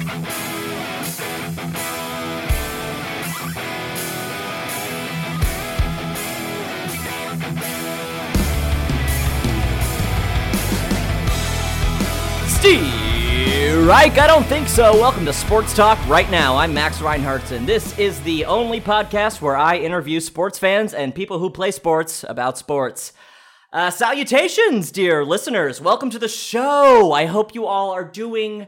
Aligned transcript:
Steve 0.00 0.10
Reich, 13.86 14.18
I 14.18 14.26
don't 14.26 14.46
think 14.46 14.68
so. 14.68 14.94
Welcome 14.94 15.26
to 15.26 15.32
Sports 15.34 15.74
Talk 15.74 15.98
right 16.08 16.30
now. 16.30 16.56
I'm 16.56 16.72
Max 16.72 17.02
Reinhardt, 17.02 17.50
and 17.50 17.66
this 17.66 17.98
is 17.98 18.18
the 18.22 18.46
only 18.46 18.80
podcast 18.80 19.42
where 19.42 19.56
I 19.56 19.76
interview 19.76 20.20
sports 20.20 20.58
fans 20.58 20.94
and 20.94 21.14
people 21.14 21.38
who 21.38 21.50
play 21.50 21.72
sports 21.72 22.24
about 22.26 22.56
sports. 22.56 23.12
Uh, 23.70 23.90
salutations, 23.90 24.90
dear 24.90 25.24
listeners. 25.26 25.78
Welcome 25.78 26.08
to 26.10 26.18
the 26.18 26.28
show. 26.28 27.12
I 27.12 27.26
hope 27.26 27.54
you 27.54 27.66
all 27.66 27.90
are 27.90 28.04
doing 28.04 28.66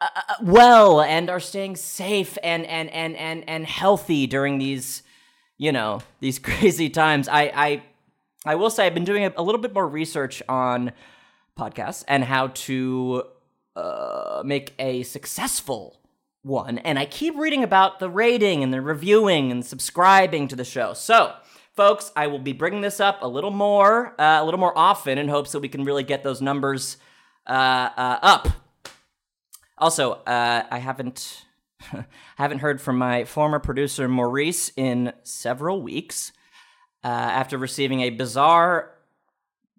uh, 0.00 0.08
uh, 0.14 0.34
well 0.42 1.00
and 1.00 1.30
are 1.30 1.40
staying 1.40 1.76
safe 1.76 2.36
and 2.42 2.66
and 2.66 2.90
and 2.90 3.16
and 3.16 3.48
and 3.48 3.66
healthy 3.66 4.26
during 4.26 4.58
these, 4.58 5.02
you 5.58 5.72
know, 5.72 6.00
these 6.20 6.38
crazy 6.38 6.90
times. 6.90 7.28
I 7.28 7.52
I 7.54 7.82
I 8.44 8.54
will 8.56 8.70
say 8.70 8.86
I've 8.86 8.94
been 8.94 9.04
doing 9.04 9.24
a, 9.24 9.32
a 9.36 9.42
little 9.42 9.60
bit 9.60 9.72
more 9.72 9.88
research 9.88 10.42
on 10.48 10.92
podcasts 11.58 12.04
and 12.06 12.24
how 12.24 12.48
to 12.48 13.24
uh, 13.74 14.42
make 14.44 14.74
a 14.78 15.02
successful 15.02 16.00
one. 16.42 16.78
And 16.78 16.98
I 16.98 17.06
keep 17.06 17.36
reading 17.36 17.64
about 17.64 17.98
the 17.98 18.08
rating 18.08 18.62
and 18.62 18.72
the 18.72 18.80
reviewing 18.80 19.50
and 19.50 19.64
subscribing 19.64 20.48
to 20.48 20.56
the 20.56 20.64
show. 20.64 20.92
So, 20.92 21.34
folks, 21.74 22.12
I 22.14 22.26
will 22.26 22.38
be 22.38 22.52
bringing 22.52 22.82
this 22.82 23.00
up 23.00 23.18
a 23.22 23.26
little 23.26 23.50
more, 23.50 24.14
uh, 24.20 24.38
a 24.40 24.44
little 24.44 24.60
more 24.60 24.76
often, 24.76 25.18
in 25.18 25.28
hopes 25.28 25.52
that 25.52 25.60
we 25.60 25.68
can 25.68 25.84
really 25.84 26.04
get 26.04 26.22
those 26.22 26.40
numbers 26.40 26.98
uh, 27.46 27.90
uh 27.96 28.18
up. 28.22 28.48
Also, 29.78 30.12
uh, 30.12 30.64
I 30.70 30.78
haven't 30.78 31.44
haven't 32.36 32.58
heard 32.58 32.80
from 32.80 32.98
my 32.98 33.24
former 33.24 33.58
producer 33.58 34.08
Maurice 34.08 34.72
in 34.76 35.12
several 35.22 35.82
weeks. 35.82 36.32
Uh, 37.04 37.08
after 37.08 37.56
receiving 37.56 38.00
a 38.00 38.10
bizarre 38.10 38.96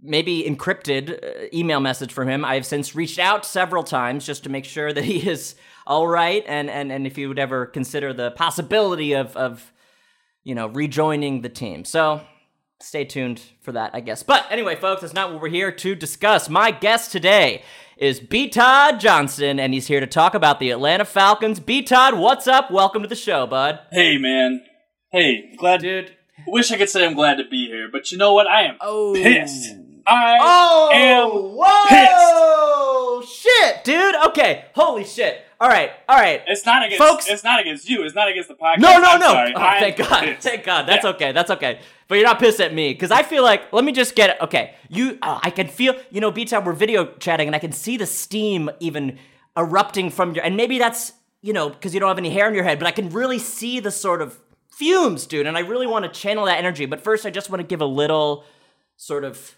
maybe 0.01 0.43
encrypted 0.43 1.23
uh, 1.23 1.47
email 1.53 1.79
message 1.79 2.13
from 2.13 2.29
him. 2.29 2.45
I've 2.45 2.65
since 2.65 2.95
reached 2.95 3.19
out 3.19 3.45
several 3.45 3.83
times 3.83 4.25
just 4.25 4.43
to 4.43 4.49
make 4.49 4.65
sure 4.65 4.93
that 4.93 5.03
he 5.03 5.27
is 5.27 5.55
all 5.85 6.07
right, 6.07 6.43
and 6.47 6.69
and 6.69 6.91
and 6.91 7.07
if 7.07 7.15
he 7.15 7.27
would 7.27 7.39
ever 7.39 7.65
consider 7.65 8.13
the 8.13 8.31
possibility 8.31 9.13
of 9.13 9.35
of 9.35 9.73
you 10.43 10.55
know 10.55 10.67
rejoining 10.67 11.41
the 11.41 11.49
team. 11.49 11.83
So 11.83 12.21
stay 12.79 13.05
tuned 13.05 13.41
for 13.61 13.71
that, 13.71 13.91
I 13.93 14.01
guess. 14.01 14.23
But 14.23 14.45
anyway, 14.51 14.75
folks, 14.75 15.01
that's 15.01 15.13
not 15.13 15.31
what 15.31 15.41
we're 15.41 15.49
here 15.49 15.71
to 15.71 15.95
discuss. 15.95 16.49
My 16.49 16.71
guest 16.71 17.11
today 17.11 17.63
is 17.99 18.19
B. 18.19 18.49
Todd 18.49 18.99
Johnston, 18.99 19.59
and 19.59 19.73
he's 19.73 19.87
here 19.87 19.99
to 19.99 20.07
talk 20.07 20.33
about 20.33 20.59
the 20.59 20.71
Atlanta 20.71 21.05
Falcons. 21.05 21.59
B. 21.59 21.81
Todd, 21.81 22.17
what's 22.17 22.47
up? 22.47 22.71
Welcome 22.71 23.01
to 23.01 23.07
the 23.07 23.15
show, 23.15 23.47
bud. 23.47 23.79
Hey, 23.91 24.17
man. 24.17 24.63
Hey, 25.11 25.55
glad, 25.57 25.81
dude. 25.81 26.15
Wish 26.45 26.71
I 26.71 26.77
could 26.77 26.89
say 26.89 27.05
I'm 27.05 27.15
glad 27.15 27.35
to 27.35 27.43
be 27.49 27.67
here, 27.67 27.89
but 27.91 28.11
you 28.11 28.17
know 28.17 28.33
what? 28.33 28.47
I 28.47 28.63
am 28.63 28.77
oh. 28.81 29.13
pissed. 29.13 29.73
I 30.05 30.37
oh, 30.39 30.89
am 30.93 31.29
whoa, 31.55 31.87
pissed. 31.89 33.06
Okay, 34.37 34.65
holy 34.75 35.03
shit. 35.03 35.41
All 35.59 35.67
right, 35.67 35.89
all 36.07 36.15
right. 36.19 36.43
It's 36.45 36.63
not 36.65 36.85
against 36.85 37.03
Folks- 37.03 37.27
It's 37.27 37.43
not 37.43 37.59
against 37.59 37.89
you. 37.89 38.03
It's 38.03 38.13
not 38.13 38.27
against 38.29 38.47
the 38.49 38.53
podcast. 38.55 38.77
No, 38.77 38.99
no, 38.99 39.07
I'm 39.13 39.19
no. 39.19 39.53
Oh, 39.55 39.59
thank 39.79 39.97
God. 39.97 40.23
pissed. 40.23 40.41
Thank 40.43 40.63
God. 40.63 40.83
That's 40.87 41.03
Yeah. 41.03 41.09
okay. 41.11 41.31
That's 41.31 41.49
okay. 41.49 41.79
But 42.07 42.15
you're 42.15 42.27
not 42.27 42.37
pissed 42.37 42.59
at 42.61 42.73
me 42.73 42.93
because 42.93 43.09
I 43.09 43.23
feel 43.23 43.41
like 43.41 43.73
let 43.73 43.83
me 43.83 43.91
just 43.91 44.15
get 44.15 44.29
it. 44.29 44.37
Okay, 44.41 44.75
you. 44.89 45.17
Uh, 45.23 45.39
I 45.41 45.49
can 45.49 45.67
feel. 45.67 45.95
You 46.11 46.21
know, 46.21 46.29
beat 46.29 46.49
time. 46.49 46.63
We're 46.65 46.73
video 46.73 47.05
chatting, 47.17 47.47
and 47.47 47.55
I 47.55 47.59
can 47.59 47.71
see 47.71 47.97
the 47.97 48.05
steam 48.05 48.69
even 48.79 49.17
erupting 49.57 50.11
from 50.11 50.35
your. 50.35 50.43
And 50.43 50.55
maybe 50.55 50.77
that's 50.77 51.13
you 51.41 51.53
know 51.53 51.69
because 51.71 51.95
you 51.95 51.99
don't 51.99 52.09
have 52.09 52.19
any 52.19 52.29
hair 52.29 52.47
in 52.47 52.53
your 52.53 52.63
head, 52.63 52.77
but 52.77 52.87
I 52.87 52.91
can 52.91 53.09
really 53.09 53.39
see 53.39 53.79
the 53.79 53.91
sort 53.91 54.21
of 54.21 54.39
fumes, 54.69 55.25
dude. 55.25 55.47
And 55.47 55.57
I 55.57 55.61
really 55.61 55.87
want 55.87 56.05
to 56.05 56.11
channel 56.11 56.45
that 56.45 56.59
energy. 56.59 56.85
But 56.85 57.01
first, 57.01 57.25
I 57.25 57.31
just 57.31 57.49
want 57.49 57.61
to 57.61 57.67
give 57.67 57.81
a 57.81 57.85
little 57.85 58.43
sort 58.95 59.23
of 59.23 59.55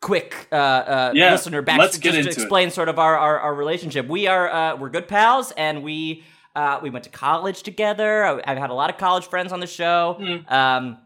quick 0.00 0.48
uh, 0.52 0.54
uh, 0.54 1.12
Yeah, 1.14 1.32
listener 1.32 1.62
back 1.62 1.78
let's 1.78 1.92
just 1.94 2.02
get 2.02 2.12
to 2.12 2.18
into 2.18 2.30
it. 2.30 2.34
explain 2.36 2.70
sort 2.70 2.88
of 2.88 2.98
our, 2.98 3.16
our, 3.16 3.38
our 3.40 3.54
relationship. 3.54 4.06
We 4.08 4.26
are 4.26 4.48
uh, 4.48 4.76
we're 4.76 4.90
good 4.90 5.08
pals, 5.08 5.52
and 5.56 5.82
we 5.82 6.24
uh, 6.54 6.80
we 6.82 6.90
went 6.90 7.04
to 7.04 7.10
college 7.10 7.62
together. 7.62 8.24
I, 8.24 8.40
I've 8.46 8.58
had 8.58 8.70
a 8.70 8.74
lot 8.74 8.90
of 8.90 8.98
college 8.98 9.26
friends 9.26 9.52
on 9.52 9.60
the 9.60 9.66
show. 9.66 10.16
Hmm. 10.18 10.52
Um, 10.54 10.98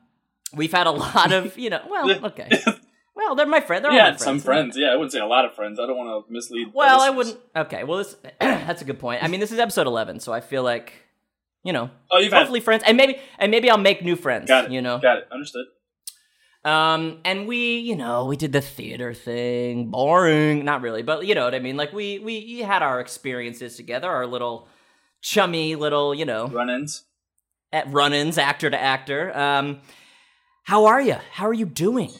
we've 0.55 0.73
had 0.73 0.87
a 0.87 0.91
lot 0.93 1.33
of 1.33 1.57
you 1.59 1.71
know. 1.71 1.83
Well, 1.89 2.25
okay. 2.27 2.49
Well, 3.15 3.35
they're 3.35 3.47
my 3.47 3.61
friend. 3.61 3.85
They're 3.85 3.91
all 3.93 3.97
Yeah, 3.97 4.03
my 4.05 4.09
friends. 4.11 4.25
some 4.25 4.39
friends. 4.41 4.77
Yeah, 4.79 4.89
I 4.89 4.95
wouldn't 4.95 5.13
say 5.13 5.19
a 5.21 5.27
lot 5.27 5.45
of 5.45 5.55
friends. 5.55 5.79
I 5.79 5.87
don't 5.87 5.97
want 5.97 6.27
to 6.27 6.33
mislead. 6.33 6.69
Well, 6.73 7.01
I 7.01 7.11
wouldn't. 7.11 7.39
Okay. 7.55 7.85
Well, 7.85 7.99
this 7.99 8.17
that's 8.41 8.83
a 8.83 8.85
good 8.85 8.99
point. 8.99 9.23
I 9.23 9.29
mean, 9.29 9.41
this 9.41 9.53
is 9.53 9.59
episode 9.59 9.87
eleven, 9.87 10.21
so 10.21 10.33
I 10.33 10.41
feel 10.41 10.63
like 10.63 10.93
you 11.63 11.73
know, 11.75 11.91
Oh, 12.11 12.19
you've 12.19 12.33
had. 12.33 12.39
hopefully 12.39 12.61
friends, 12.61 12.83
and 12.87 12.97
maybe 12.97 13.19
and 13.39 13.51
maybe 13.51 13.69
I'll 13.71 13.77
make 13.77 14.03
new 14.03 14.17
friends. 14.17 14.49
Got 14.49 14.67
it. 14.67 14.71
You 14.71 14.81
know. 14.81 14.99
Got 14.99 15.19
it. 15.19 15.25
Understood. 15.31 15.67
Um, 16.65 17.21
and 17.25 17.49
we, 17.49 17.79
you 17.79 17.97
know, 17.97 18.27
we 18.27 18.37
did 18.37 18.53
the 18.53 18.61
theater 18.61 19.15
thing. 19.15 19.91
Boring, 19.91 20.65
not 20.65 20.83
really, 20.83 21.03
but 21.03 21.27
you 21.27 21.35
know 21.35 21.45
what 21.45 21.55
I 21.55 21.59
mean. 21.59 21.77
Like 21.77 21.93
we 21.93 22.19
we 22.19 22.59
had 22.61 22.83
our 22.83 23.01
experiences 23.01 23.77
together, 23.77 24.11
our 24.11 24.27
little 24.27 24.69
chummy 25.23 25.75
little, 25.75 26.15
you 26.15 26.27
know, 26.27 26.49
Run-ins. 26.49 27.05
at 27.73 27.91
run-ins, 27.91 28.37
actor 28.37 28.69
to 28.69 28.79
actor. 28.81 29.37
Um, 29.37 29.81
how 30.65 30.85
are 30.87 31.01
you? 31.01 31.17
How 31.33 31.47
are 31.49 31.55
you 31.55 31.65
doing? 31.67 32.11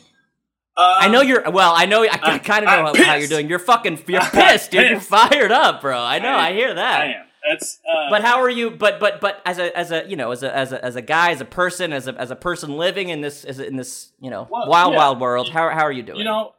Uh, 0.77 0.97
I 1.01 1.09
know 1.09 1.21
you're. 1.21 1.51
Well, 1.51 1.75
I 1.77 1.85
know. 1.85 2.05
I, 2.05 2.19
I 2.23 2.39
kind 2.39 2.65
of 2.65 2.71
know 2.97 3.03
how, 3.05 3.11
how 3.11 3.15
you're 3.17 3.29
doing. 3.29 3.49
You're 3.49 3.59
fucking. 3.59 4.03
You're 4.07 4.21
pissed, 4.33 4.71
dude. 4.71 4.89
You're 4.89 5.01
fired 5.01 5.53
up, 5.53 5.83
bro. 5.83 6.01
I 6.01 6.19
know. 6.19 6.31
I 6.31 6.49
I, 6.49 6.53
hear 6.55 6.73
that. 6.73 7.01
I 7.03 7.05
am. 7.13 7.27
That's. 7.49 7.79
Uh, 7.89 8.11
But 8.11 8.23
how 8.23 8.41
are 8.41 8.51
you? 8.51 8.71
But 8.71 9.01
but 9.01 9.21
but 9.21 9.41
as 9.45 9.59
a 9.59 9.77
as 9.77 9.91
a 9.93 10.09
you 10.09 10.17
know 10.17 10.31
as 10.31 10.43
a 10.43 10.55
as 10.55 10.73
a 10.73 10.85
as 10.85 10.97
a 10.97 11.03
guy 11.03 11.31
as 11.31 11.41
a 11.41 11.45
person 11.45 11.93
as 11.93 12.07
a 12.09 12.15
as 12.21 12.31
a 12.31 12.37
person 12.37 12.77
living 12.77 13.09
in 13.09 13.21
this 13.21 13.45
as 13.45 13.59
a, 13.59 13.67
in 13.67 13.77
this 13.77 14.13
you 14.21 14.31
know 14.31 14.47
Well, 14.51 14.69
wild 14.69 14.93
yeah. 14.93 14.99
wild 14.99 15.21
world. 15.21 15.49
How 15.51 15.69
how 15.71 15.83
are 15.83 15.93
you 15.93 16.03
doing? 16.03 16.19
you 16.19 16.25
know, 16.25 16.53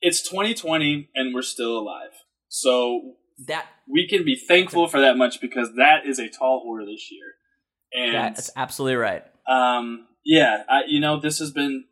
it's 0.00 0.22
2020 0.22 1.10
and 1.14 1.34
we're 1.34 1.42
still 1.42 1.78
alive. 1.78 2.10
So 2.48 3.14
that 3.46 3.66
we 3.86 4.08
can 4.08 4.24
be 4.24 4.34
thankful 4.36 4.88
for 4.88 5.00
that 5.00 5.16
much 5.16 5.40
because 5.40 5.74
that 5.76 6.06
is 6.06 6.18
a 6.18 6.28
tall 6.28 6.62
order 6.66 6.84
this 6.86 7.10
year. 7.10 7.34
And 7.92 8.14
that's 8.14 8.50
absolutely 8.56 8.96
right. 8.96 9.24
Um, 9.48 10.06
yeah, 10.24 10.64
I, 10.68 10.82
you 10.86 11.00
know, 11.00 11.18
this 11.20 11.38
has 11.38 11.52
been 11.52 11.84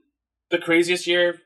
the 0.51 0.59
craziest 0.59 1.07
year 1.07 1.41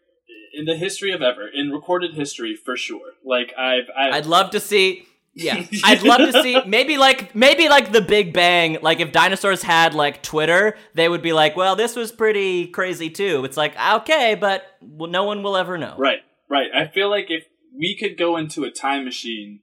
in 0.52 0.64
the 0.64 0.76
history 0.76 1.12
of 1.12 1.22
ever, 1.22 1.46
in 1.46 1.70
recorded 1.70 2.14
history 2.14 2.56
for 2.56 2.76
sure. 2.76 3.12
Like 3.24 3.52
I've, 3.56 3.88
I've 3.96 4.14
I'd 4.14 4.26
love 4.26 4.50
to 4.50 4.60
see. 4.60 5.06
Yeah, 5.34 5.64
I'd 5.84 6.02
love 6.02 6.18
to 6.18 6.42
see 6.42 6.60
maybe 6.66 6.98
like 6.98 7.34
maybe 7.34 7.68
like 7.68 7.92
the 7.92 8.00
Big 8.00 8.32
Bang. 8.32 8.78
Like 8.82 9.00
if 9.00 9.12
dinosaurs 9.12 9.62
had 9.62 9.94
like 9.94 10.22
Twitter, 10.22 10.76
they 10.94 11.08
would 11.08 11.22
be 11.22 11.32
like, 11.32 11.56
"Well, 11.56 11.76
this 11.76 11.94
was 11.94 12.10
pretty 12.10 12.66
crazy 12.66 13.10
too." 13.10 13.44
It's 13.44 13.56
like 13.56 13.78
okay, 13.78 14.34
but 14.34 14.64
well, 14.80 15.10
no 15.10 15.24
one 15.24 15.42
will 15.42 15.56
ever 15.56 15.78
know. 15.78 15.94
right, 15.98 16.20
right. 16.48 16.68
I 16.74 16.86
feel 16.86 17.08
like 17.08 17.26
if 17.28 17.44
we 17.76 17.96
could 17.98 18.18
go 18.18 18.36
into 18.36 18.64
a 18.64 18.70
time 18.70 19.04
machine 19.04 19.60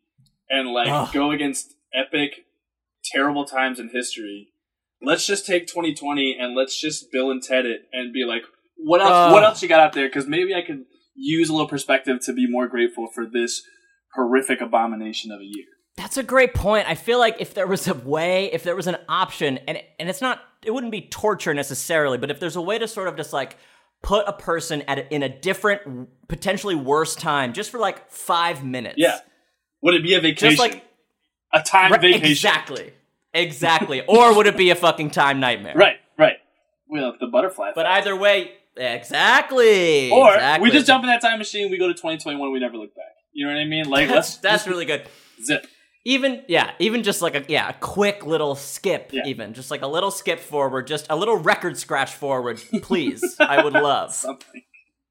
and 0.50 0.70
like 0.70 0.88
Ugh. 0.88 1.14
go 1.14 1.32
against 1.32 1.76
epic, 1.94 2.46
terrible 3.04 3.46
times 3.46 3.80
in 3.80 3.90
history, 3.90 4.50
let's 5.02 5.26
just 5.26 5.46
take 5.46 5.68
2020 5.68 6.38
and 6.40 6.56
let's 6.56 6.80
just 6.80 7.12
Bill 7.12 7.30
and 7.30 7.44
Ted 7.44 7.66
it 7.66 7.82
and 7.92 8.14
be 8.14 8.24
like, 8.24 8.44
what 8.78 9.02
else? 9.02 9.12
Ugh. 9.12 9.34
What 9.34 9.44
else 9.44 9.62
you 9.62 9.68
got 9.68 9.82
out 9.82 9.94
there? 9.94 10.08
Because 10.08 10.28
maybe 10.28 10.54
I 10.54 10.62
could 10.66 10.86
use 11.16 11.50
a 11.50 11.52
little 11.52 11.68
perspective 11.68 12.20
to 12.26 12.34
be 12.34 12.48
more 12.50 12.68
grateful 12.68 13.08
for 13.14 13.26
this 13.26 13.64
horrific 14.18 14.60
abomination 14.60 15.32
of 15.32 15.40
a 15.40 15.46
year. 15.46 15.66
That's 15.96 16.18
a 16.18 16.24
great 16.24 16.54
point. 16.54 16.90
I 16.90 16.96
feel 16.96 17.20
like 17.20 17.38
if 17.40 17.54
there 17.54 17.66
was 17.66 17.88
a 17.88 17.94
way, 17.94 18.52
if 18.52 18.64
there 18.64 18.76
was 18.76 18.88
an 18.88 18.98
option, 19.08 19.60
and 19.68 19.82
and 19.98 20.10
it's 20.10 20.22
not, 20.22 20.42
it 20.66 20.72
wouldn't 20.72 20.92
be 20.92 21.02
torture 21.02 21.54
necessarily, 21.54 22.18
but 22.18 22.30
if 22.30 22.40
there's 22.40 22.56
a 22.56 22.62
way 22.62 22.78
to 22.78 22.88
sort 22.88 23.08
of 23.08 23.16
just 23.16 23.34
like 23.34 23.58
put 24.04 24.28
a 24.28 24.34
person 24.34 24.84
at 24.84 25.00
a, 25.00 25.14
in 25.14 25.24
a 25.24 25.30
different, 25.30 26.10
potentially 26.28 26.76
worse 26.76 27.16
time, 27.16 27.54
just 27.54 27.72
for 27.72 27.80
like 27.80 28.12
five 28.12 28.64
minutes. 28.64 28.96
Yeah. 28.98 29.20
Would 29.82 29.96
it 29.96 30.04
be 30.04 30.14
a 30.14 30.20
vacation? 30.22 30.50
Just 30.50 30.60
like 30.60 30.84
a 31.54 31.62
time 31.62 31.92
Right, 31.92 32.02
vacation. 32.02 32.32
Exactly. 32.32 32.94
Exactly. 33.34 34.02
or 34.02 34.36
would 34.36 34.48
it 34.48 34.58
be 34.58 34.70
a 34.70 34.76
fucking 34.76 35.12
time 35.12 35.40
nightmare? 35.40 35.76
Right, 35.76 35.98
right. 36.18 36.38
Well, 36.88 37.10
uh, 37.10 37.12
the 37.20 37.28
butterfly. 37.28 37.72
But 37.76 37.86
effect. 37.86 38.08
either 38.08 38.16
way, 38.16 38.52
exactly. 38.76 40.12
or 40.12 40.34
exactly. 40.34 40.70
we 40.70 40.72
just 40.72 40.88
jump 40.88 41.04
in 41.04 41.10
that 41.10 41.22
time 41.22 41.40
machine. 41.40 41.70
We 41.70 41.78
go 41.78 41.88
to 41.88 41.94
2021. 41.94 42.52
We 42.52 42.60
never 42.60 42.78
look 42.78 42.96
back. 42.96 43.17
You 43.38 43.46
know 43.46 43.54
what 43.54 43.62
I 43.62 43.66
mean? 43.66 43.88
Like 43.88 44.08
That's 44.08 44.16
let's 44.34 44.38
that's 44.38 44.68
really 44.68 44.86
good. 44.86 45.08
zip. 45.44 45.68
Even 46.06 46.42
yeah, 46.48 46.72
even 46.80 47.04
just 47.04 47.22
like 47.22 47.36
a 47.36 47.46
yeah, 47.48 47.70
a 47.70 47.74
quick 47.74 48.26
little 48.26 48.56
skip, 48.56 49.12
Yeah. 49.14 49.22
even 49.28 49.54
just 49.54 49.70
like 49.70 49.84
a 49.84 49.88
little 49.88 50.10
skip 50.10 50.40
forward, 50.40 50.88
just 50.88 51.06
a 51.12 51.16
little 51.16 51.36
record 51.38 51.78
scratch 51.78 52.14
forward, 52.16 52.58
please. 52.82 53.36
I 53.40 53.64
would 53.64 53.74
love. 53.92 54.16
Something, 54.16 54.64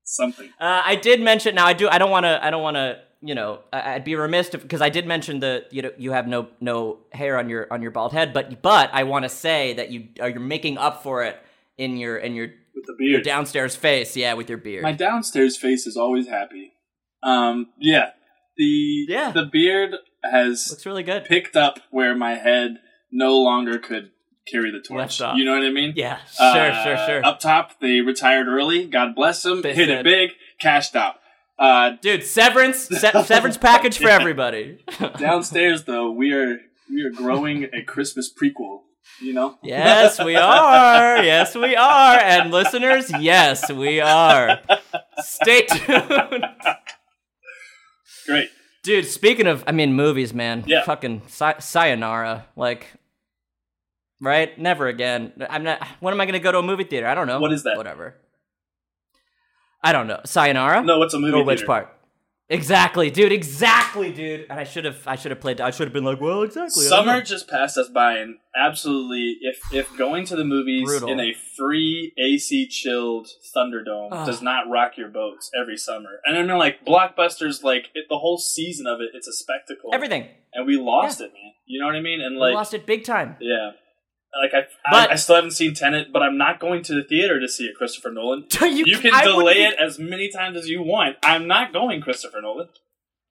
something. 0.02 0.48
Uh, 0.58 0.82
I 0.84 0.96
did 0.96 1.20
mention 1.20 1.54
now. 1.54 1.66
I 1.66 1.72
do. 1.72 1.88
I 1.88 1.98
don't 1.98 2.10
want 2.10 2.24
to. 2.24 2.44
I 2.44 2.50
don't 2.50 2.62
want 2.62 2.76
to. 2.76 2.98
You 3.22 3.34
know, 3.34 3.60
I- 3.72 3.94
I'd 3.94 4.04
be 4.04 4.14
remiss 4.16 4.50
because 4.50 4.82
I 4.82 4.88
did 4.90 5.06
mention 5.06 5.38
the 5.40 5.66
you 5.70 5.82
know 5.82 5.90
you 5.96 6.10
have 6.12 6.26
no 6.26 6.48
no 6.60 6.98
hair 7.12 7.38
on 7.38 7.48
your 7.48 7.72
on 7.72 7.80
your 7.80 7.92
bald 7.92 8.12
head, 8.12 8.32
but 8.32 8.60
but 8.60 8.90
I 8.92 9.04
want 9.04 9.24
to 9.24 9.28
say 9.28 9.74
that 9.74 9.90
you 9.92 10.08
are 10.20 10.28
you're 10.30 10.40
making 10.40 10.78
up 10.78 11.02
for 11.04 11.22
it 11.24 11.36
in 11.78 11.96
your 11.96 12.16
in 12.16 12.34
your 12.34 12.48
With 12.74 12.86
the 12.86 12.96
your 12.98 13.18
beard. 13.18 13.24
downstairs 13.24 13.76
face, 13.76 14.16
yeah, 14.16 14.32
with 14.34 14.48
your 14.48 14.58
beard. 14.58 14.82
My 14.82 14.92
downstairs 14.92 15.56
face 15.56 15.86
is 15.86 15.96
always 15.96 16.26
happy. 16.26 16.72
Um, 17.22 17.68
yeah. 17.78 18.10
The 18.56 19.06
Yeah. 19.08 19.32
the 19.32 19.44
beard 19.44 19.94
has 20.24 20.68
Looks 20.70 20.86
really 20.86 21.02
good. 21.02 21.24
picked 21.24 21.56
up 21.56 21.78
where 21.90 22.14
my 22.16 22.34
head 22.36 22.78
no 23.12 23.36
longer 23.38 23.78
could 23.78 24.10
carry 24.50 24.70
the 24.70 24.80
torch. 24.80 25.20
You 25.20 25.44
know 25.44 25.54
what 25.54 25.64
I 25.66 25.70
mean? 25.70 25.92
Yeah, 25.96 26.18
sure, 26.36 26.46
Uh, 26.70 26.84
sure, 26.84 27.06
sure. 27.06 27.26
Up 27.26 27.40
top, 27.40 27.80
they 27.80 28.00
retired 28.00 28.46
early. 28.48 28.86
God 28.86 29.14
bless 29.14 29.42
them. 29.42 29.60
They 29.62 29.74
Hit 29.74 29.86
did. 29.86 29.98
it 29.98 30.04
big, 30.04 30.30
cashed 30.60 30.94
out. 30.96 31.16
Uh, 31.58 31.92
Dude, 32.00 32.22
severance, 32.22 32.78
se- 32.88 33.12
severance 33.24 33.56
package 33.56 33.98
for 33.98 34.08
everybody. 34.08 34.84
downstairs, 35.18 35.84
though, 35.84 36.10
we 36.10 36.32
are 36.32 36.60
we 36.90 37.02
are 37.02 37.10
growing 37.10 37.64
a 37.72 37.82
Christmas 37.82 38.32
prequel. 38.32 38.82
You 39.20 39.32
know? 39.32 39.58
yes, 39.62 40.18
we 40.22 40.36
are. 40.36 41.22
Yes, 41.22 41.54
we 41.54 41.74
are. 41.76 42.18
And 42.18 42.50
listeners, 42.50 43.10
yes, 43.20 43.70
we 43.72 44.00
are. 44.00 44.60
Stay 45.20 45.62
tuned. 45.66 46.44
Great. 48.26 48.50
Dude, 48.82 49.06
speaking 49.06 49.46
of, 49.46 49.64
I 49.66 49.72
mean, 49.72 49.94
movies, 49.94 50.32
man. 50.32 50.64
Yeah. 50.66 50.82
Fucking 50.84 51.22
say- 51.26 51.54
sayonara. 51.58 52.46
Like, 52.54 52.86
right? 54.20 54.56
Never 54.58 54.86
again. 54.86 55.32
I'm 55.50 55.64
not. 55.64 55.84
When 56.00 56.14
am 56.14 56.20
I 56.20 56.24
going 56.24 56.34
to 56.34 56.38
go 56.40 56.52
to 56.52 56.58
a 56.58 56.62
movie 56.62 56.84
theater? 56.84 57.06
I 57.06 57.14
don't 57.14 57.26
know. 57.26 57.40
What 57.40 57.52
is 57.52 57.64
that? 57.64 57.76
Whatever. 57.76 58.14
I 59.82 59.92
don't 59.92 60.06
know. 60.06 60.20
Sayonara? 60.24 60.82
No, 60.82 60.98
what's 60.98 61.14
a 61.14 61.18
movie? 61.18 61.36
Or 61.36 61.44
which 61.44 61.60
theater? 61.60 61.66
part? 61.66 61.95
Exactly, 62.48 63.10
dude. 63.10 63.32
Exactly, 63.32 64.12
dude. 64.12 64.46
And 64.48 64.60
I 64.60 64.64
should 64.64 64.84
have. 64.84 64.98
I 65.06 65.16
should 65.16 65.32
have 65.32 65.40
played. 65.40 65.60
I 65.60 65.70
should 65.70 65.86
have 65.88 65.92
been 65.92 66.04
like, 66.04 66.20
well, 66.20 66.42
exactly. 66.42 66.84
Summer 66.84 67.20
just 67.20 67.48
passed 67.48 67.76
us 67.76 67.88
by, 67.88 68.18
and 68.18 68.36
absolutely, 68.54 69.38
if 69.40 69.58
if 69.72 69.96
going 69.98 70.24
to 70.26 70.36
the 70.36 70.44
movies 70.44 70.84
Brutal. 70.86 71.08
in 71.10 71.18
a 71.18 71.32
free 71.56 72.12
AC 72.16 72.68
chilled 72.68 73.26
Thunderdome 73.54 74.10
Ugh. 74.12 74.26
does 74.26 74.42
not 74.42 74.70
rock 74.70 74.96
your 74.96 75.08
boats 75.08 75.50
every 75.60 75.76
summer, 75.76 76.20
and 76.24 76.38
I 76.38 76.42
mean 76.42 76.56
like 76.56 76.84
blockbusters, 76.84 77.64
like 77.64 77.86
it, 77.94 78.04
the 78.08 78.18
whole 78.18 78.38
season 78.38 78.86
of 78.86 79.00
it, 79.00 79.10
it's 79.12 79.26
a 79.26 79.32
spectacle. 79.32 79.90
Everything. 79.92 80.28
and 80.54 80.66
we 80.68 80.76
lost 80.76 81.20
it, 81.20 81.32
man. 81.32 81.52
You 81.66 81.80
know 81.80 81.86
what 81.86 81.96
I 81.96 82.00
mean? 82.00 82.20
And 82.20 82.36
We 82.36 82.40
like, 82.42 82.54
lost 82.54 82.74
it 82.74 82.86
big 82.86 83.02
time. 83.02 83.34
yeah, 83.40 83.70
like 84.42 84.54
I, 84.54 84.66
But- 84.90 85.10
I, 85.10 85.12
I 85.12 85.16
still 85.16 85.36
haven't 85.36 85.52
seen 85.52 85.74
Tenet, 85.74 86.12
but 86.12 86.22
I'm 86.22 86.36
not 86.38 86.60
going 86.60 86.82
to 86.84 86.94
the 86.94 87.02
theater 87.04 87.40
to 87.40 87.48
see 87.48 87.64
it, 87.64 87.74
Christopher 87.76 88.10
Nolan. 88.10 88.44
you, 88.60 88.84
You 88.86 88.98
can 88.98 89.12
I 89.14 89.24
delay 89.24 89.64
it 89.64 89.74
as 89.80 89.98
many 89.98 90.28
times 90.30 90.56
as 90.56 90.68
you 90.68 90.82
want. 90.82 91.16
I'm 91.22 91.46
not 91.46 91.72
going, 91.72 92.00
Christopher 92.00 92.40
Nolan. 92.42 92.68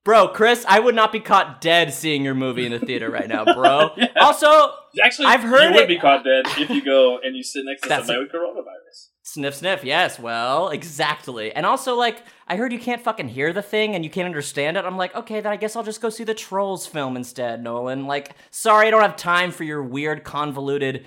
bro. 0.03 0.27
Chris, 0.29 0.65
I 0.67 0.79
would 0.79 0.95
not 0.95 1.11
be 1.11 1.19
caught 1.19 1.61
dead 1.61 1.93
seeing 1.93 2.23
your 2.23 2.35
movie 2.35 2.65
in 2.65 2.71
the 2.71 2.79
theater 2.79 3.09
right 3.09 3.27
now, 3.27 3.43
bro. 3.45 3.91
Yeah. 3.97 4.07
Also, 4.17 4.71
Actually, 5.03 5.25
I've 5.27 5.41
heard 5.43 5.69
you 5.73 5.75
would 5.75 5.87
be 5.87 5.97
caught 5.99 6.23
dead 6.23 6.45
if 6.57 6.69
you 6.69 6.83
go 6.83 7.19
and 7.21 7.35
you 7.35 7.43
sit 7.43 7.63
next 7.65 7.81
to 7.83 7.89
somebody 7.89 8.19
with 8.19 8.31
coronavirus. 8.31 9.09
Sniff, 9.35 9.55
sniff. 9.55 9.83
Yes, 9.83 10.17
well, 10.17 10.69
exactly. 10.69 11.51
And 11.51 11.65
also, 11.65 11.95
like, 11.95 12.23
I 12.47 12.55
heard 12.55 12.71
you 12.71 12.79
can't 12.79 13.01
fucking 13.01 13.27
hear 13.27 13.51
the 13.51 13.61
thing 13.61 13.93
and 13.93 14.01
you 14.05 14.09
can't 14.09 14.25
understand 14.27 14.77
it. 14.77 14.85
I'm 14.85 14.95
like, 14.95 15.13
okay, 15.13 15.41
then 15.41 15.51
I 15.51 15.57
guess 15.57 15.75
I'll 15.75 15.83
just 15.83 15.99
go 15.99 16.09
see 16.09 16.23
the 16.23 16.33
Trolls 16.33 16.87
film 16.87 17.17
instead, 17.17 17.61
Nolan. 17.61 18.05
Like, 18.07 18.33
sorry, 18.49 18.87
I 18.87 18.91
don't 18.91 19.01
have 19.01 19.17
time 19.17 19.51
for 19.51 19.65
your 19.65 19.83
weird, 19.83 20.23
convoluted 20.23 21.05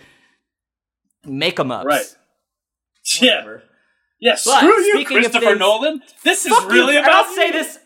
make 1.25 1.59
'em 1.59 1.71
ups. 1.71 1.87
Right. 1.87 2.17
Yeah. 3.23 3.37
Whatever. 3.37 3.63
Yeah, 4.21 4.33
But 4.45 4.59
screw 4.61 4.79
you, 4.83 5.05
Christopher 5.07 5.41
things- 5.47 5.59
Nolan. 5.59 6.03
This 6.23 6.45
is 6.45 6.53
really 6.67 6.95
you. 6.95 7.01
About 7.01 7.27
I'll 7.29 7.35
say 7.35 7.51
this. 7.51 7.79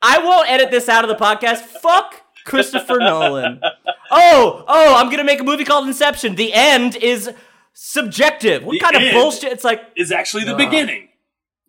I 0.00 0.18
won't 0.20 0.48
edit 0.48 0.70
this 0.70 0.88
out 0.88 1.02
of 1.02 1.08
the 1.08 1.16
podcast. 1.16 1.58
Fuck 1.62 2.22
Christopher 2.44 2.98
Nolan. 3.00 3.60
Oh, 4.12 4.64
oh, 4.68 4.94
I'm 4.94 5.10
gonna 5.10 5.24
make 5.24 5.40
a 5.40 5.44
movie 5.44 5.64
called 5.64 5.88
Inception. 5.88 6.36
The 6.36 6.52
end 6.54 6.94
is 6.94 7.32
subjective. 7.80 8.64
What 8.64 8.72
The 8.72 8.80
kind 8.80 8.96
of 8.96 9.12
bullshit? 9.12 9.52
It's 9.52 9.64
like, 9.64 9.80
Is 9.96 10.10
actually 10.10 10.44
the 10.44 10.52
Ugh. 10.52 10.58
beginning. 10.58 11.08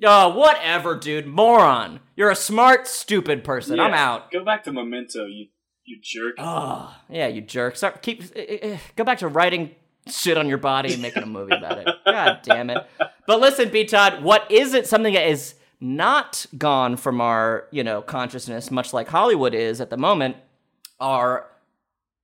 oh, 0.03 0.29
whatever, 0.29 0.95
dude. 0.95 1.27
Moron. 1.27 1.99
You're 2.15 2.31
a 2.31 2.35
smart, 2.35 2.87
stupid 2.87 3.43
person. 3.43 3.79
I'm 3.79 3.93
out. 3.93 4.31
Go 4.31 4.43
back 4.43 4.63
to 4.63 4.71
Memento, 4.73 5.25
you 5.25 5.47
you 5.85 5.97
jerk. 6.03 6.35
Oh, 6.37 6.95
yeah, 7.09 7.27
you 7.27 7.41
jerk. 7.41 7.75
Start, 7.75 8.03
keep, 8.03 8.21
eh, 8.35 8.77
go 8.95 9.03
back 9.03 9.17
to 9.19 9.27
writing 9.27 9.71
shit 10.07 10.37
on 10.37 10.47
your 10.47 10.59
body 10.59 10.93
and 10.93 11.01
making 11.01 11.23
a 11.23 11.25
movie 11.25 11.55
about 11.55 11.79
it. 11.79 11.87
God 12.05 12.41
damn 12.43 12.69
it. 12.69 12.85
But 13.25 13.39
listen, 13.39 13.69
B. 13.69 13.85
Todd, 13.85 14.21
what 14.21 14.49
isn't 14.51 14.85
something 14.85 15.15
that 15.15 15.27
is 15.27 15.55
not 15.79 16.45
gone 16.55 16.95
from 16.95 17.21
our, 17.21 17.67
you 17.71 17.83
know, 17.83 18.03
consciousness, 18.03 18.69
much 18.69 18.93
like 18.93 19.07
Hollywood 19.07 19.55
is 19.55 19.81
at 19.81 19.89
the 19.89 19.97
moment, 19.97 20.35
are 20.99 21.47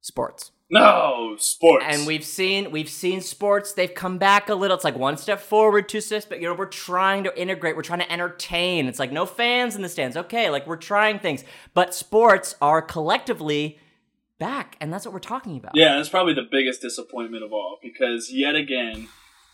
sports. 0.02 0.52
No 0.70 1.36
sports. 1.38 1.86
And 1.88 2.08
we've 2.08 2.24
seen 2.24 2.72
we've 2.72 2.90
seen 2.90 3.22
sports. 3.22 3.74
They've 3.74 3.94
come 3.94 4.18
back 4.18 4.50
a 4.50 4.56
little. 4.56 4.76
It's 4.76 4.84
like 4.84 4.98
one 4.98 5.18
step 5.18 5.40
forward, 5.40 5.88
two 5.88 6.02
steps 6.02 6.26
But 6.26 6.42
You 6.42 6.50
know, 6.50 6.56
we're 6.56 6.66
trying 6.66 7.24
to 7.26 7.40
integrate. 7.40 7.76
We're 7.76 7.84
trying 7.84 8.00
to 8.00 8.12
entertain. 8.12 8.88
It's 8.88 9.00
like 9.00 9.12
no 9.12 9.26
fans 9.26 9.76
in 9.76 9.82
the 9.82 9.90
stands. 9.90 10.18
Okay, 10.18 10.50
like 10.50 10.66
we're 10.68 10.78
trying 10.78 11.20
things. 11.20 11.44
But 11.74 11.94
sports 11.94 12.56
are 12.62 12.82
collectively 12.82 13.80
back, 14.40 14.76
and 14.82 14.92
that's 14.92 15.06
what 15.06 15.14
we're 15.14 15.20
talking 15.20 15.58
about. 15.58 15.74
yeah, 15.76 15.96
that's 15.96 16.10
probably 16.10 16.34
the 16.34 16.48
biggest 16.50 16.82
disappointment 16.82 17.44
of 17.44 17.54
all 17.54 17.78
because 17.82 18.32
yet 18.32 18.56
again, 18.56 19.08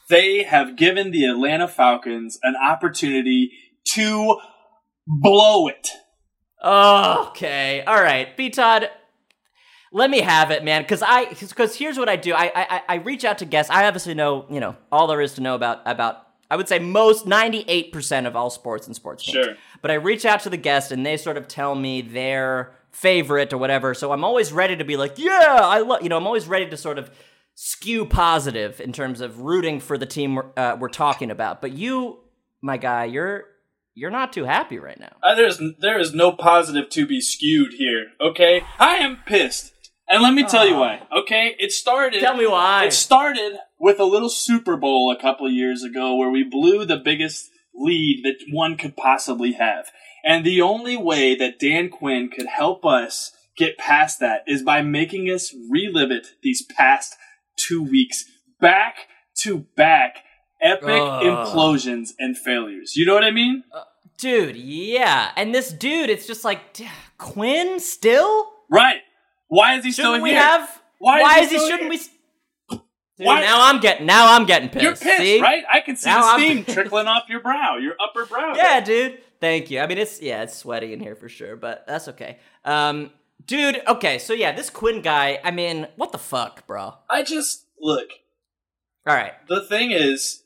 they 0.10 0.44
have 0.44 0.76
given 0.76 1.12
the 1.12 1.26
Atlanta 1.26 1.68
Falcons 1.68 2.40
an 2.44 2.56
opportunity 2.56 3.52
to 3.94 4.38
blow 5.08 5.68
it. 5.68 5.90
Okay. 6.64 7.84
All 7.86 8.02
right. 8.02 8.36
B 8.38 8.50
Todd, 8.50 8.90
let 9.92 10.10
me 10.10 10.22
have 10.22 10.52
it, 10.52 10.64
man. 10.64 10.82
Because 10.82 11.04
I 11.04 11.26
because 11.26 11.76
here's 11.76 11.98
what 11.98 12.10
I 12.10 12.16
do. 12.16 12.34
I, 12.34 12.52
I 12.56 12.82
I 12.88 12.96
reach 12.96 13.26
out 13.26 13.38
to 13.40 13.46
guests. 13.46 13.72
I 13.72 13.86
obviously 13.86 14.14
know 14.14 14.46
you 14.50 14.60
know 14.60 14.76
all 14.92 15.08
there 15.08 15.22
is 15.22 15.34
to 15.36 15.42
know 15.42 15.56
about 15.56 15.82
about. 15.86 16.28
I 16.50 16.58
would 16.58 16.68
say 16.68 16.80
most 16.80 17.26
ninety 17.26 17.64
eight 17.68 17.92
percent 17.92 18.28
of 18.28 18.36
all 18.36 18.50
sports 18.50 18.86
and 18.88 18.96
sports. 18.96 19.24
Sure. 19.24 19.56
But 19.82 19.92
I 19.92 19.96
reach 19.96 20.26
out 20.26 20.42
to 20.42 20.50
the 20.50 20.58
guest 20.58 20.92
and 20.92 21.06
they 21.06 21.18
sort 21.18 21.38
of 21.38 21.48
tell 21.48 21.76
me 21.76 22.02
their 22.02 22.74
favorite 22.92 23.54
or 23.54 23.58
whatever. 23.58 23.94
So 23.94 24.12
I'm 24.12 24.24
always 24.24 24.52
ready 24.52 24.76
to 24.76 24.84
be 24.84 24.98
like, 24.98 25.18
yeah, 25.18 25.60
I 25.62 25.80
love. 25.80 26.04
You 26.04 26.10
know, 26.10 26.18
I'm 26.18 26.28
always 26.28 26.48
ready 26.48 26.70
to 26.70 26.78
sort 26.78 26.98
of 26.98 27.10
skew 27.56 28.06
positive 28.06 28.82
in 28.82 28.92
terms 28.92 29.22
of 29.22 29.40
rooting 29.40 29.80
for 29.80 29.98
the 29.98 30.06
team 30.06 30.36
we're, 30.36 30.46
uh, 30.58 30.76
we're 30.80 30.90
talking 30.90 31.32
about. 31.32 31.62
But 31.62 31.74
you, 31.74 32.20
my 32.62 32.78
guy, 32.78 33.06
you're 33.06 33.46
you're 33.94 34.12
not 34.12 34.32
too 34.34 34.46
happy 34.46 34.80
right 34.80 35.00
now. 35.00 35.16
Uh, 35.22 35.36
there's 35.36 35.62
there 35.80 36.00
is 36.00 36.14
no 36.14 36.32
positive 36.32 36.90
to 36.90 37.06
be 37.06 37.22
skewed 37.22 37.74
here. 37.74 38.08
Okay, 38.20 38.64
I 38.80 38.96
am 38.96 39.20
pissed, 39.26 39.74
and 40.12 40.22
let 40.22 40.34
me 40.34 40.44
tell 40.44 40.68
you 40.68 40.76
Ah. 40.76 40.80
why. 40.80 41.02
Okay, 41.22 41.56
it 41.60 41.72
started. 41.72 42.20
Tell 42.20 42.36
me 42.36 42.46
why. 42.48 42.86
It 42.86 42.94
started 42.94 43.58
with 43.80 44.00
a 44.00 44.06
little 44.06 44.30
Super 44.30 44.78
Bowl 44.78 45.12
a 45.12 45.20
couple 45.22 45.46
of 45.48 45.54
years 45.54 45.84
ago 45.84 46.16
where 46.16 46.30
we 46.30 46.44
blew 46.44 46.86
the 46.86 46.98
biggest 46.98 47.50
lead 47.74 48.22
that 48.24 48.38
one 48.52 48.78
could 48.78 48.96
possibly 48.98 49.54
have. 49.54 49.92
And 50.24 50.46
the 50.46 50.62
only 50.62 50.98
way 50.98 51.34
that 51.36 51.58
Dan 51.60 51.90
Quinn 51.90 52.30
could 52.30 52.46
help 52.48 52.86
us 52.86 53.32
get 53.58 53.78
past 53.78 54.20
that 54.20 54.44
is 54.48 54.62
by 54.64 54.82
making 54.82 55.26
us 55.28 55.54
relive 55.70 56.12
it 56.12 56.28
these 56.44 56.62
past 56.64 57.16
two 57.58 57.82
weeks, 57.84 58.26
back 58.60 59.08
to 59.38 59.66
back, 59.76 60.18
epic 60.62 60.90
Ugh. 60.90 61.24
implosions 61.24 62.10
and 62.20 62.38
failures. 62.38 62.96
You 62.96 63.06
know 63.06 63.14
what 63.14 63.24
I 63.24 63.32
mean? 63.32 63.64
Dude, 64.18 64.56
yeah. 64.56 65.32
And 65.36 65.56
this 65.56 65.72
dude, 65.72 66.10
it's 66.12 66.28
just 66.28 66.44
like 66.44 66.60
Quinn 67.18 67.80
still? 67.80 68.48
Right. 68.70 69.02
Why 69.52 69.76
is 69.76 69.84
he 69.84 69.92
Shouldn't 69.92 70.14
still 70.14 70.22
we 70.24 70.30
here? 70.30 70.40
have 70.40 70.82
Why 70.98 71.22
Why, 71.22 71.40
is 71.40 71.50
he 71.50 71.56
is 71.58 71.62
he 71.64 71.68
shouldn't 71.70 71.92
here? 71.94 72.02
we 72.70 72.78
Dude, 73.18 73.28
Why- 73.28 73.42
now 73.42 73.68
I'm 73.70 73.82
getting 73.82 74.06
now 74.06 74.34
I'm 74.34 74.46
getting 74.46 74.70
pissed. 74.70 74.82
You're 74.84 74.96
pissed, 74.96 75.18
see? 75.22 75.42
right? 75.42 75.64
I 75.72 75.82
can 75.82 75.98
see 75.98 76.10
Now 76.10 76.38
the 76.38 76.42
steam 76.42 76.64
trickling 76.74 77.08
off 77.08 77.24
your 77.28 77.42
brow, 77.42 77.78
your 77.78 77.96
upper 78.02 78.26
brow. 78.26 78.54
Yeah, 78.56 78.80
dude. 78.80 79.20
Thank 79.42 79.70
you. 79.70 79.80
I 79.82 79.88
mean, 79.88 79.98
it's 79.98 80.22
yeah, 80.22 80.42
it's 80.44 80.56
sweaty 80.56 80.94
in 80.94 81.02
here 81.02 81.16
for 81.16 81.28
sure, 81.28 81.56
but 81.58 81.84
that's 81.86 82.08
okay. 82.08 82.40
Um, 82.64 83.12
dude. 83.46 83.82
Okay, 83.88 84.18
so 84.20 84.32
yeah, 84.34 84.54
this 84.54 84.70
Quinn 84.70 85.02
guy. 85.02 85.40
I 85.44 85.52
mean, 85.52 85.88
what 85.98 86.14
the 86.14 86.18
fuck, 86.18 86.66
bro? 86.66 86.94
I 87.10 87.24
just 87.24 87.66
look. 87.80 88.08
All 89.06 89.14
right. 89.16 89.34
The 89.50 89.62
thing 89.62 89.92
is, 89.92 90.44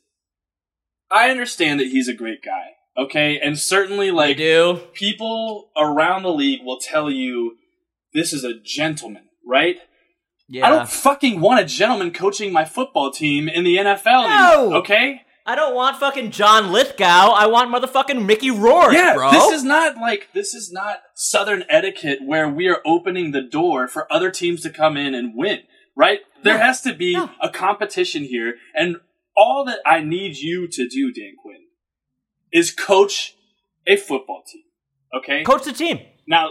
I 1.10 1.30
understand 1.30 1.78
that 1.78 1.86
he's 1.86 2.08
a 2.08 2.14
great 2.14 2.42
guy. 2.42 2.72
Okay, 2.98 3.38
and 3.38 3.58
certainly 3.58 4.10
like 4.10 4.38
people 4.94 5.70
around 5.76 6.24
the 6.24 6.32
league 6.32 6.64
will 6.64 6.78
tell 6.80 7.10
you 7.10 7.56
this 8.16 8.32
is 8.32 8.42
a 8.42 8.54
gentleman, 8.58 9.24
right? 9.46 9.76
Yeah. 10.48 10.66
I 10.66 10.70
don't 10.70 10.88
fucking 10.88 11.40
want 11.40 11.60
a 11.60 11.64
gentleman 11.64 12.12
coaching 12.12 12.52
my 12.52 12.64
football 12.64 13.10
team 13.12 13.48
in 13.48 13.62
the 13.64 13.76
NFL 13.76 14.28
No! 14.28 14.60
anymore. 14.62 14.78
Okay. 14.78 15.22
I 15.48 15.54
don't 15.54 15.74
want 15.76 15.98
fucking 15.98 16.32
John 16.32 16.72
Lithgow. 16.72 17.30
I 17.30 17.46
want 17.46 17.70
motherfucking 17.72 18.24
Mickey 18.26 18.50
Rourke, 18.50 18.94
Yeah, 18.94 19.14
bro. 19.14 19.30
this 19.30 19.52
is 19.52 19.62
not 19.62 19.96
like 19.96 20.28
this 20.34 20.54
is 20.54 20.72
not 20.72 20.98
Southern 21.14 21.62
etiquette 21.68 22.18
where 22.24 22.48
we 22.48 22.66
are 22.68 22.80
opening 22.84 23.30
the 23.30 23.42
door 23.42 23.86
for 23.86 24.12
other 24.12 24.30
teams 24.32 24.62
to 24.62 24.70
come 24.70 24.96
in 24.96 25.14
and 25.14 25.34
win, 25.36 25.60
right? 25.94 26.20
There 26.42 26.58
No, 26.58 26.64
has 26.64 26.80
to 26.82 26.92
be 26.94 27.12
no. 27.14 27.30
a 27.40 27.48
competition 27.48 28.24
here, 28.24 28.54
and 28.74 28.96
all 29.36 29.64
that 29.66 29.78
I 29.86 30.00
need 30.00 30.36
you 30.36 30.66
to 30.66 30.88
do, 30.88 31.12
Dan 31.12 31.34
Quinn, 31.40 31.62
is 32.52 32.72
coach 32.72 33.34
a 33.86 33.96
football 33.96 34.42
team. 34.50 34.62
Okay. 35.16 35.44
coach 35.44 35.64
the 35.64 35.72
team. 35.72 36.00
now, 36.26 36.50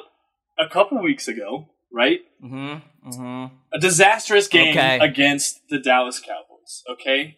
a 0.57 0.67
couple 0.69 1.01
weeks 1.01 1.27
ago, 1.27 1.67
right? 1.91 2.19
Mm-hmm. 2.43 3.09
Mm-hmm. 3.09 3.55
A 3.73 3.79
disastrous 3.79 4.47
game 4.47 4.69
Okay. 4.77 4.99
against 4.99 5.61
the 5.69 5.79
Dallas 5.79 6.19
Cowboys. 6.19 6.83
Okay. 6.89 7.37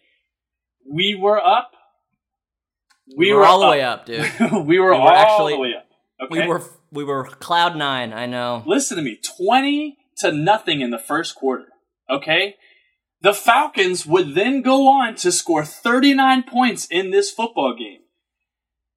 We 0.90 1.14
were 1.14 1.38
up. 1.44 1.72
We, 3.16 3.26
We 3.28 3.32
were 3.32 3.40
were 3.40 3.46
all 3.46 3.60
the 3.60 3.68
way 3.68 3.82
up, 3.82 4.06
dude. 4.06 4.20
we 4.40 4.48
were 4.50 4.62
We 4.64 4.78
were 4.78 4.94
all 4.94 5.08
actually- 5.10 5.54
the 5.54 5.60
way 5.60 5.74
up. 5.76 5.84
Okay. 6.20 6.42
We 6.42 6.46
were 6.48 6.62
we 6.90 7.04
were 7.04 7.24
cloud 7.24 7.76
nine. 7.76 8.12
I 8.12 8.26
know. 8.26 8.62
Listen 8.66 8.96
to 8.96 9.02
me. 9.02 9.18
20 9.38 9.96
to 10.18 10.32
nothing 10.32 10.80
in 10.80 10.90
the 10.90 10.98
first 10.98 11.34
quarter. 11.34 11.66
Okay? 12.10 12.56
The 13.20 13.34
Falcons 13.34 14.06
would 14.06 14.34
then 14.34 14.62
go 14.62 14.88
on 14.88 15.14
to 15.16 15.30
score 15.30 15.64
39 15.64 16.44
points 16.44 16.86
in 16.90 17.10
this 17.10 17.30
football 17.30 17.74
game. 17.76 18.00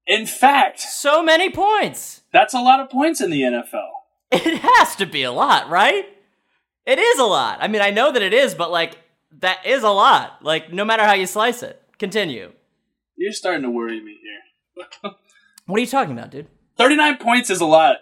In 0.08 0.26
fact, 0.26 0.80
So 0.80 1.22
many 1.22 1.50
points. 1.52 2.22
that's 2.32 2.54
a 2.54 2.60
lot 2.62 2.80
of 2.80 2.90
points 2.90 3.20
in 3.22 3.30
the 3.30 3.42
NFL. 3.42 3.90
It 4.48 4.60
has 4.62 4.96
to 4.98 5.06
be 5.06 5.24
a 5.24 5.32
lot, 5.32 5.70
right? 5.70 6.06
It 6.86 7.00
is 7.00 7.20
a 7.20 7.24
lot. 7.26 7.58
I 7.62 7.68
mean, 7.68 7.82
I 7.82 7.90
know 7.92 8.12
that 8.12 8.22
it 8.22 8.34
is, 8.34 8.56
but 8.56 8.72
like 8.72 8.98
that 9.40 9.66
is 9.66 9.84
a 9.84 9.90
lot. 9.90 10.44
Like 10.44 10.72
no 10.72 10.86
matter 10.86 11.04
how 11.04 11.14
you 11.14 11.26
slice 11.26 11.64
it. 11.64 11.82
Continue. 12.00 12.52
You're 13.18 13.34
starting 13.34 13.64
to 13.64 13.70
worry 13.70 14.02
me 14.02 14.18
here. 14.22 15.12
What 15.68 15.78
are 15.78 15.82
you 15.82 15.88
talking 15.88 16.18
about, 16.18 16.32
dude? 16.32 16.48
39 16.78 17.18
points 17.18 17.50
is 17.50 17.62
a 17.62 17.66
lot. 17.66 17.98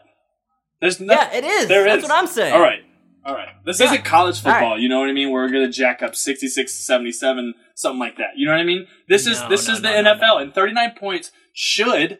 There's 0.81 1.00
no, 1.00 1.13
Yeah, 1.13 1.33
it 1.33 1.43
is. 1.43 1.67
There 1.67 1.83
That's 1.83 2.03
is. 2.03 2.09
what 2.09 2.17
I'm 2.17 2.25
saying. 2.25 2.53
All 2.53 2.62
right. 2.62 2.79
All 3.25 3.36
right. 3.36 3.50
This 3.65 3.79
Yeah. 3.79 3.88
isn't 3.88 4.05
college 4.05 4.43
All 4.43 4.51
right. 4.51 4.59
football, 4.59 4.79
you 4.79 4.88
know 4.89 5.00
what 5.01 5.09
I 5.09 5.12
mean? 5.13 5.29
We're 5.29 5.50
going 5.50 5.65
to 5.65 5.71
jack 5.71 6.01
up 6.01 6.15
66 6.15 6.77
to 6.77 6.83
77, 6.83 7.53
something 7.75 8.00
like 8.00 8.17
that. 8.17 8.38
You 8.38 8.45
know 8.48 8.53
what 8.53 8.62
I 8.62 8.63
mean? 8.63 8.88
This 9.07 9.27
is 9.27 9.43
this 9.50 9.67
no, 9.67 9.74
is 9.74 9.81
the 9.81 10.01
no, 10.01 10.01
no, 10.01 10.15
NFL 10.15 10.41
and 10.41 10.53
39 10.55 10.93
points 10.98 11.31
should 11.53 12.17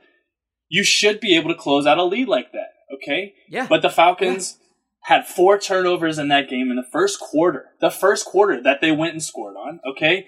you 0.68 0.84
should 0.84 1.20
be 1.20 1.36
able 1.36 1.50
to 1.50 1.56
close 1.56 1.88
out 1.88 1.98
a 1.98 2.04
lead 2.04 2.28
like 2.28 2.51
that, 2.51 2.69
okay? 2.93 3.34
Yeah. 3.50 3.67
But 3.67 3.81
the 3.81 3.89
Falcons 3.89 4.58
had 5.03 5.25
four 5.27 5.58
turnovers 5.58 6.17
in 6.17 6.27
that 6.27 6.50
game 6.50 6.69
in 6.69 6.75
the 6.75 6.88
first 6.91 7.19
quarter. 7.19 7.67
The 7.81 7.89
first 7.89 8.25
quarter 8.25 8.62
that 8.62 8.81
they 8.81 8.91
went 8.91 9.13
and 9.13 9.24
scored 9.24 9.55
on, 9.55 9.79
okay? 9.89 10.25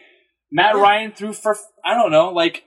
Matt 0.52 0.76
Yeah. 0.76 0.82
Ryan 0.82 1.12
threw 1.12 1.34
for 1.34 1.58
I 1.84 1.94
don't 1.94 2.12
know, 2.12 2.30
like 2.30 2.64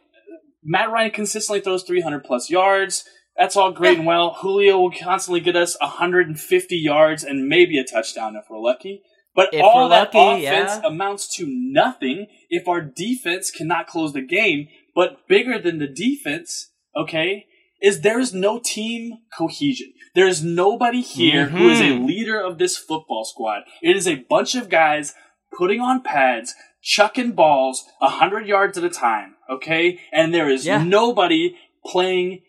Matt 0.62 0.90
Ryan 0.90 1.10
consistently 1.10 1.60
throws 1.60 1.82
300 1.82 2.24
plus 2.24 2.50
yards. 2.50 3.04
That's 3.36 3.56
all 3.56 3.72
great 3.72 3.92
Yeah. 3.94 3.98
and 3.98 4.06
well. 4.06 4.34
Julio 4.40 4.78
will 4.78 4.92
constantly 4.92 5.40
get 5.40 5.56
us 5.56 5.76
150 5.80 6.76
yards 6.76 7.24
and 7.24 7.48
maybe 7.48 7.78
a 7.78 7.84
touchdown 7.84 8.36
if 8.36 8.44
we're 8.48 8.58
lucky. 8.60 9.02
But 9.34 9.52
If 9.52 9.62
all 9.62 9.88
that 9.88 10.14
lucky, 10.14 10.46
offense 10.46 10.80
yeah. 10.82 10.88
amounts 10.88 11.34
to 11.36 11.46
nothing 11.48 12.28
if 12.48 12.68
our 12.68 12.80
defense 12.80 13.50
cannot 13.50 13.88
close 13.88 14.12
the 14.12 14.22
game. 14.22 14.68
But 14.94 15.26
bigger 15.28 15.58
than 15.58 15.78
the 15.78 15.88
defense, 15.88 16.70
okay, 16.96 17.46
is 17.84 18.00
there 18.00 18.18
is 18.18 18.32
no 18.32 18.58
team 18.58 19.18
cohesion. 19.36 19.92
There 20.14 20.26
is 20.26 20.42
nobody 20.42 21.00
here 21.02 21.46
who 21.46 21.68
is 21.68 21.80
a 21.80 21.84
Mhm. 21.92 22.06
leader 22.06 22.40
of 22.40 22.58
this 22.58 22.76
football 22.76 23.24
squad. 23.24 23.62
It 23.82 23.96
is 23.96 24.06
a 24.08 24.14
bunch 24.34 24.54
of 24.54 24.68
guys 24.68 25.14
putting 25.58 25.80
on 25.80 26.02
pads, 26.02 26.54
chucking 26.82 27.32
balls 27.32 27.84
a 28.00 28.08
hundred 28.08 28.46
yards 28.46 28.78
at 28.78 28.84
a 28.84 28.90
time, 28.90 29.36
okay? 29.50 30.00
And 30.12 30.32
there 30.32 30.48
is 30.48 30.64
Yeah. 30.66 30.82
nobody 30.82 31.56
playing 31.84 32.42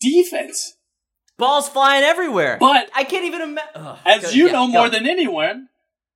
defense. 0.00 0.76
Balls 1.38 1.68
flying 1.68 2.02
everywhere. 2.02 2.56
But 2.58 2.88
I 2.94 3.04
can't 3.04 3.24
even 3.26 3.42
imagine. 3.42 3.96
as 4.06 4.34
you 4.34 4.50
know 4.50 4.66
more 4.66 4.88
than 4.88 5.06
anyone, 5.06 5.68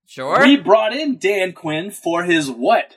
sure. 0.06 0.40
we 0.46 0.56
brought 0.56 0.94
in 0.94 1.18
Dan 1.18 1.52
Quinn 1.52 1.90
for 1.90 2.24
his 2.24 2.50
what? 2.50 2.96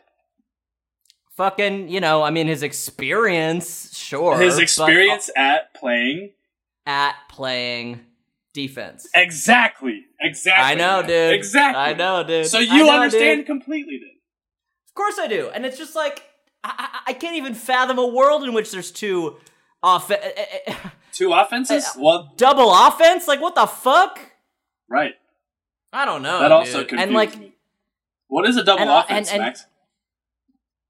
Fucking, 1.36 1.90
you 1.90 2.00
know, 2.00 2.24
I 2.24 2.30
mean, 2.30 2.48
his 2.48 2.64
experience, 2.64 3.96
sure. 3.98 4.40
his 4.40 4.56
but 4.56 4.64
experience 4.64 5.30
at 5.36 5.74
playing. 5.74 6.32
at 6.86 7.16
playing 7.30 8.02
defense. 8.54 9.08
Exactly. 9.16 10.06
Exactly. 10.20 10.64
I 10.64 10.76
know, 10.76 11.02
dude. 11.02 11.34
Exactly. 11.34 11.82
I 11.82 11.94
know, 11.94 12.24
dude. 12.24 12.46
So 12.46 12.60
you 12.60 12.86
know, 12.86 12.92
understand 12.92 13.40
dude. 13.40 13.48
completely 13.48 13.98
then. 14.00 14.12
Of 14.90 14.96
course 14.96 15.18
I 15.20 15.28
do. 15.28 15.50
And 15.54 15.66
it's 15.66 15.78
just 15.78 15.96
like 15.96 16.24
I, 16.64 17.00
I, 17.08 17.14
can't 17.14 17.36
even 17.36 17.56
fathom 17.56 17.98
a 17.98 18.08
world 18.08 18.44
in 18.44 18.54
which 18.54 18.72
there's 18.72 18.92
two 18.92 19.38
off 19.82 20.12
Two 21.12 21.34
offenses? 21.34 21.86
Uh, 21.86 22.00
Well, 22.00 22.34
double 22.38 22.74
offense. 22.74 23.28
Like 23.28 23.42
what 23.42 23.56
the 23.56 23.66
fuck? 23.66 24.20
right. 24.90 25.14
I 25.92 26.06
don't 26.06 26.24
know. 26.24 26.40
That 26.40 26.52
also 26.52 26.80
dude. 26.80 26.90
confuses 26.90 27.06
and 27.08 27.14
like 27.14 27.38
me. 27.38 27.54
What 28.28 28.48
is 28.48 28.58
a 28.58 28.64
double 28.64 28.82
and, 28.82 28.90
uh, 28.90 29.04
offense, 29.06 29.30
and- 29.30 29.42
and- 29.42 29.48
Max? 29.48 29.66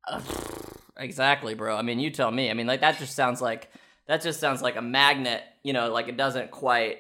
exactly, 0.97 1.53
bro. 1.53 1.75
I 1.75 1.81
mean, 1.81 1.99
you 1.99 2.09
tell 2.09 2.31
me. 2.31 2.49
I 2.49 2.53
mean, 2.53 2.67
like 2.67 2.81
that 2.81 2.97
just 2.99 3.15
sounds 3.15 3.41
like 3.41 3.69
that 4.07 4.21
just 4.21 4.39
sounds 4.39 4.61
like 4.61 4.75
a 4.75 4.81
magnet. 4.81 5.43
You 5.63 5.73
know, 5.73 5.91
like 5.91 6.07
it 6.07 6.17
doesn't 6.17 6.51
quite 6.51 6.99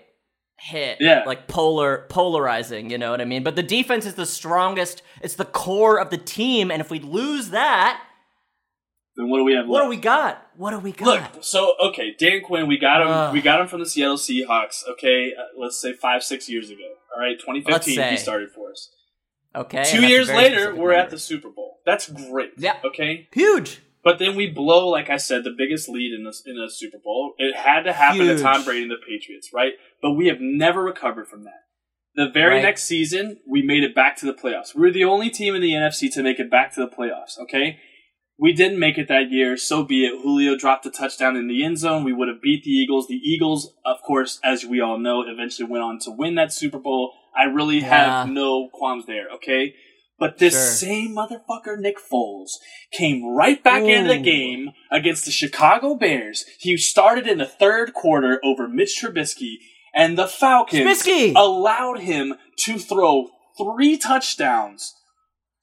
hit. 0.57 0.97
Yeah. 0.99 1.23
Like 1.25 1.47
polar 1.47 2.05
polarizing. 2.09 2.89
You 2.89 2.97
know 2.97 3.11
what 3.11 3.21
I 3.21 3.25
mean? 3.25 3.43
But 3.43 3.55
the 3.55 3.63
defense 3.63 4.05
is 4.05 4.15
the 4.15 4.25
strongest. 4.25 5.01
It's 5.21 5.35
the 5.35 5.45
core 5.45 5.99
of 5.99 6.09
the 6.09 6.17
team, 6.17 6.71
and 6.71 6.81
if 6.81 6.89
we 6.89 6.99
lose 6.99 7.49
that, 7.49 8.01
Then 9.15 9.29
what 9.29 9.37
do 9.39 9.43
we 9.43 9.53
have 9.53 9.65
Left? 9.65 9.69
what 9.69 9.83
do 9.83 9.89
we 9.89 9.97
got? 9.97 10.47
What 10.55 10.71
do 10.71 10.79
we 10.79 10.91
got? 10.91 11.35
Look, 11.35 11.43
so 11.43 11.73
okay, 11.83 12.15
Dan 12.17 12.41
Quinn, 12.41 12.67
we 12.67 12.77
got 12.77 13.01
him. 13.01 13.07
Ugh. 13.07 13.33
we 13.33 13.41
got 13.41 13.59
him 13.59 13.67
from 13.67 13.79
the 13.79 13.85
Seattle 13.85 14.17
Seahawks. 14.17 14.87
Okay, 14.93 15.33
uh, 15.37 15.43
let's 15.59 15.79
say 15.79 15.93
five, 15.93 16.23
six 16.23 16.49
years 16.49 16.69
ago. 16.69 16.83
All 17.15 17.21
right, 17.21 17.37
2015, 17.39 18.09
he 18.09 18.17
started 18.17 18.49
for 18.51 18.71
us. 18.71 18.89
Okay. 19.55 19.83
Two 19.85 20.05
years 20.05 20.29
later, 20.29 20.75
we're 20.75 20.93
at 20.93 21.09
the 21.09 21.17
Super 21.19 21.49
Bowl. 21.49 21.79
That's 21.85 22.09
great. 22.09 22.51
Yeah. 22.57 22.77
Okay, 22.83 23.27
huge. 23.33 23.81
but 24.03 24.19
then 24.19 24.35
we 24.35 24.47
blow, 24.49 24.87
like 24.87 25.09
I 25.09 25.17
said, 25.17 25.43
the 25.43 25.53
biggest 25.57 25.89
lead 25.89 26.13
in 26.13 26.23
the 26.23 26.33
in 26.45 26.57
a 26.57 26.69
Super 26.69 26.97
Bowl. 27.03 27.33
It 27.37 27.55
had 27.55 27.83
to 27.83 27.93
happen 27.93 28.21
Huge. 28.21 28.37
to 28.37 28.43
Tom 28.43 28.63
Brady 28.63 28.83
and 28.83 28.91
the 28.91 28.95
Patriots, 29.07 29.49
right? 29.53 29.73
But 30.01 30.11
we 30.13 30.27
have 30.27 30.37
never 30.39 30.83
recovered 30.83 31.27
from 31.27 31.43
that. 31.43 31.61
The 32.15 32.29
very 32.29 32.55
Right. 32.55 32.61
next 32.63 32.83
season, 32.83 33.39
we 33.47 33.61
made 33.63 33.83
it 33.83 33.95
back 33.95 34.15
to 34.17 34.25
the 34.27 34.33
playoffs. 34.33 34.75
We 34.75 34.81
were 34.81 34.91
the 34.91 35.03
only 35.03 35.29
team 35.31 35.55
in 35.55 35.61
the 35.61 35.73
NFC 35.73 36.09
to 36.13 36.21
make 36.23 36.39
it 36.39 36.49
back 36.51 36.73
to 36.75 36.79
the 36.81 36.87
playoffs. 36.87 37.39
Okay. 37.39 37.79
We 38.37 38.51
didn't 38.53 38.79
make 38.79 38.97
it 38.97 39.07
that 39.09 39.29
year, 39.29 39.55
so 39.57 39.83
be 39.83 40.05
it. 40.05 40.21
Julio 40.21 40.57
dropped 40.57 40.85
a 40.85 40.91
touchdown 40.91 41.35
in 41.37 41.47
the 41.47 41.63
end 41.63 41.77
zone. 41.77 42.03
We 42.03 42.13
would 42.13 42.27
have 42.27 42.41
beat 42.41 42.63
the 42.63 42.71
Eagles. 42.71 43.07
The 43.07 43.15
Eagles, 43.15 43.73
of 43.85 44.01
course, 44.01 44.39
as 44.43 44.65
we 44.65 44.81
all 44.81 44.97
know, 44.97 45.21
eventually 45.25 45.69
went 45.69 45.83
on 45.83 45.99
to 45.99 46.11
win 46.11 46.35
that 46.35 46.51
Super 46.51 46.79
Bowl. 46.79 47.13
I 47.35 47.43
really 47.43 47.81
have 47.81 48.27
no 48.29 48.69
qualms 48.73 49.05
there, 49.05 49.27
okay? 49.35 49.75
But 50.19 50.37
this 50.37 50.53
Sure. 50.53 50.61
same 50.89 51.15
motherfucker, 51.15 51.77
Nick 51.79 51.97
Foles, 51.99 52.51
came 52.91 53.23
right 53.25 53.61
back 53.63 53.83
into 53.83 54.09
the 54.13 54.19
game 54.19 54.71
against 54.91 55.25
the 55.25 55.31
Chicago 55.31 55.95
Bears. 55.95 56.45
He 56.59 56.75
started 56.77 57.27
in 57.27 57.39
the 57.39 57.45
third 57.45 57.93
quarter 57.93 58.39
over 58.43 58.67
Mitch 58.67 58.99
Trubisky, 59.01 59.55
and 59.93 60.17
the 60.17 60.27
Falcons 60.27 60.81
Trubisky! 61.03 61.33
allowed 61.35 61.99
him 61.99 62.35
to 62.59 62.79
throw 62.79 63.29
three 63.57 63.97
touchdowns. 63.97 64.95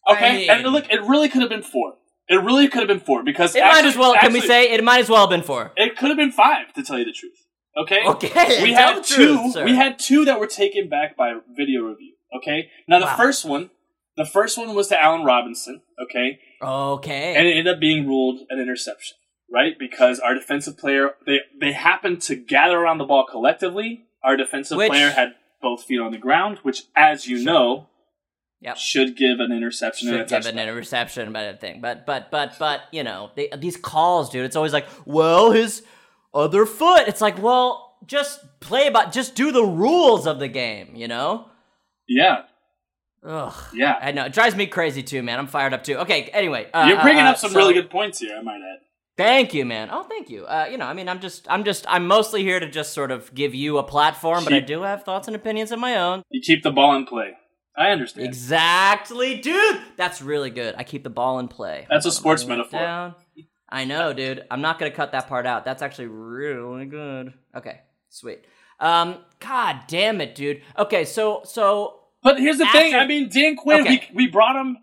Okay, 0.09 0.27
I 0.29 0.37
mean- 0.39 0.51
and 0.51 0.73
look, 0.73 0.91
it 0.93 1.03
really 1.03 1.29
could 1.29 1.41
have 1.43 1.51
been 1.51 1.63
four. 1.63 1.95
It 2.33 2.37
really 2.43 2.69
could 2.69 2.79
have 2.79 2.89
been 2.89 3.01
four 3.01 3.23
because 3.25 3.55
It 3.57 3.61
might 3.65 3.85
as 3.85 3.97
well. 3.97 4.15
Can 4.15 4.33
we 4.33 4.41
say 4.41 4.73
it 4.73 4.83
might 4.85 5.01
as 5.01 5.09
well 5.11 5.23
have 5.23 5.31
been 5.31 5.43
four? 5.43 5.73
it 5.77 5.97
could 5.99 6.09
have 6.09 6.17
been 6.17 6.33
five? 6.33 6.73
To 6.75 6.83
tell 6.83 6.99
you 6.99 7.05
the 7.05 7.13
truth, 7.13 7.37
okay. 7.77 8.01
Okay. 8.07 8.63
We 8.63 8.73
tell 8.73 8.95
had 8.95 9.05
two. 9.05 9.15
truth, 9.53 9.65
we 9.65 9.75
had 9.75 9.99
two 9.99 10.25
that 10.27 10.39
were 10.41 10.47
taken 10.47 10.89
back 10.89 11.17
by 11.17 11.35
video 11.57 11.83
review. 11.83 12.15
Okay. 12.37 12.71
Now 12.89 13.01
the 13.01 13.07
Wow. 13.07 13.17
first 13.17 13.45
one, 13.45 13.71
the 14.17 14.25
first 14.25 14.57
one 14.57 14.75
was 14.75 14.87
to 14.89 15.03
Allen 15.03 15.25
Robinson. 15.25 15.83
Okay, 16.01 16.39
Okay. 16.63 17.35
and 17.37 17.47
it 17.49 17.51
ended 17.57 17.75
up 17.75 17.81
being 17.81 18.07
ruled 18.07 18.41
an 18.49 18.59
interception, 18.61 19.17
right? 19.53 19.79
Because 19.79 20.21
our 20.21 20.35
defensive 20.35 20.79
player, 20.79 21.15
they 21.27 21.41
they 21.61 21.73
happened 21.73 22.23
to 22.23 22.37
gather 22.37 22.79
around 22.79 22.99
the 22.99 23.05
ball 23.05 23.27
collectively. 23.29 24.05
Our 24.23 24.37
defensive 24.37 24.79
Which- 24.79 24.91
player 24.91 25.11
had 25.11 25.35
both 25.61 25.85
feet 25.85 25.99
on 26.01 26.13
the 26.13 26.19
ground, 26.19 26.59
which, 26.63 26.85
as 26.97 27.27
you 27.27 27.37
Sure. 27.39 27.45
know, 27.53 27.87
Yep. 28.63 28.77
should 28.77 29.17
give 29.17 29.41
an 29.41 29.53
interception 29.53 30.09
should 30.09 30.29
give 30.29 30.45
an 30.45 30.59
interception, 30.59 31.33
but 31.33 31.55
a 31.55 31.57
thing. 31.57 31.81
But 31.81 32.05
but 32.05 32.31
but 32.31 32.57
but 32.59 32.83
you 32.93 33.03
know 33.03 33.31
they, 33.35 33.49
these 33.57 33.77
calls, 33.77 34.29
dude. 34.31 34.45
It's 34.45 34.57
always 34.57 34.73
like, 34.75 34.87
well, 35.07 35.51
his 35.51 35.83
other 36.35 36.67
foot. 36.67 37.09
It's 37.09 37.21
like, 37.23 37.41
well, 37.43 37.97
just 38.07 38.41
play 38.61 38.87
about, 38.87 39.13
just 39.13 39.35
do 39.35 39.51
the 39.51 39.65
rules 39.65 40.27
of 40.27 40.39
the 40.39 40.49
game. 40.49 40.95
You 40.95 41.09
know. 41.09 41.49
yeah, 42.07 42.43
Ugh. 43.25 43.55
yeah. 43.75 43.99
I 44.01 44.13
know 44.13 44.25
it 44.27 44.33
drives 44.33 44.55
me 44.55 44.67
crazy 44.67 45.03
too, 45.03 45.23
man. 45.23 45.39
I'm 45.39 45.47
fired 45.47 45.73
up 45.73 45.83
too. 45.85 45.97
Okay. 45.99 46.25
Anyway, 46.33 46.69
uh, 46.75 46.87
You're 46.89 47.01
bringing 47.03 47.25
uh, 47.25 47.31
up 47.31 47.39
some 47.39 47.53
so- 47.53 47.59
really 47.59 47.75
good 47.75 47.91
points 47.91 48.19
here. 48.19 48.37
I 48.39 48.43
might 48.43 48.57
add. 48.57 48.79
Thank 49.17 49.53
you, 49.53 49.67
man. 49.67 49.89
Oh, 49.93 50.03
thank 50.03 50.31
you. 50.31 50.47
Uh, 50.47 50.67
you 50.71 50.79
know, 50.79 50.87
I 50.87 50.95
mean, 50.95 51.07
I'm 51.07 51.21
just, 51.21 51.47
I'm 51.51 51.63
just, 51.63 51.85
I'm 51.89 52.07
mostly 52.07 52.43
here 52.43 52.59
to 52.59 52.67
just 52.71 52.95
sort 52.95 53.11
of 53.11 53.35
give 53.35 53.55
you 53.55 53.77
a 53.77 53.83
platform, 53.83 54.45
but 54.45 54.55
I 54.55 54.61
do 54.61 54.81
have 54.83 55.03
thoughts 55.03 55.27
and 55.29 55.37
opinions 55.37 55.73
of 55.73 55.79
my 55.79 55.97
own. 55.97 56.23
You 56.31 56.41
keep 56.43 56.63
the 56.63 56.71
ball 56.71 56.97
in 56.97 57.05
play. 57.05 57.33
I 57.77 57.91
understand. 57.91 58.27
Exactly, 58.27 59.37
dude. 59.41 59.81
That's 59.97 60.21
really 60.21 60.51
good. 60.51 60.75
I 60.77 60.85
keep 60.85 61.03
the 61.05 61.11
ball 61.11 61.39
in 61.39 61.49
play. 61.49 61.87
That's 61.89 62.07
a 62.07 62.11
sports 62.13 62.43
I'm 62.43 62.51
writing 62.51 62.65
it 62.65 62.73
metaphor. 62.73 62.81
down. 62.87 63.15
I 63.69 63.85
know, 63.85 64.13
dude. 64.13 64.45
I'm 64.51 64.61
not 64.61 64.79
gonna 64.79 64.91
cut 64.91 65.13
that 65.13 65.29
part 65.29 65.47
out. 65.47 65.65
That's 65.65 65.81
actually 65.83 66.09
really 66.09 66.87
good. 66.87 67.33
Okay, 67.57 67.81
sweet. 68.09 68.45
Um, 68.81 69.19
god 69.39 69.83
damn 69.89 70.21
it, 70.21 70.35
dude. 70.35 70.63
Okay, 70.79 71.05
so 71.05 71.43
so 71.45 72.01
But 72.23 72.41
here's 72.41 72.59
the 72.59 72.67
thing. 72.67 72.95
I 72.95 73.07
mean, 73.07 73.29
Dan 73.29 73.57
Quinn, 73.57 73.83
Okay. 73.83 74.09
we, 74.13 74.25
we 74.27 74.31
brought 74.31 74.57
him, 74.61 74.79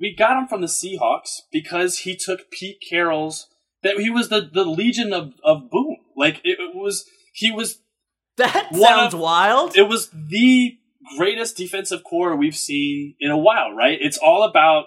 we 0.00 0.14
got 0.16 0.36
him 0.40 0.48
from 0.48 0.60
the 0.60 0.66
Seahawks 0.68 1.40
because 1.52 1.98
he 2.00 2.16
took 2.16 2.50
Pete 2.50 2.78
Carroll's, 2.88 3.48
that 3.82 3.98
he 3.98 4.08
was 4.10 4.28
the, 4.28 4.48
the 4.52 4.64
legion 4.64 5.12
of, 5.12 5.34
of 5.44 5.68
boom. 5.70 5.96
Like, 6.16 6.40
it, 6.44 6.58
it 6.60 6.74
was, 6.74 7.04
he 7.34 7.50
was, 7.50 7.78
that 8.38 8.74
sounds 8.74 9.14
of- 9.14 9.20
wild. 9.20 9.76
it 9.76 9.88
was 9.88 10.08
the 10.10 10.78
greatest 11.16 11.56
defensive 11.56 12.02
core 12.04 12.36
we've 12.36 12.56
seen 12.56 13.14
in 13.20 13.30
a 13.30 13.38
while, 13.38 13.72
right? 13.72 13.98
It's 14.00 14.18
all 14.18 14.42
about 14.44 14.86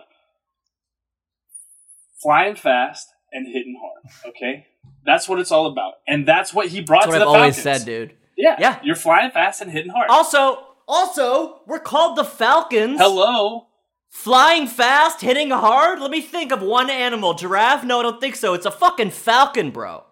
flying 2.22 2.56
fast 2.56 3.08
and 3.32 3.48
hitting 3.48 3.80
hard, 3.82 4.34
okay? 4.36 4.68
That's 5.06 5.30
what 5.30 5.40
it's 5.40 5.52
all 5.52 5.68
about, 5.68 5.94
and 6.08 6.28
that's 6.28 6.54
what 6.54 6.68
he 6.68 6.82
brought 6.82 7.04
That's 7.04 7.14
to 7.14 7.20
the 7.20 7.26
I've 7.26 7.36
always 7.36 7.62
said, 7.62 7.86
dude. 7.86 8.14
Yeah, 8.38 8.56
Yeah. 8.60 8.80
You're 8.84 8.96
flying 8.96 9.32
fast 9.32 9.62
and 9.62 9.72
hitting 9.72 9.92
hard. 9.92 10.10
Also, 10.10 10.60
also, 10.88 11.62
we're 11.66 11.80
called 11.80 12.18
the 12.18 12.24
Falcons. 12.26 13.00
Hello. 13.00 13.68
Flying 14.10 14.68
fast, 14.68 15.22
hitting 15.22 15.50
hard. 15.52 16.00
Let 16.00 16.12
me 16.12 16.22
think 16.22 16.52
of 16.52 16.62
one 16.62 16.90
animal. 16.90 17.34
Giraffe? 17.34 17.84
No, 17.84 18.00
I 18.00 18.04
don't 18.04 18.22
think 18.22 18.36
so. 18.36 18.54
It's 18.54 18.66
a 18.66 18.72
fucking 18.72 19.12
falcon, 19.12 19.72
bro. 19.72 20.06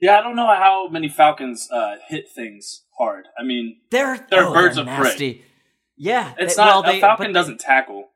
Yeah, 0.00 0.18
I 0.18 0.22
don't 0.22 0.36
know 0.36 0.46
how 0.46 0.88
many 0.88 1.08
Falcons 1.08 1.68
uh, 1.70 1.96
hit 2.08 2.26
things 2.34 2.84
hard. 2.98 3.26
I 3.38 3.42
mean, 3.44 3.76
They're 3.90 4.26
They're 4.30 4.44
oh, 4.46 4.52
birds 4.54 4.76
they're 4.76 4.88
of 4.88 5.00
prey. 5.16 5.42
Yeah, 5.96 6.32
it's 6.38 6.56
they- 6.56 6.62
not 6.62 6.84
well, 6.84 6.90
a 6.90 6.94
they- 6.94 7.00
Falcon 7.00 7.32
doesn't 7.32 7.60
tackle. 7.60 8.08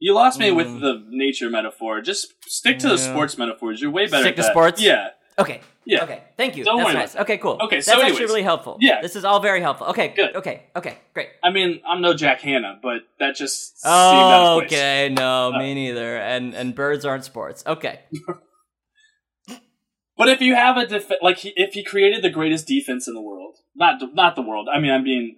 You 0.00 0.12
lost 0.12 0.38
me 0.38 0.50
with 0.50 0.66
Mm. 0.66 0.80
the 0.80 1.06
nature 1.08 1.48
metaphor. 1.48 2.02
Just 2.02 2.34
stick 2.46 2.78
to 2.80 2.88
the 2.88 2.96
Yeah. 2.96 3.00
sports 3.10 3.38
metaphors. 3.38 3.80
You're 3.80 3.90
way 3.90 4.06
better. 4.06 4.22
Stick 4.24 4.32
at 4.32 4.36
to 4.36 4.42
that. 4.42 4.50
sports? 4.50 4.82
Yeah. 4.82 5.10
Okay. 5.38 5.60
Yeah. 5.86 6.04
Okay. 6.04 6.22
Thank 6.36 6.56
you. 6.56 6.64
Don't 6.64 6.76
That's 6.78 6.86
worry 6.88 6.94
nice. 6.94 7.16
Okay. 7.16 7.38
Cool. 7.38 7.56
Okay, 7.62 7.76
That's 7.76 7.86
so 7.86 7.92
actually 7.94 8.08
anyways. 8.10 8.28
really 8.28 8.42
helpful. 8.42 8.76
Yeah. 8.80 9.00
This 9.00 9.16
is 9.16 9.24
all 9.24 9.40
very 9.40 9.60
helpful. 9.62 9.86
Okay. 9.88 10.08
Good. 10.08 10.36
Okay. 10.36 10.64
Okay. 10.76 10.98
Great. 11.14 11.28
I 11.42 11.50
mean, 11.50 11.80
I'm 11.86 12.02
no 12.02 12.12
Jack 12.14 12.40
Hanna, 12.42 12.78
but 12.82 13.02
that 13.18 13.34
just 13.34 13.80
seemed 13.80 13.92
out 13.92 14.46
Oh, 14.46 14.60
of 14.60 14.68
place. 14.68 14.78
okay. 14.78 15.08
No, 15.08 15.52
Uh, 15.54 15.58
me 15.58 15.72
neither. 15.74 16.16
And 16.18 16.54
and 16.54 16.74
birds 16.74 17.04
aren't 17.06 17.24
sports. 17.24 17.64
Okay. 17.66 18.00
But 20.16 20.28
if 20.28 20.40
you 20.40 20.54
have 20.54 20.76
a 20.76 20.86
def- 20.86 21.10
like, 21.22 21.38
he, 21.38 21.52
if 21.56 21.74
he 21.74 21.82
created 21.82 22.22
the 22.22 22.30
greatest 22.30 22.66
defense 22.68 23.08
in 23.08 23.14
the 23.14 23.20
world, 23.22 23.56
not 23.74 24.00
not 24.14 24.36
the 24.36 24.42
world. 24.42 24.68
I 24.72 24.78
mean, 24.78 24.92
I'm 24.92 25.02
being 25.04 25.36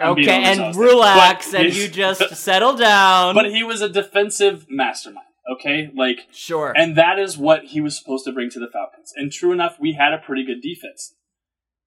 uh, 0.00 0.04
I'm 0.04 0.14
being 0.16 0.28
okay. 0.28 0.42
And 0.44 0.74
relax, 0.76 1.54
and 1.54 1.72
you 1.74 1.88
just 1.88 2.34
settle 2.36 2.74
down. 2.76 3.34
But 3.34 3.50
he 3.50 3.62
was 3.62 3.80
a 3.80 3.88
defensive 3.88 4.66
mastermind. 4.68 5.26
Okay, 5.54 5.90
like, 5.96 6.28
sure. 6.32 6.72
and 6.76 6.96
that 6.96 7.18
is 7.18 7.36
what 7.36 7.64
he 7.64 7.80
was 7.80 7.98
supposed 7.98 8.24
to 8.26 8.32
bring 8.32 8.48
to 8.50 8.60
the 8.60 8.68
Falcons. 8.72 9.12
And 9.16 9.30
true 9.32 9.52
enough, 9.52 9.76
we 9.80 9.92
had 9.94 10.12
a 10.12 10.18
pretty 10.18 10.44
good 10.44 10.60
defense. 10.62 11.14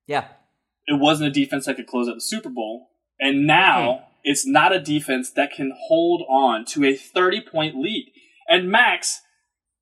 yeah. 0.07 0.27
It 0.87 0.99
wasn't 0.99 1.29
a 1.29 1.31
defense 1.31 1.65
that 1.65 1.77
could 1.77 1.87
close 1.87 2.07
out 2.07 2.13
the 2.15 2.21
Super 2.21 2.49
Bowl, 2.49 2.89
and 3.19 3.47
now 3.47 3.93
Hmm. 3.93 4.03
it's 4.23 4.45
not 4.45 4.71
a 4.75 4.79
defense 4.79 5.31
that 5.31 5.51
can 5.51 5.71
hold 5.87 6.21
on 6.29 6.63
to 6.65 6.83
a 6.85 6.95
30 6.95 7.41
point 7.41 7.75
lead. 7.75 8.11
And 8.47 8.69
Max, 8.69 9.21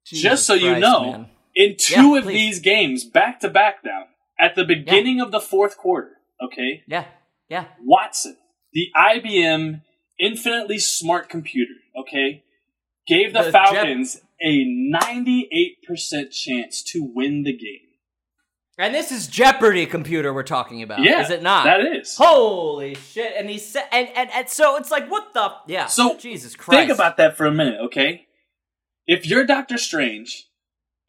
Jesus 0.05 0.23
just 0.23 0.45
so 0.45 0.53
you 0.53 0.79
know, 0.79 1.03
man. 1.11 1.25
In 1.55 1.75
two 1.77 2.11
Yeah, 2.13 2.17
of 2.17 2.23
please. 2.25 2.33
these 2.33 2.59
games, 2.59 3.03
back 3.03 3.39
to 3.41 3.49
back 3.49 3.77
now, 3.85 4.05
at 4.39 4.55
the 4.55 4.65
beginning 4.65 5.21
of 5.21 5.31
the 5.31 5.39
fourth 5.39 5.77
quarter, 5.77 6.11
okay, 6.41 6.83
Yeah. 6.87 7.05
Yeah. 7.49 7.65
Watson, 7.81 8.37
the 8.73 8.87
IBM 8.95 9.81
infinitely 10.19 10.79
smart 10.79 11.29
computer, 11.29 11.73
okay, 11.99 12.43
gave 13.07 13.33
the, 13.33 13.43
The 13.43 13.51
Falcons 13.51 14.21
a 14.41 14.65
98% 14.65 16.31
chance 16.31 16.81
to 16.83 17.03
win 17.03 17.43
the 17.43 17.53
game. 17.53 17.79
And 18.77 18.93
this 18.95 19.11
is 19.11 19.27
Jeopardy 19.27 19.85
computer 19.85 20.33
we're 20.33 20.41
talking 20.41 20.81
about. 20.81 21.01
yeah, 21.03 21.21
Is 21.21 21.29
it 21.29 21.43
not? 21.43 21.65
That 21.65 21.81
is. 21.81 22.17
Holy 22.17 22.95
shit! 22.95 23.33
And 23.37 23.47
he 23.47 23.59
said, 23.59 23.83
and, 23.91 24.09
and 24.15 24.31
and 24.31 24.49
so 24.49 24.77
it's 24.77 24.89
like, 24.89 25.11
what 25.11 25.31
the? 25.35 25.53
Yeah. 25.67 25.85
So, 25.85 26.17
Jesus 26.17 26.55
Christ. 26.55 26.79
Think 26.79 26.91
about 26.91 27.17
that 27.17 27.37
for 27.37 27.45
a 27.45 27.51
minute, 27.51 27.79
okay? 27.85 28.25
If 29.05 29.27
you're 29.27 29.45
Doctor 29.45 29.77
Strange 29.77 30.47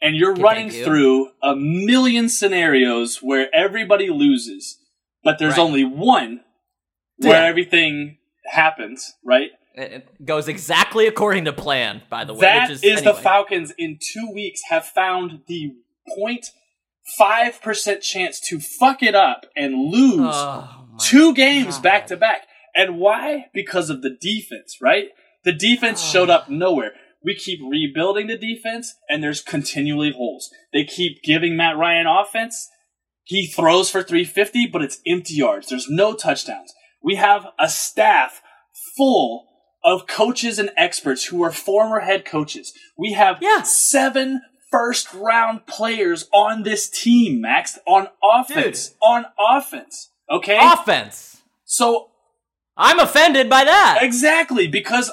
and 0.05 0.15
you're 0.15 0.35
running 0.35 0.69
through 0.71 1.31
a 1.43 1.57
million 1.57 2.29
scenarios 2.29 3.23
where 3.23 3.49
everybody 3.55 4.11
loses, 4.11 4.79
but 5.25 5.39
there's 5.39 5.57
Right. 5.57 5.63
only 5.63 5.85
one 5.85 6.45
where 7.17 7.43
Yeah. 7.43 7.49
everything 7.49 8.19
happens, 8.45 9.15
right? 9.25 9.51
It, 9.75 10.25
goes 10.25 10.47
exactly 10.47 11.07
according 11.07 11.47
to 11.47 11.53
plan. 11.53 12.03
By 12.11 12.25
the 12.25 12.35
way, 12.35 12.43
That 12.43 12.69
which 12.69 12.77
is, 12.77 12.85
is, 12.85 13.03
the. 13.03 13.15
Falcons 13.15 13.73
in 13.79 13.99
two 13.99 14.31
weeks 14.31 14.61
have 14.69 14.85
found 14.85 15.41
the 15.49 15.73
0.5 16.17 17.61
percent 17.63 18.03
chance 18.03 18.39
to 18.41 18.61
fuck 18.61 19.03
it 19.03 19.15
up 19.15 19.47
and 19.57 19.75
lose 19.91 20.21
Oh, 20.33 20.69
two 21.01 21.35
games 21.35 21.77
God. 21.77 21.83
back 21.83 22.07
to 22.09 22.17
back. 22.17 22.47
And 22.77 22.99
why? 22.99 23.47
Because 23.55 23.91
of 23.91 24.03
the 24.03 24.11
defense, 24.11 24.79
right? 24.81 25.09
The 25.45 25.53
defense 25.53 26.01
Oh. 26.05 26.13
showed 26.13 26.31
ah. 26.31 26.35
up 26.37 26.49
nowhere. 26.51 26.93
We 27.25 27.35
keep 27.35 27.61
rebuilding 27.69 28.27
the 28.27 28.37
defense, 28.37 28.95
and 29.09 29.23
there's 29.23 29.41
continually 29.41 30.13
holes. 30.13 30.51
They 30.73 30.85
keep 30.85 31.23
giving 31.23 31.57
Matt 31.57 31.77
Ryan 31.79 32.07
offense. 32.07 32.69
He 33.23 33.47
throws 33.47 33.89
for 33.91 34.03
350, 34.03 34.67
but 34.67 34.83
it's 34.83 35.01
empty 35.07 35.35
yards. 35.35 35.69
There's 35.69 35.89
no 35.89 36.13
touchdowns. 36.15 36.75
We 37.03 37.15
have 37.15 37.47
a 37.59 37.69
staff 37.69 38.43
full 38.97 39.47
of 39.83 40.07
coaches 40.07 40.59
and 40.59 40.71
experts 40.77 41.25
who 41.27 41.43
are 41.43 41.51
former 41.53 42.01
head 42.01 42.25
coaches. 42.25 42.73
We 42.99 43.13
have 43.13 43.39
Yeah. 43.41 43.63
seven 43.63 44.43
first 44.71 45.13
round 45.15 45.67
players 45.67 46.29
on 46.33 46.63
this 46.63 46.89
team, 46.91 47.41
Max, 47.41 47.79
on 47.87 48.09
offense. 48.23 48.95
On 49.03 49.25
offense. 49.39 50.11
Okay? 50.31 50.59
offense. 50.61 51.43
So 51.65 52.11
I'm 52.77 52.99
offended 52.99 53.49
by 53.49 53.65
that. 53.65 53.99
exactly 54.03 54.67
because 54.67 55.11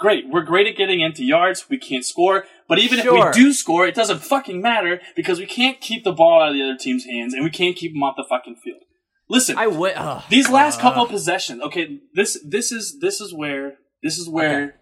great, 0.00 0.24
we're 0.28 0.42
great 0.42 0.66
at 0.66 0.76
getting 0.76 1.00
into 1.00 1.24
yards. 1.24 1.66
We 1.70 1.78
can't 1.78 2.04
score, 2.04 2.44
but 2.68 2.78
even 2.78 3.00
Sure. 3.00 3.28
if 3.28 3.36
we 3.36 3.42
do 3.42 3.52
score, 3.52 3.86
it 3.86 3.94
doesn't 3.94 4.20
fucking 4.20 4.60
matter 4.60 5.00
because 5.14 5.38
we 5.38 5.46
can't 5.46 5.80
keep 5.80 6.02
the 6.04 6.12
ball 6.12 6.42
out 6.42 6.48
of 6.48 6.54
the 6.54 6.62
other 6.62 6.76
team's 6.76 7.04
hands 7.04 7.34
and 7.34 7.44
we 7.44 7.50
can't 7.50 7.76
keep 7.76 7.92
them 7.92 8.02
off 8.02 8.14
the 8.16 8.24
fucking 8.28 8.56
field. 8.56 8.80
Listen, 9.28 9.56
I 9.58 9.68
would. 9.68 9.92
Oh, 9.96 10.24
these 10.28 10.50
last 10.50 10.80
couple 10.80 11.02
uh, 11.02 11.04
of 11.04 11.10
possessions. 11.10 11.62
Okay, 11.62 11.98
this 12.14 12.36
this 12.44 12.72
is 12.72 12.98
this 13.00 13.20
is 13.20 13.32
where 13.32 13.74
this 14.02 14.18
is 14.18 14.28
where 14.28 14.62
Okay. 14.64 14.72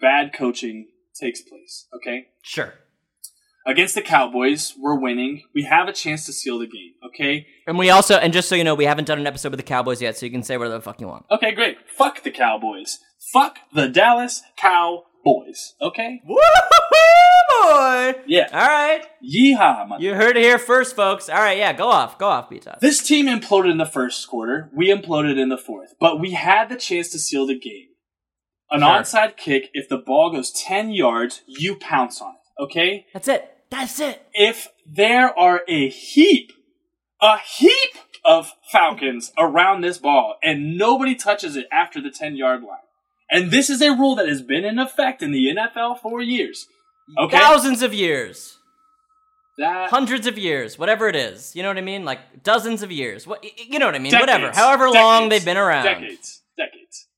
bad 0.00 0.32
coaching 0.34 0.88
takes 1.20 1.40
place. 1.42 1.86
Okay, 1.94 2.26
Sure. 2.42 2.74
against 3.66 3.94
the 3.94 4.02
Cowboys, 4.02 4.74
we're 4.78 4.98
winning. 4.98 5.42
We 5.54 5.62
have 5.64 5.86
a 5.88 5.92
chance 5.92 6.26
to 6.26 6.32
seal 6.32 6.58
the 6.58 6.66
game. 6.66 6.94
Okay, 7.06 7.46
And 7.68 7.78
we 7.78 7.90
also, 7.90 8.16
and 8.16 8.32
just 8.32 8.48
so 8.48 8.54
you 8.56 8.64
know, 8.64 8.74
we 8.74 8.86
haven't 8.86 9.04
done 9.06 9.18
an 9.20 9.26
episode 9.26 9.50
with 9.50 9.58
the 9.60 9.64
Cowboys 9.64 10.02
yet, 10.02 10.16
so 10.16 10.26
you 10.26 10.32
can 10.32 10.42
say 10.42 10.56
whatever 10.56 10.74
the 10.76 10.80
fuck 10.82 11.00
you 11.00 11.06
want. 11.06 11.24
okay, 11.30 11.52
great. 11.52 11.76
Fuck 11.88 12.22
the 12.24 12.30
Cowboys. 12.32 12.98
Fuck 13.32 13.58
the 13.74 13.88
Dallas 13.88 14.42
Cowboys. 14.56 15.74
Okay, 15.80 16.20
Woo 16.26 16.36
boy! 16.36 18.14
yeah. 18.26 18.48
All 18.52 18.68
right, 18.68 19.02
Yeehaw, 19.22 19.88
mother. 19.88 20.02
you 20.02 20.14
heard 20.14 20.36
it 20.36 20.42
here 20.42 20.58
first, 20.58 20.94
folks. 20.94 21.28
All 21.28 21.36
right, 21.36 21.58
yeah, 21.58 21.72
go 21.72 21.88
off, 21.88 22.18
go 22.18 22.26
off, 22.28 22.48
B-Top. 22.50 22.80
This 22.80 23.02
team 23.02 23.26
imploded 23.26 23.70
in 23.70 23.78
the 23.78 23.86
first 23.86 24.28
quarter. 24.28 24.70
We 24.74 24.88
imploded 24.92 25.38
in 25.40 25.48
the 25.48 25.58
fourth, 25.58 25.94
but 26.00 26.20
we 26.20 26.32
had 26.32 26.68
the 26.68 26.76
chance 26.76 27.08
to 27.10 27.18
seal 27.18 27.46
the 27.46 27.58
game. 27.58 27.88
An 28.70 28.80
Sure. 28.80 28.88
onside 28.88 29.36
kick, 29.36 29.70
if 29.74 29.88
the 29.88 29.98
ball 29.98 30.32
goes 30.32 30.50
10 30.52 30.90
yards, 30.90 31.42
you 31.46 31.76
pounce 31.76 32.20
on 32.20 32.34
it, 32.34 32.62
okay? 32.62 33.06
That's 33.12 33.28
it. 33.28 33.48
That's 33.70 34.00
it. 34.00 34.22
If 34.34 34.68
there 34.86 35.36
are 35.38 35.62
a 35.68 35.88
heap, 35.88 36.52
a 37.20 37.38
heap 37.38 37.90
of 38.24 38.52
Falcons 38.72 39.32
around 39.38 39.80
this 39.82 39.98
ball 39.98 40.34
and 40.42 40.76
nobody 40.76 41.14
touches 41.14 41.54
it 41.56 41.66
after 41.72 42.00
the 42.00 42.10
10 42.10 42.36
yard 42.36 42.62
line, 42.62 42.78
and 43.30 43.50
this 43.50 43.70
is 43.70 43.80
a 43.82 43.90
rule 43.90 44.14
that 44.16 44.28
has 44.28 44.42
been 44.42 44.64
in 44.64 44.78
effect 44.78 45.22
in 45.22 45.32
the 45.32 45.54
NFL 45.56 46.00
for 46.00 46.20
years, 46.22 46.66
okay? 47.18 47.36
Thousands 47.36 47.82
of 47.82 47.92
years, 47.94 48.58
That, 49.58 49.90
hundreds 49.90 50.26
of 50.26 50.38
years, 50.38 50.78
whatever 50.78 51.08
it 51.08 51.16
is. 51.16 51.54
You 51.56 51.62
know 51.62 51.68
what 51.68 51.78
I 51.78 51.82
mean? 51.82 52.04
Like 52.04 52.42
dozens 52.42 52.82
of 52.82 52.90
years. 52.92 53.26
What 53.26 53.44
you 53.44 53.78
know 53.78 53.86
what 53.86 53.94
I 53.94 53.98
mean? 53.98 54.12
decades, 54.12 54.30
whatever. 54.32 54.52
However 54.54 54.90
long 54.90 55.28
they've 55.28 55.44
been 55.44 55.56
around. 55.56 55.84
Decades. 55.84 56.42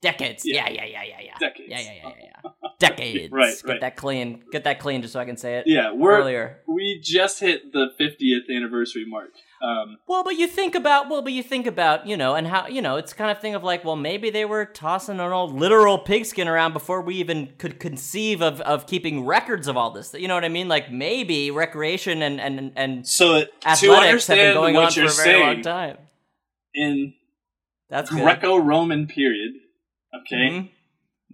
Decades. 0.01 0.43
Yeah. 0.45 0.69
Yeah, 0.69 0.85
yeah, 0.85 0.85
yeah, 0.85 1.03
yeah, 1.05 1.21
yeah. 1.25 1.35
Decades. 1.41 1.69
Yeah, 1.69 1.81
yeah, 1.81 1.93
yeah, 2.03 2.13
yeah, 2.21 2.31
yeah. 2.45 2.69
Decades. 2.79 3.33
Right, 3.33 3.55
Get 3.55 3.69
right. 3.69 3.81
that 3.81 3.97
clean. 3.97 4.45
Get 4.53 4.63
that 4.65 4.79
clean, 4.79 5.03
just 5.03 5.13
so 5.13 5.21
I 5.21 5.25
can 5.25 5.37
say 5.37 5.57
it. 5.57 5.65
Yeah, 5.67 5.93
we're 5.93 6.17
earlier. 6.17 6.59
we 6.69 7.01
just 7.03 7.41
hit 7.41 7.73
the 7.73 7.89
50th 8.01 8.55
anniversary 8.57 9.05
mark. 9.07 9.31
Um, 9.61 9.97
Well, 10.07 10.23
but 10.23 10.37
you 10.37 10.47
think 10.47 10.77
about 10.77 11.09
well, 11.11 11.21
but 11.21 11.33
you 11.33 11.43
think 11.43 11.67
about 11.67 12.07
you 12.07 12.17
know, 12.17 12.37
and 12.37 12.47
how 12.47 12.69
you 12.69 12.81
know, 12.81 12.95
it's 12.97 13.13
kind 13.13 13.33
of 13.33 13.41
thing 13.41 13.57
of 13.57 13.65
like, 13.65 13.85
well, 13.85 13.97
maybe 13.97 14.31
they 14.31 14.45
were 14.45 14.65
tossing 14.65 15.19
an 15.19 15.33
old 15.33 15.53
literal 15.59 15.99
pigskin 15.99 16.47
around 16.47 16.73
before 16.73 17.03
we 17.03 17.17
even 17.17 17.49
could 17.59 17.81
conceive 17.81 18.41
of 18.41 18.61
of 18.61 18.87
keeping 18.87 19.27
records 19.27 19.67
of 19.67 19.77
all 19.77 19.91
this. 19.91 20.15
You 20.15 20.29
know 20.29 20.35
what 20.35 20.45
I 20.45 20.49
mean? 20.49 20.69
Like 20.69 20.93
maybe 20.93 21.51
recreation 21.51 22.23
and 22.23 22.41
and 22.41 22.71
and 22.77 23.05
so 23.05 23.43
athletics 23.67 24.29
have 24.29 24.37
been 24.37 24.55
going 24.55 24.77
on 24.77 24.93
for 24.93 25.03
a 25.07 25.09
very 25.09 25.41
long 25.41 25.63
time. 25.63 25.99
in 26.73 27.15
That's. 27.91 28.11
Greco-Roman 28.11 29.09
period, 29.09 29.55
okay, 30.15 30.71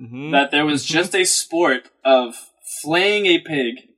Mhm. 0.01 0.33
that 0.33 0.51
there 0.51 0.67
was 0.67 0.85
just 0.85 1.15
a 1.15 1.25
sport 1.25 1.91
of 2.05 2.35
flaying 2.83 3.27
a 3.27 3.39
pig 3.39 3.89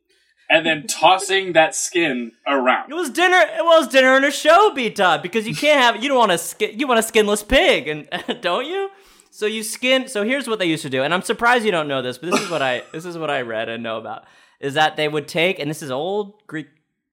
and 0.50 0.64
then 0.66 0.86
tossing 0.88 1.52
that 1.54 1.74
skin 1.74 2.32
around. 2.46 2.90
It 2.90 2.94
was 2.94 3.10
dinner. 3.10 3.38
It 3.38 3.64
was 3.64 3.88
dinner 3.88 4.14
and 4.14 4.24
a 4.24 4.30
show, 4.30 4.70
B 4.74 4.90
Todd, 4.90 5.22
because 5.22 5.48
you 5.48 5.54
can't 5.54 5.80
have. 5.80 6.02
You 6.02 6.08
don't 6.10 6.18
want 6.18 6.32
a 6.32 6.38
skin. 6.38 6.78
You 6.78 6.86
want 6.86 7.00
a 7.00 7.02
skinless 7.02 7.42
pig, 7.42 7.88
and 7.88 8.08
don't 8.42 8.66
you? 8.66 8.90
So 9.30 9.46
you 9.46 9.62
skin. 9.62 10.08
So 10.08 10.24
here's 10.24 10.46
what 10.48 10.58
they 10.58 10.66
used 10.66 10.82
to 10.82 10.90
do, 10.90 11.02
and 11.02 11.12
I'm 11.14 11.22
surprised 11.22 11.64
you 11.64 11.70
don't 11.72 11.88
know 11.88 12.02
this, 12.02 12.18
but 12.18 12.30
this 12.30 12.40
is 12.40 12.50
what 12.50 12.62
I 12.62 12.82
this 12.92 13.04
is 13.04 13.16
what 13.18 13.30
I 13.30 13.40
read 13.42 13.68
and 13.68 13.82
know 13.82 13.98
about 13.98 14.24
is 14.60 14.74
that 14.74 14.96
they 14.96 15.08
would 15.08 15.28
take, 15.28 15.58
and 15.58 15.68
this 15.70 15.82
is 15.82 15.90
old 15.90 16.46
Greek 16.46 16.68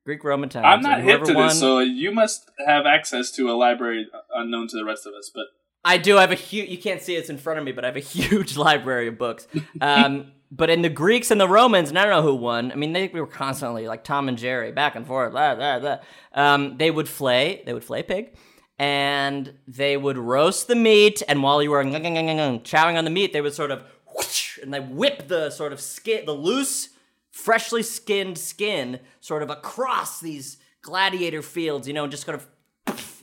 Greek 0.05 0.23
Roman 0.23 0.49
times. 0.49 0.65
I'm 0.67 0.81
not 0.81 1.01
hip 1.01 1.23
to 1.23 1.33
won- 1.33 1.47
this, 1.47 1.59
so 1.59 1.79
you 1.79 2.11
must 2.11 2.49
have 2.67 2.85
access 2.85 3.31
to 3.31 3.49
a 3.49 3.53
library 3.53 4.07
unknown 4.35 4.67
to 4.69 4.75
the 4.77 4.83
rest 4.85 5.05
of 5.05 5.13
us. 5.13 5.31
But 5.33 5.45
I 5.85 5.97
do 5.97 6.17
I 6.17 6.21
have 6.21 6.31
a 6.31 6.35
huge. 6.35 6.69
You 6.69 6.77
can't 6.77 7.01
see 7.01 7.15
it's 7.15 7.29
in 7.29 7.37
front 7.37 7.59
of 7.59 7.65
me, 7.65 7.71
but 7.71 7.83
I 7.83 7.87
have 7.87 7.97
a 7.97 7.99
huge 8.17 8.57
library 8.57 9.07
of 9.07 9.17
books. 9.17 9.47
Um, 9.81 10.31
but 10.51 10.69
in 10.69 10.81
the 10.81 10.89
Greeks 10.89 11.31
and 11.31 11.41
the 11.41 11.47
Romans, 11.47 11.89
and 11.89 11.97
I 11.97 12.03
don't 12.03 12.11
know 12.11 12.21
who 12.21 12.35
won. 12.35 12.71
I 12.71 12.75
mean, 12.75 12.93
they 12.93 13.07
were 13.07 13.27
constantly 13.27 13.87
like 13.87 14.03
Tom 14.03 14.29
and 14.29 14.37
Jerry, 14.37 14.71
back 14.71 14.95
and 14.95 15.05
forth. 15.05 15.31
Blah, 15.31 15.55
blah, 15.55 15.79
blah. 15.79 15.97
Um, 16.33 16.77
they 16.77 16.91
would 16.91 17.09
flay, 17.09 17.63
they 17.65 17.73
would 17.73 17.83
flay 17.83 18.03
pig, 18.03 18.35
and 18.77 19.53
they 19.67 19.97
would 19.97 20.17
roast 20.17 20.67
the 20.67 20.75
meat. 20.75 21.23
And 21.27 21.41
while 21.41 21.61
you 21.63 21.71
were 21.71 21.83
chowing 21.83 22.97
on 22.97 23.03
the 23.03 23.09
meat, 23.09 23.33
they 23.33 23.41
would 23.41 23.53
sort 23.53 23.71
of 23.71 23.83
whoosh, 24.15 24.59
and 24.59 24.73
they 24.73 24.79
whip 24.79 25.27
the 25.27 25.49
sort 25.49 25.73
of 25.73 25.81
skin, 25.81 26.25
the 26.25 26.33
loose, 26.33 26.89
freshly 27.31 27.81
skinned 27.81 28.37
skin, 28.37 28.99
sort 29.21 29.41
of 29.41 29.49
across 29.49 30.19
these 30.19 30.57
gladiator 30.83 31.41
fields. 31.41 31.87
You 31.87 31.95
know, 31.95 32.05
just 32.07 32.27
kind 32.27 32.35
of, 32.35 32.47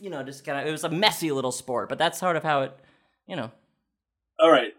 you 0.00 0.10
know, 0.10 0.22
just 0.22 0.44
kind 0.44 0.58
of. 0.58 0.66
It 0.66 0.72
was 0.72 0.84
a 0.84 0.90
messy 0.90 1.30
little 1.30 1.52
sport, 1.52 1.88
but 1.88 1.98
that's 1.98 2.18
sort 2.18 2.36
of 2.36 2.42
how 2.42 2.62
it, 2.62 2.76
you 3.26 3.36
know. 3.36 3.50
All 4.40 4.50
right. 4.50 4.72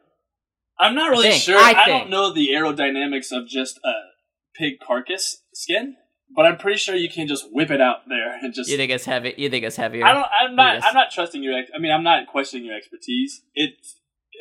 I'm 0.79 0.95
not 0.95 1.11
really 1.11 1.29
think, 1.29 1.43
sure. 1.43 1.57
I 1.57 1.73
I, 1.73 1.87
don't 1.87 2.09
know 2.09 2.33
the 2.33 2.49
aerodynamics 2.49 3.31
of 3.31 3.47
just 3.47 3.77
a 3.85 3.91
pig 4.55 4.79
carcass 4.85 5.43
skin, 5.53 5.95
but 6.35 6.45
I'm 6.45 6.57
pretty 6.57 6.79
sure 6.79 6.95
you 6.95 7.09
can 7.09 7.27
just 7.27 7.45
whip 7.51 7.69
it 7.69 7.79
out 7.79 8.07
there 8.09 8.35
and 8.41 8.53
just. 8.53 8.69
You 8.69 8.77
think 8.77 8.91
it's 8.91 9.05
heavy? 9.05 9.35
You 9.37 9.49
think 9.49 9.63
it's 9.63 9.75
heavier? 9.75 10.03
I 10.03 10.13
don't. 10.13 10.25
I'm 10.39 10.55
not. 10.55 10.83
I'm 10.83 10.95
not 10.95 11.11
trusting 11.11 11.43
your. 11.43 11.53
I 11.53 11.77
mean, 11.77 11.91
I'm 11.91 12.03
not 12.03 12.27
questioning 12.27 12.65
your 12.65 12.75
expertise. 12.75 13.41
It. 13.53 13.75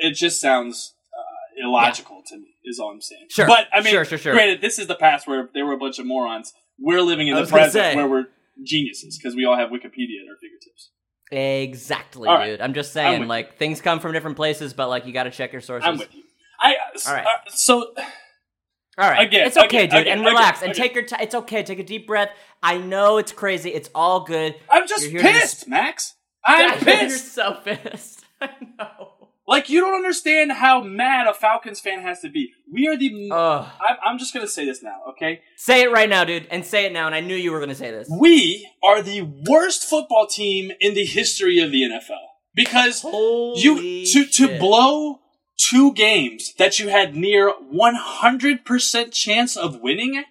It 0.03 0.15
just 0.15 0.41
sounds 0.41 0.95
uh, 1.13 1.67
illogical 1.67 2.23
to 2.29 2.39
me. 2.39 2.55
Is 2.65 2.79
all 2.79 2.91
I'm 2.91 3.03
saying. 3.03 3.27
Sure. 3.29 3.47
But 3.47 3.67
I 3.73 3.83
mean, 3.83 3.93
Sure, 3.93 4.05
sure, 4.05 4.19
sure. 4.19 4.33
granted, 4.33 4.63
this 4.63 4.79
is 4.79 4.87
the 4.87 4.95
past 4.95 5.27
where 5.27 5.51
there 5.53 5.67
were 5.67 5.75
a 5.75 5.79
bunch 5.79 5.99
of 5.99 6.07
morons. 6.07 6.55
We're 6.79 7.03
living 7.03 7.29
in 7.29 7.37
the 7.37 7.47
present 7.47 7.73
say. 7.73 7.97
where 7.97 8.09
we're 8.09 8.27
geniuses 8.65 9.19
because 9.19 9.35
we 9.35 9.45
all 9.45 9.57
have 9.57 9.71
Wikipedia 9.71 10.23
at 10.23 10.29
our 10.29 10.37
fingertips. 10.41 10.91
Exactly, 11.33 12.29
right. 12.29 12.51
dude. 12.51 12.61
I'm 12.61 12.75
just 12.75 12.91
I'm 12.91 12.95
saying, 12.95 13.21
with 13.21 13.29
like 13.29 13.57
things 13.57 13.81
come 13.81 14.01
from 14.01 14.13
different 14.13 14.37
places, 14.37 14.75
but 14.75 14.89
like 14.89 15.07
you 15.07 15.13
got 15.13 15.25
to 15.25 15.31
check 15.31 15.53
your 15.53 15.61
sources. 15.61 15.87
I'm 15.87 15.99
with 15.99 16.13
you. 16.15 16.23
I. 16.61 16.75
All 17.07 17.15
right. 17.15 17.27
uh, 17.27 17.51
so 17.51 17.95
All 18.99 19.09
right, 19.09 19.27
Again, 19.27 19.47
it's 19.47 19.57
okay, 19.57 19.85
again, 19.85 19.89
dude, 19.89 20.01
again, 20.01 20.19
and 20.19 20.27
relax 20.27 20.63
and 20.63 20.75
take 20.75 20.95
your 20.95 21.05
time. 21.05 21.21
It's 21.23 21.35
okay. 21.35 21.63
Take 21.63 21.79
a 21.79 21.85
deep 21.85 22.07
breath. 22.07 22.31
I 22.63 22.77
know 22.77 23.19
it's 23.19 23.33
crazy. 23.33 23.71
It's 23.71 23.89
all 23.95 24.25
good. 24.25 24.57
I'm 24.69 24.87
just 24.87 25.05
to 25.05 25.19
pissed, 25.21 25.69
Max. 25.69 26.17
I'm 26.45 26.79
pissed 26.81 27.37
You're 27.37 27.55
so 27.55 27.61
pissed. 27.65 28.25
I 28.41 28.51
know. 28.79 29.20
Like 29.51 29.69
you 29.69 29.81
don't 29.81 29.95
understand 29.95 30.53
how 30.53 30.81
mad 30.81 31.27
a 31.27 31.35
Falcons 31.35 31.81
fan 31.81 32.03
has 32.03 32.21
to 32.21 32.31
be. 32.31 32.53
We 32.73 32.87
are 32.87 32.97
the. 32.97 33.31
Ugh. 33.33 33.67
I'm, 33.81 33.97
I'm 34.07 34.19
just 34.19 34.33
gonna 34.33 34.47
say 34.47 34.65
this 34.65 34.81
now, 34.81 35.01
okay? 35.09 35.41
Say 35.57 35.83
it 35.83 35.91
right 35.91 36.09
now, 36.09 36.23
dude, 36.23 36.47
and 36.53 36.65
say 36.65 36.87
it 36.87 36.93
now. 36.93 37.07
And 37.07 37.17
I 37.17 37.21
knew 37.21 37.35
you 37.35 37.51
were 37.51 37.59
gonna 37.59 37.75
say 37.75 37.91
this. 37.91 38.09
We 38.09 38.71
are 38.85 39.03
the 39.03 39.23
worst 39.49 39.83
football 39.83 40.29
team 40.29 40.71
in 40.79 40.95
the 40.95 41.05
history 41.05 41.59
of 41.59 41.73
the 41.73 41.83
NFL 41.83 42.27
because 42.55 43.03
Holy 43.03 43.61
you 43.61 44.07
to 44.07 44.25
to 44.25 44.59
blow 44.61 45.19
two 45.57 45.93
games 45.95 46.55
that 46.59 46.79
you 46.79 46.89
had 46.89 47.17
near 47.17 47.53
100% 47.75 49.13
chance 49.13 49.57
of 49.57 49.81
winning, 49.81 50.23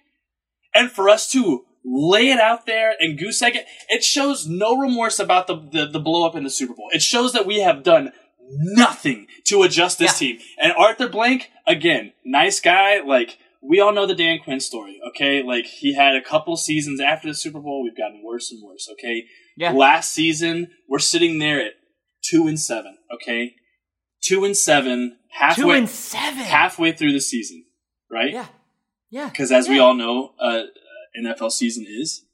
and 0.74 0.90
for 0.90 1.10
us 1.10 1.30
to 1.32 1.66
lay 1.84 2.30
it 2.30 2.40
out 2.40 2.66
there 2.66 2.94
and 3.00 3.18
goose 3.18 3.40
egg 3.42 3.56
it, 3.56 3.66
it 3.88 4.04
shows 4.04 4.46
no 4.46 4.76
remorse 4.76 5.18
about 5.18 5.46
the, 5.46 5.56
the, 5.56 5.86
the 5.86 6.00
blow 6.00 6.26
up 6.26 6.36
in 6.36 6.44
the 6.44 6.50
Super 6.50 6.74
Bowl. 6.74 6.88
It 6.92 7.02
shows 7.02 7.32
that 7.32 7.46
we 7.46 7.60
have 7.60 7.82
done 7.82 8.12
nothing 8.50 9.26
to 9.44 9.62
adjust 9.62 9.98
this 9.98 10.20
Yeah. 10.20 10.32
team. 10.32 10.40
And 10.58 10.72
Arthur 10.72 11.08
Blank, 11.08 11.50
again, 11.66 12.12
nice 12.24 12.60
guy. 12.60 13.00
Like, 13.00 13.38
we 13.62 13.80
all 13.80 13.92
know 13.92 14.06
the 14.06 14.14
Dan 14.14 14.38
Quinn 14.42 14.60
story, 14.60 14.98
okay? 15.08 15.42
Like, 15.42 15.66
he 15.66 15.94
had 15.94 16.14
a 16.16 16.22
couple 16.22 16.56
seasons 16.56 17.00
after 17.00 17.28
the 17.28 17.34
Super 17.34 17.60
Bowl. 17.60 17.82
We've 17.82 17.96
gotten 17.96 18.22
worse 18.24 18.50
and 18.50 18.62
worse, 18.62 18.88
okay? 18.92 19.24
Yeah. 19.56 19.72
Last 19.72 20.12
season, 20.12 20.70
we're 20.88 20.98
sitting 20.98 21.38
there 21.38 21.60
at 21.60 21.74
two 22.22 22.46
and 22.46 22.58
seven, 22.58 22.96
okay? 23.14 23.54
Two 24.22 24.44
and 24.44 24.56
seven, 24.56 25.18
halfway, 25.30 25.62
Two 25.62 25.70
and 25.72 25.88
seven. 25.88 26.38
halfway 26.44 26.92
through 26.92 27.12
the 27.12 27.20
season, 27.20 27.64
right? 28.10 28.32
Yeah. 28.32 28.46
Yeah. 29.10 29.28
Because 29.28 29.50
as 29.52 29.68
we 29.68 29.78
all 29.78 29.94
know, 29.94 30.34
uh, 30.40 30.62
NFL 31.18 31.50
season 31.52 31.84
is 31.88 32.24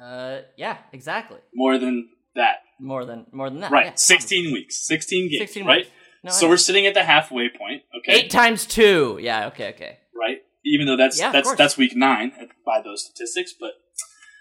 Uh, 0.00 0.42
yeah, 0.56 0.78
exactly. 0.92 1.38
more 1.54 1.76
than 1.78 2.08
that, 2.36 2.58
More 2.80 3.04
than 3.04 3.26
more 3.32 3.50
than 3.50 3.60
that. 3.60 3.70
right? 3.72 3.86
Yeah. 3.86 3.92
Sixteen 3.94 4.52
weeks, 4.52 4.86
sixteen 4.86 5.28
games, 5.30 5.40
16 5.40 5.66
right? 5.66 5.76
weeks. 5.78 5.90
No, 6.24 6.30
so 6.32 6.48
we're 6.48 6.56
sitting 6.56 6.86
at 6.86 6.94
the 6.94 7.04
halfway 7.04 7.48
point, 7.48 7.82
okay? 7.98 8.12
eight 8.20 8.30
times 8.30 8.66
two. 8.66 9.18
Yeah. 9.20 9.46
Okay. 9.48 9.68
Okay. 9.70 9.98
right? 10.16 10.38
Even 10.64 10.86
though 10.86 10.96
that's 10.96 11.18
Yeah, 11.18 11.30
that's 11.32 11.54
that's 11.54 11.76
week 11.76 11.94
nine 11.96 12.32
by 12.66 12.80
those 12.82 13.04
statistics, 13.04 13.54
but 13.58 13.70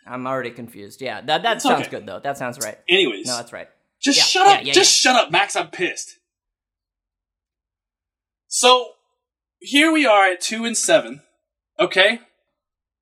I'm 0.05 0.25
already 0.27 0.51
confused. 0.51 1.01
Yeah. 1.01 1.21
That 1.21 1.43
that 1.43 1.57
It's 1.57 1.63
sounds 1.63 1.81
okay. 1.87 1.91
good 1.97 2.05
though. 2.05 2.19
That 2.19 2.37
sounds 2.37 2.57
right. 2.63 2.77
anyways, 2.89 3.27
No, 3.27 3.37
that's 3.37 3.53
right. 3.53 3.67
just 4.01 4.17
yeah, 4.17 4.23
shut 4.23 4.47
up, 4.59 4.65
yeah, 4.65 4.73
just 4.73 4.91
shut 4.95 5.15
up, 5.15 5.31
Max. 5.31 5.55
I'm 5.55 5.67
pissed. 5.69 6.15
So 8.47 8.91
here 9.59 9.91
we 9.91 10.05
are 10.05 10.31
at 10.31 10.41
two 10.41 10.65
and 10.65 10.77
seven, 10.77 11.21
okay, 11.79 12.21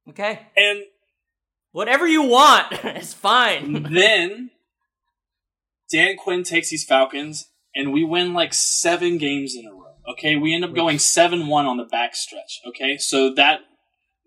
Okay. 0.10 0.48
and 0.56 0.84
Whatever 1.72 2.08
you 2.08 2.24
want 2.24 2.72
is 2.86 3.14
fine. 3.14 3.84
then 3.94 4.50
Dan 5.92 6.18
Quinn 6.18 6.44
takes 6.44 6.70
these 6.70 6.84
Falcons, 6.84 7.50
and 7.76 7.94
we 7.94 8.04
win 8.04 8.34
like 8.34 8.54
seven 8.54 9.18
games 9.18 9.56
in 9.56 9.66
a 9.66 9.72
row. 9.74 9.96
Okay, 10.14 10.36
we 10.36 10.54
end 10.54 10.64
up 10.64 10.74
going 10.76 11.00
seven 11.00 11.48
one 11.48 11.66
on 11.66 11.78
the 11.78 11.84
back 11.86 12.16
stretch. 12.16 12.62
Okay, 12.68 12.98
so 12.98 13.34
that 13.34 13.62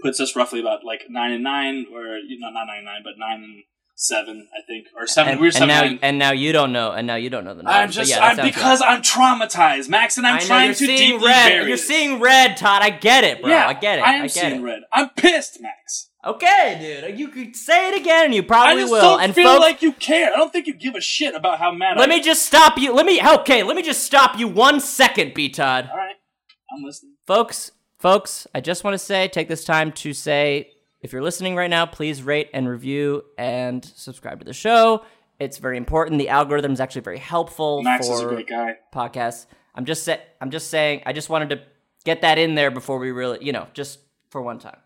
puts 0.00 0.20
us 0.20 0.34
roughly 0.36 0.60
about 0.60 0.84
like 0.84 1.02
nine 1.08 1.32
and 1.32 1.44
nine, 1.44 1.86
or 1.92 2.18
you 2.18 2.38
know, 2.38 2.50
not 2.50 2.66
nine 2.66 2.78
and 2.78 2.84
nine, 2.86 3.00
but 3.04 3.14
nine 3.18 3.42
and 3.42 3.62
seven, 3.98 4.48
I 4.56 4.62
think, 4.66 4.86
or 4.96 5.06
seven. 5.06 5.32
and, 5.32 5.40
we 5.40 5.48
were 5.48 5.52
and 5.56 5.68
now 5.68 5.80
nine. 5.82 5.98
and 6.02 6.18
now 6.18 6.32
you 6.32 6.52
don't 6.52 6.72
know 6.72 6.92
and 6.92 7.06
now 7.06 7.16
you 7.16 7.30
don't 7.30 7.44
know 7.44 7.54
the 7.54 7.62
numbers. 7.62 7.74
I'm 7.74 7.90
just 7.90 8.10
yeah, 8.10 8.20
I'm 8.20 8.36
because 8.36 8.80
right. 8.80 8.90
I'm 8.96 9.02
traumatized, 9.02 9.88
Max, 9.88 10.16
and 10.16 10.26
I'm 10.26 10.36
know 10.38 10.46
trying 10.46 10.74
to 10.74 10.86
deeply 10.86 11.26
red. 11.26 11.48
bury 11.48 11.66
You're 11.68 11.76
this. 11.76 11.86
seeing 11.86 12.20
red, 12.20 12.56
Todd. 12.56 12.82
I 12.82 12.90
get 12.90 13.24
it, 13.24 13.42
bro. 13.42 13.50
yeah, 13.50 13.66
I 13.66 13.74
get 13.74 13.98
it. 13.98 14.02
I 14.02 14.14
am 14.14 14.22
get 14.22 14.30
seeing 14.30 14.60
it. 14.60 14.64
red. 14.64 14.80
I'm 14.92 15.10
pissed, 15.10 15.60
Max. 15.60 16.07
Okay, 16.24 17.04
dude. 17.08 17.18
You 17.18 17.28
could 17.28 17.54
say 17.54 17.88
it 17.90 18.00
again. 18.00 18.26
and 18.26 18.34
You 18.34 18.42
I 18.42 18.44
probably 18.44 18.82
just 18.82 18.92
will. 18.92 19.00
don't 19.00 19.20
and 19.22 19.34
feel 19.34 19.46
folks, 19.52 19.60
like 19.60 19.82
you 19.82 19.92
care. 19.92 20.32
I 20.32 20.36
don't 20.36 20.52
think 20.52 20.66
you 20.66 20.74
give 20.74 20.94
a 20.94 21.00
shit 21.00 21.34
about 21.34 21.58
how 21.58 21.70
mad. 21.72 21.96
let 21.96 22.10
I 22.10 22.16
me 22.16 22.20
just 22.20 22.44
stop 22.44 22.76
you. 22.76 22.92
Let 22.92 23.06
me. 23.06 23.20
Okay, 23.24 23.62
let 23.62 23.76
me 23.76 23.82
just 23.82 24.02
stop 24.02 24.38
you 24.38 24.48
one 24.48 24.80
second, 24.80 25.32
B. 25.34 25.48
Todd. 25.48 25.88
All 25.90 25.96
right, 25.96 26.16
I'm 26.76 26.82
listening. 26.84 27.14
folks 27.26 27.70
folks 28.00 28.46
i 28.54 28.60
just 28.60 28.84
want 28.84 28.94
to 28.94 28.98
say 28.98 29.26
take 29.26 29.48
this 29.48 29.64
time 29.64 29.90
to 29.90 30.12
say 30.12 30.70
if 31.00 31.12
you're 31.12 31.20
listening 31.22 31.56
right 31.56 31.68
now 31.68 31.84
please 31.84 32.22
rate 32.22 32.48
and 32.54 32.68
review 32.68 33.24
and 33.36 33.84
subscribe 33.84 34.38
to 34.38 34.44
the 34.44 34.52
show 34.52 35.04
it's 35.40 35.58
very 35.58 35.76
important 35.76 36.16
the 36.20 36.28
algorithm 36.28 36.70
is 36.72 36.78
actually 36.78 37.00
very 37.00 37.18
helpful 37.18 37.82
Max 37.82 38.06
for 38.06 38.14
is 38.14 38.20
a 38.20 38.26
great 38.26 38.46
guy. 38.48 38.76
podcasts 38.94 39.46
i'm 39.74 39.84
just 39.84 40.04
sa- 40.04 40.14
i'm 40.40 40.52
just 40.52 40.70
saying 40.70 41.02
i 41.06 41.12
just 41.12 41.28
wanted 41.28 41.50
to 41.50 41.60
get 42.04 42.20
that 42.22 42.38
in 42.38 42.54
there 42.54 42.70
before 42.70 42.98
we 43.00 43.10
really 43.10 43.44
you 43.44 43.50
know 43.52 43.66
just 43.74 43.98
for 44.30 44.40
one 44.42 44.60
time 44.60 44.78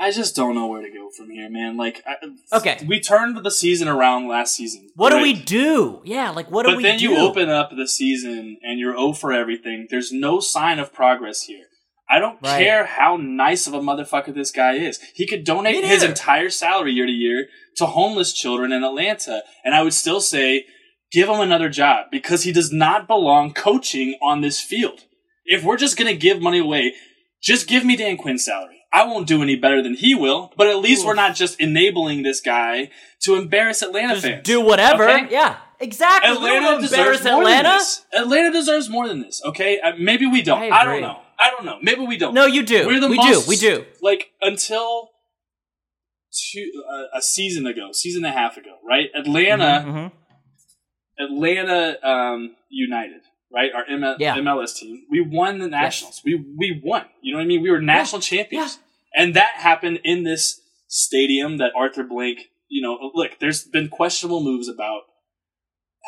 I 0.00 0.12
just 0.12 0.36
don't 0.36 0.54
know 0.54 0.66
where 0.68 0.82
to 0.82 0.90
go 0.90 1.10
from 1.10 1.30
here, 1.30 1.50
man. 1.50 1.76
Like, 1.76 2.04
I, 2.06 2.56
Okay. 2.56 2.78
we 2.86 3.00
turned 3.00 3.36
the 3.44 3.50
season 3.50 3.88
around 3.88 4.28
last 4.28 4.54
season. 4.54 4.90
what 4.94 5.10
do 5.10 5.20
we 5.20 5.32
do 5.32 6.00
yeah 6.04 6.30
like 6.30 6.50
what 6.50 6.64
do 6.66 6.76
we 6.76 6.82
do? 6.82 6.82
But 6.82 6.88
then 6.88 6.98
you 7.00 7.16
open 7.16 7.48
up 7.48 7.70
the 7.76 7.88
season 7.88 8.58
and 8.62 8.78
you're 8.78 8.96
0 8.96 9.12
for 9.14 9.32
everything. 9.32 9.86
There's 9.90 10.12
no 10.12 10.38
sign 10.40 10.78
of 10.78 10.92
progress 10.92 11.42
here. 11.42 11.64
I 12.10 12.20
don't 12.20 12.38
Right. 12.40 12.64
care 12.64 12.86
how 12.86 13.16
nice 13.18 13.66
of 13.66 13.74
a 13.74 13.80
motherfucker 13.80 14.32
this 14.32 14.50
guy 14.50 14.74
is. 14.74 14.98
He 15.14 15.26
could 15.26 15.44
donate 15.44 15.84
his 15.84 16.02
entire 16.02 16.48
salary 16.48 16.92
year 16.92 17.04
to 17.06 17.12
year 17.12 17.48
to 17.76 17.86
homeless 17.86 18.32
children 18.32 18.72
in 18.72 18.82
Atlanta, 18.82 19.42
and 19.64 19.74
I 19.74 19.82
would 19.82 19.92
still 19.94 20.20
say 20.22 20.64
give 21.12 21.28
him 21.28 21.40
another 21.40 21.68
job 21.68 22.06
because 22.10 22.44
he 22.44 22.52
does 22.52 22.72
not 22.72 23.06
belong 23.06 23.52
coaching 23.52 24.16
on 24.22 24.40
this 24.40 24.60
field. 24.60 25.00
If 25.44 25.64
we're 25.64 25.76
just 25.76 25.96
going 25.98 26.10
to 26.10 26.16
give 26.16 26.40
money 26.40 26.58
away, 26.60 26.94
just 27.42 27.66
give 27.68 27.84
me 27.84 27.96
Dan 27.96 28.16
Quinn's 28.16 28.44
salary. 28.44 28.77
I 28.92 29.04
won't 29.04 29.26
do 29.26 29.42
any 29.42 29.56
better 29.56 29.82
than 29.82 29.94
he 29.94 30.14
will, 30.14 30.52
but 30.56 30.66
at 30.66 30.78
least 30.78 31.02
Oof. 31.02 31.08
we're 31.08 31.14
not 31.14 31.34
just 31.36 31.60
enabling 31.60 32.22
this 32.22 32.40
guy 32.40 32.90
to 33.20 33.34
embarrass 33.36 33.82
Atlanta 33.82 34.14
just 34.14 34.26
fans. 34.26 34.42
do 34.44 34.60
whatever 34.60 35.08
Okay? 35.08 35.28
yeah 35.30 35.56
exactly 35.80 36.30
Atlanta 36.30 36.80
deserves 36.80 37.22
more 37.24 37.40
atlanta 37.42 37.68
than 37.68 37.78
this. 37.78 38.04
Atlanta 38.14 38.50
deserves 38.52 38.88
more 38.88 39.06
than 39.08 39.20
this. 39.20 39.42
Okay, 39.44 39.78
uh, 39.80 39.92
maybe 39.98 40.26
we 40.26 40.40
don't. 40.42 40.62
I 40.72 40.80
I, 40.80 40.84
don't 40.84 41.02
know. 41.02 41.20
I 41.38 41.50
don't 41.50 41.64
know. 41.66 41.78
Maybe 41.82 42.00
we 42.06 42.16
don't. 42.16 42.32
no 42.34 42.46
you 42.46 42.62
do 42.64 42.86
We're 42.86 42.98
the 43.00 43.08
we 43.08 43.16
most, 43.16 43.44
do 43.44 43.48
we 43.48 43.56
do 43.56 43.84
Like 44.00 44.30
until 44.40 45.10
two, 46.32 46.70
uh, 46.90 47.18
a 47.18 47.22
season 47.22 47.66
ago, 47.66 47.90
season 47.92 48.24
and 48.24 48.34
a 48.34 48.38
half 48.38 48.56
ago, 48.56 48.76
right? 48.88 49.08
Atlanta, 49.14 49.84
Mhm, 49.86 49.94
mhm. 49.94 50.12
Atlanta 51.18 52.08
um, 52.08 52.56
United, 52.70 53.20
right? 53.52 53.70
Our 53.74 53.84
ML- 53.86 54.16
Yeah. 54.18 54.36
MLS 54.36 54.74
team. 54.76 55.04
We 55.10 55.20
won 55.20 55.58
the 55.58 55.68
Nationals. 55.68 56.20
We 56.24 56.34
we 56.56 56.80
won. 56.84 57.06
You 57.22 57.32
know 57.32 57.38
what 57.38 57.44
I 57.44 57.46
mean? 57.46 57.62
We 57.62 57.70
were 57.70 57.80
national 57.80 58.20
champions, 58.20 58.78
and 59.14 59.34
that 59.34 59.52
happened 59.56 60.00
in 60.04 60.22
this 60.24 60.60
stadium 60.88 61.58
that 61.58 61.72
Arthur 61.76 62.04
Blank. 62.04 62.38
You 62.68 62.82
know, 62.82 63.10
look, 63.14 63.38
there's 63.40 63.64
been 63.64 63.88
questionable 63.88 64.42
moves 64.42 64.68
about 64.68 65.02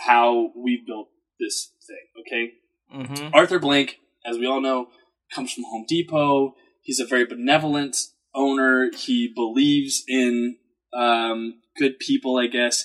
how 0.07 0.51
we 0.57 0.83
built 0.87 1.09
this 1.39 1.73
thing. 1.87 2.07
Okay, 2.21 2.53
Mhm. 2.95 3.31
Arthur 3.35 3.59
Blank, 3.59 3.99
as 4.25 4.39
we 4.39 4.47
all 4.47 4.61
know, 4.61 4.89
comes 5.33 5.53
from 5.53 5.65
Home 5.65 5.85
Depot. 5.89 6.55
He's 6.83 7.01
a 7.01 7.07
very 7.07 7.25
benevolent 7.25 7.97
owner. 8.35 8.91
He 8.97 9.29
believes 9.35 10.03
in 10.09 10.57
um, 10.93 11.61
good 11.77 11.99
people, 12.01 12.37
I 12.37 12.49
guess. 12.49 12.85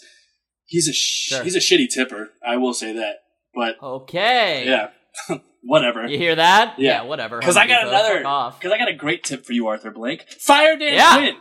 He's 0.65 0.87
a 0.87 0.93
sh- 0.93 1.29
Sure. 1.29 1.43
he's 1.43 1.55
a 1.55 1.59
shitty 1.59 1.89
tipper. 1.89 2.33
I 2.45 2.57
will 2.57 2.73
say 2.73 2.93
that. 2.93 3.21
But 3.55 3.81
okay 3.81 4.65
yeah, 4.67 5.37
Whatever. 5.63 6.05
You 6.07 6.17
hear 6.19 6.35
that? 6.35 6.75
Yeah. 6.77 7.01
whatever. 7.03 7.39
Because 7.39 7.57
I 7.57 7.65
got 7.65 7.85
Depot. 7.85 7.89
another. 7.89 8.19
Because 8.59 8.71
I 8.71 8.77
got 8.77 8.87
a 8.89 8.93
great 8.93 9.23
tip 9.23 9.45
for 9.45 9.53
you, 9.53 9.65
Arthur 9.67 9.89
Blank. 9.89 10.25
Fire 10.29 10.77
Dan 10.77 10.93
Yeah. 10.93 11.17
Quinn. 11.17 11.35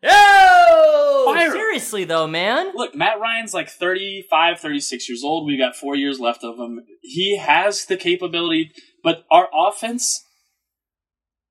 Yo! 0.00 1.24
Fire. 1.24 1.50
Seriously 1.50 2.04
though, 2.04 2.26
man. 2.28 2.70
Look, 2.74 2.94
Matt 2.94 3.18
Ryan's 3.18 3.52
like 3.54 3.68
35, 3.68 4.60
36 4.60 5.08
years 5.08 5.24
old. 5.24 5.46
We 5.46 5.56
got 5.58 5.74
four 5.74 5.96
years 5.96 6.20
left 6.20 6.44
of 6.44 6.56
him. 6.58 6.84
He 7.02 7.36
has 7.38 7.84
the 7.86 7.96
capability, 7.96 8.70
but 9.02 9.24
our 9.30 9.48
offense, 9.52 10.24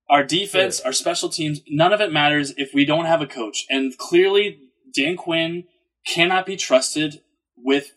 our 0.10 0.24
defense, 0.24 0.80
our 0.80 0.94
special 0.94 1.28
teams, 1.28 1.60
none 1.68 1.92
of 1.92 2.00
it 2.00 2.14
matters 2.14 2.54
if 2.56 2.74
we 2.74 2.86
don't 2.86 3.06
have 3.06 3.22
a 3.22 3.28
coach. 3.28 3.66
And 3.70 3.98
clearly, 3.98 4.60
Dan 4.96 5.18
Quinn 5.18 5.66
cannot 6.08 6.46
be 6.46 6.56
trusted 6.56 7.22
with 7.58 7.92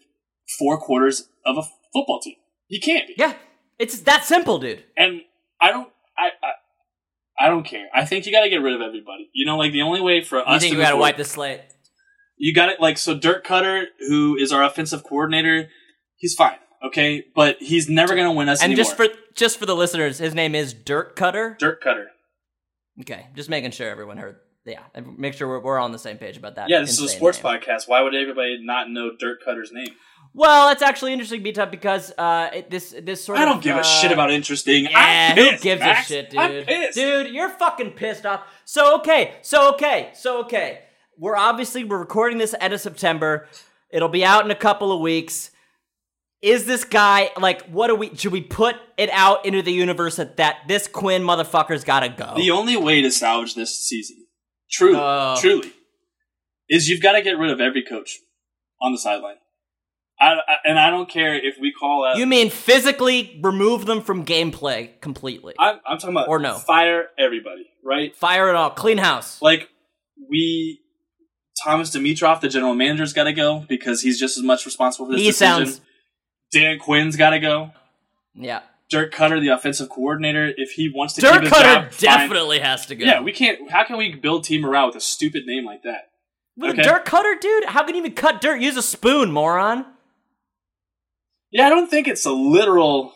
four 0.59 0.79
quarters 0.81 1.29
of 1.47 1.57
a 1.59 1.63
football 1.93 2.21
team. 2.21 2.37
He 2.67 2.81
can't 2.81 3.07
be. 3.09 3.15
Yeah, 3.17 3.35
it's 3.79 4.01
that 4.03 4.25
simple, 4.25 4.59
dude. 4.59 4.85
And 4.97 5.23
I 5.61 5.71
don't, 5.73 5.89
I, 6.17 6.29
I, 6.47 7.47
I 7.47 7.49
don't 7.49 7.65
care. 7.65 7.89
I 7.95 8.05
think 8.05 8.27
you 8.27 8.33
got 8.33 8.43
to 8.45 8.51
get 8.51 8.59
rid 8.63 8.75
of 8.75 8.81
everybody. 8.81 9.29
You 9.33 9.47
know, 9.47 9.57
like 9.57 9.73
the 9.73 9.83
only 9.83 10.01
way 10.01 10.23
for 10.23 10.39
You 10.39 10.45
us 10.45 10.61
think 10.63 10.73
to 10.73 10.77
you 10.79 10.83
gotta 10.83 10.97
wipe 10.97 11.17
the 11.17 11.25
slate? 11.25 11.61
you 12.37 12.55
got 12.55 12.69
it 12.71 12.81
like 12.81 12.97
so 12.99 13.19
Dirk 13.19 13.45
Cutter, 13.45 13.87
who 14.09 14.37
is 14.37 14.53
our 14.53 14.63
offensive 14.63 15.03
coordinator, 15.05 15.69
he's 16.17 16.35
fine, 16.35 16.57
okay, 16.87 17.25
but 17.35 17.57
he's 17.61 17.89
never 17.89 18.15
gonna 18.17 18.33
win 18.33 18.49
us 18.49 18.63
And 18.63 18.73
anymore. 18.73 18.85
just 18.85 18.97
for 18.97 19.07
just 19.35 19.59
for 19.59 19.67
the 19.67 19.77
listeners, 19.77 20.19
his 20.19 20.35
name 20.35 20.55
is 20.55 20.73
Dirt 20.73 21.17
Cutter. 21.17 21.57
Dirk 21.59 21.83
Cutter. 21.83 22.09
Okay, 23.03 23.27
just 23.35 23.49
making 23.49 23.71
sure 23.73 23.89
everyone 23.89 24.17
heard. 24.19 24.37
Yeah, 24.67 24.81
and 24.95 25.19
make 25.19 25.33
sure 25.35 25.49
we're, 25.49 25.61
we're 25.61 25.79
on 25.79 25.93
the 25.93 25.99
same 25.99 26.19
page 26.19 26.37
about 26.37 26.57
that. 26.57 26.69
Yeah, 26.69 26.81
this 26.81 26.93
is 26.93 27.01
a 27.01 27.09
sports 27.09 27.43
name. 27.43 27.55
podcast. 27.59 27.89
Why 27.89 28.03
would 28.03 28.15
everybody 28.15 28.59
not 28.63 28.91
know 28.91 29.11
Dirk 29.19 29.39
Cutter's 29.45 29.73
name? 29.73 29.89
Well, 30.33 30.69
that's 30.69 30.83
actually 30.83 31.13
interesting, 31.13 31.43
B 31.43 31.51
Tup, 31.53 31.71
because 31.71 32.13
uh, 32.17 32.51
it, 32.55 32.71
this 32.71 32.95
this 33.03 33.25
sort 33.25 33.39
I 33.39 33.43
of. 33.43 33.49
I 33.49 33.53
don't 33.53 33.63
give 33.63 33.77
uh, 33.77 33.81
a 33.81 33.85
shit 33.85 34.13
about 34.13 34.31
interesting. 34.31 34.85
Yeah, 34.85 35.35
I'm 35.35 35.37
who 35.37 35.51
pissed, 35.51 35.63
gives 35.63 35.81
Max. 35.81 36.07
a 36.11 36.13
shit, 36.13 36.35
I'm 36.39 36.65
dude? 36.65 36.95
Dude, 36.95 37.35
you're 37.35 37.49
fucking 37.51 37.93
pissed 37.93 38.25
off. 38.27 38.47
So 38.65 38.99
okay, 39.01 39.35
so 39.43 39.75
okay, 39.75 40.11
so 40.15 40.41
okay. 40.43 40.83
We're 41.19 41.37
obviously 41.37 41.85
we're 41.85 41.99
recording 41.99 42.39
this 42.39 42.55
end 42.61 42.73
of 42.73 42.81
September. 42.81 43.49
It'll 43.91 44.09
be 44.09 44.25
out 44.25 44.45
in 44.45 44.51
a 44.53 44.57
couple 44.57 44.93
of 44.93 45.01
weeks. 45.01 45.51
Is 46.43 46.65
this 46.65 46.85
guy 46.85 47.31
like 47.39 47.63
what 47.67 47.89
do 47.89 47.97
we 47.97 48.15
should 48.17 48.33
we 48.33 48.41
put 48.41 48.77
it 48.97 49.11
out 49.11 49.45
into 49.45 49.61
the 49.63 49.73
universe 49.73 50.17
that, 50.17 50.37
that 50.39 50.59
this 50.69 50.87
Quinn 50.87 51.23
motherfucker's 51.23 51.85
gotta 51.85 52.09
go? 52.09 52.35
The 52.37 52.53
only 52.53 52.77
way 52.77 53.03
to 53.03 53.11
salvage 53.11 53.55
this 53.55 53.77
season, 53.77 54.25
truly, 54.71 54.97
Oh. 54.99 55.37
truly, 55.39 55.73
is 56.71 56.89
you've 56.89 57.03
got 57.03 57.13
to 57.13 57.23
get 57.23 57.33
rid 57.37 57.51
of 57.51 57.61
every 57.61 57.83
coach 57.83 58.21
on 58.81 58.93
the 58.93 58.99
sideline. 58.99 59.37
I, 60.21 60.35
I, 60.35 60.57
and 60.67 60.79
I 60.79 60.91
don't 60.91 61.09
care 61.09 61.35
if 61.35 61.57
we 61.59 61.73
call 61.73 62.05
out. 62.05 62.17
you 62.19 62.27
mean 62.27 62.51
physically 62.51 63.41
remove 63.43 63.87
them 63.87 64.03
from 64.03 64.25
gameplay 64.27 65.01
completely? 65.01 65.55
I'm, 65.59 65.81
I'm 65.87 65.99
talking 65.99 66.15
about 66.15 66.29
Or 66.29 66.39
no. 66.39 66.55
fire 66.59 67.07
everybody, 67.19 67.67
right? 67.85 68.15
Fire 68.15 68.51
it 68.51 68.55
all, 68.57 68.71
clean 68.71 68.99
house. 68.99 69.41
Like 69.41 69.69
we, 70.29 70.81
Thomas 71.65 71.95
Dimitroff, 71.95 72.41
the 72.41 72.49
general 72.49 72.75
manager's 72.75 73.13
got 73.13 73.25
to 73.25 73.33
go 73.33 73.65
because 73.69 74.03
he's 74.03 74.19
just 74.21 74.37
as 74.37 74.43
much 74.45 74.67
responsible 74.67 75.07
for 75.07 75.13
this 75.13 75.21
He 75.23 75.27
decision. 75.29 75.67
sounds 75.67 75.81
Dan 76.53 76.79
Quinn's 76.79 77.17
got 77.17 77.31
to 77.31 77.39
go. 77.39 77.71
yeah. 78.35 78.61
Dirk 78.91 79.13
Cutter, 79.13 79.39
the 79.39 79.49
offensive 79.51 79.89
coordinator, 79.89 80.53
if 80.57 80.73
he 80.73 80.91
wants 80.93 81.15
to 81.15 81.21
Dirk 81.21 81.43
keep 81.43 81.51
Cutter 81.51 81.63
job, 81.87 81.93
fine. 81.93 82.01
definitely 82.01 82.59
has 82.59 82.87
to 82.87 82.97
go. 82.97 83.05
Yeah, 83.07 83.21
we 83.23 83.31
can't. 83.31 83.71
How 83.71 83.85
can 83.85 83.97
we 83.97 84.13
build 84.17 84.43
team 84.43 84.63
morale 84.63 84.89
with 84.89 84.97
a 84.97 85.01
stupid 85.01 85.47
name 85.47 85.65
like 85.65 85.85
that? 85.85 86.11
With 86.57 86.73
okay. 86.73 86.81
a 86.81 86.85
dirt 86.85 87.05
cutter, 87.05 87.37
dude? 87.41 87.67
How 87.67 87.85
can 87.85 87.95
you 87.95 88.01
even 88.01 88.15
cut 88.15 88.41
dirt? 88.41 88.61
Use 88.61 88.77
a 88.77 88.83
spoon, 88.83 89.31
moron. 89.31 89.87
Yeah, 91.51 91.67
I 91.67 91.71
don't 91.71 91.89
think 91.91 92.07
it's 92.09 92.25
a 92.25 92.33
literal. 92.33 93.13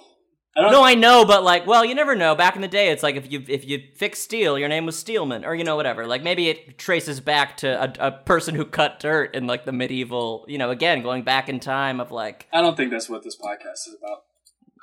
I 0.57 0.63
don't. 0.63 0.73
No, 0.73 0.85
I 0.85 0.95
know, 0.95 1.25
but 1.25 1.43
like, 1.43 1.67
well, 1.67 1.85
you 1.85 1.95
never 1.97 2.15
know. 2.15 2.35
Back 2.37 2.55
in 2.55 2.63
the 2.63 2.69
day, 2.69 2.91
it's 2.91 3.03
like 3.03 3.17
if 3.17 3.31
you 3.31 3.45
if 3.49 3.65
you 3.65 3.81
fix 3.97 4.21
steel, 4.21 4.57
your 4.59 4.69
name 4.69 4.87
was 4.87 4.97
Steelman, 4.99 5.45
or 5.45 5.55
you 5.55 5.65
know 5.65 5.75
whatever. 5.77 6.07
Like 6.07 6.23
maybe 6.23 6.49
it 6.49 6.79
traces 6.79 7.19
back 7.21 7.57
to 7.59 7.83
a, 8.01 8.09
a 8.09 8.13
person 8.13 8.55
who 8.55 8.65
cut 8.65 9.01
dirt 9.01 9.35
in 9.35 9.47
like 9.49 9.65
the 9.65 9.73
medieval. 9.73 10.45
You 10.49 10.59
know, 10.59 10.71
again 10.71 11.03
going 11.03 11.23
back 11.25 11.49
in 11.49 11.59
time 11.61 12.01
of 12.01 12.13
like, 12.13 12.47
I 12.53 12.61
don't 12.61 12.77
think 12.77 12.91
that's 12.93 13.09
what 13.09 13.25
this 13.25 13.37
podcast 13.37 13.89
is 13.89 13.97
about. 14.01 14.19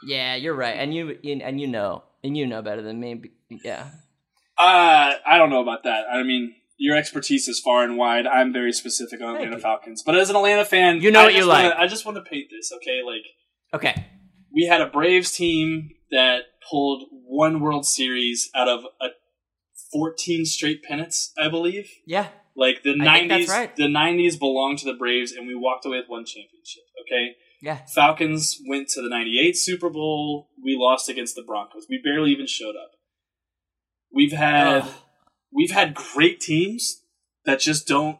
yeah, 0.05 0.35
you're 0.35 0.55
right, 0.55 0.75
and 0.77 0.93
you 0.93 1.17
and 1.23 1.59
you 1.61 1.67
know, 1.67 2.03
and 2.23 2.35
you 2.35 2.45
know 2.47 2.61
better 2.61 2.81
than 2.81 2.99
me. 2.99 3.21
Yeah, 3.49 3.87
Uh, 4.57 5.13
I 5.25 5.37
don't 5.37 5.49
know 5.49 5.61
about 5.61 5.83
that. 5.83 6.03
I 6.11 6.23
mean, 6.23 6.53
your 6.77 6.97
expertise 6.97 7.47
is 7.47 7.59
far 7.61 7.83
and 7.83 7.97
wide. 7.97 8.27
I'm 8.27 8.51
very 8.51 8.73
specific 8.73 9.21
on 9.21 9.35
Atlanta. 9.35 9.57
Falcons, 9.59 10.03
but 10.05 10.15
as 10.15 10.29
an 10.29 10.35
Atlanta 10.35 10.65
fan, 10.65 10.99
You 11.01 11.11
know 11.11 11.21
I 11.21 11.25
what 11.25 11.33
you 11.33 11.47
wanna- 11.47 11.69
like. 11.69 11.77
I 11.77 11.87
just 11.87 12.05
want 12.05 12.17
to 12.17 12.29
paint 12.29 12.47
this, 12.51 12.71
okay? 12.73 13.01
Like 13.05 13.23
okay, 13.73 14.07
we 14.53 14.65
had 14.65 14.81
a 14.81 14.87
Braves 14.87 15.31
team 15.31 15.89
that 16.11 16.41
pulled 16.69 17.03
one 17.11 17.59
World 17.61 17.85
Series 17.85 18.49
out 18.55 18.67
of 18.67 18.81
a 19.01 19.07
14 19.91 20.45
straight 20.45 20.83
pennants, 20.83 21.33
I 21.37 21.49
believe. 21.49 21.89
yeah, 22.05 22.27
Like 22.55 22.83
the 22.83 22.91
I 23.01 23.21
90s, 23.21 23.47
right. 23.49 23.75
the 23.75 23.87
90s 23.87 24.37
belonged 24.39 24.79
to 24.79 24.85
the 24.85 24.97
Braves, 24.97 25.31
and 25.31 25.47
we 25.47 25.55
walked 25.55 25.85
away 25.85 25.97
with 25.97 26.09
one 26.09 26.25
championship. 26.25 26.83
Okay, 27.05 27.35
yeah. 27.61 27.85
Falcons 27.93 28.59
went 28.67 28.89
to 28.89 29.01
the 29.01 29.09
98 29.09 29.57
Super 29.57 29.89
Bowl. 29.89 30.49
We 30.63 30.75
lost 30.77 31.09
against 31.09 31.35
the 31.35 31.43
Broncos. 31.43 31.87
We 31.89 32.01
barely 32.03 32.31
even 32.31 32.47
showed 32.47 32.75
up. 32.75 32.91
We've 34.13 34.31
had 34.33 34.83
Ugh. 34.83 34.91
we've 35.53 35.71
had 35.71 35.93
great 35.93 36.39
teams 36.41 37.01
that 37.45 37.59
just 37.59 37.87
don't 37.87 38.17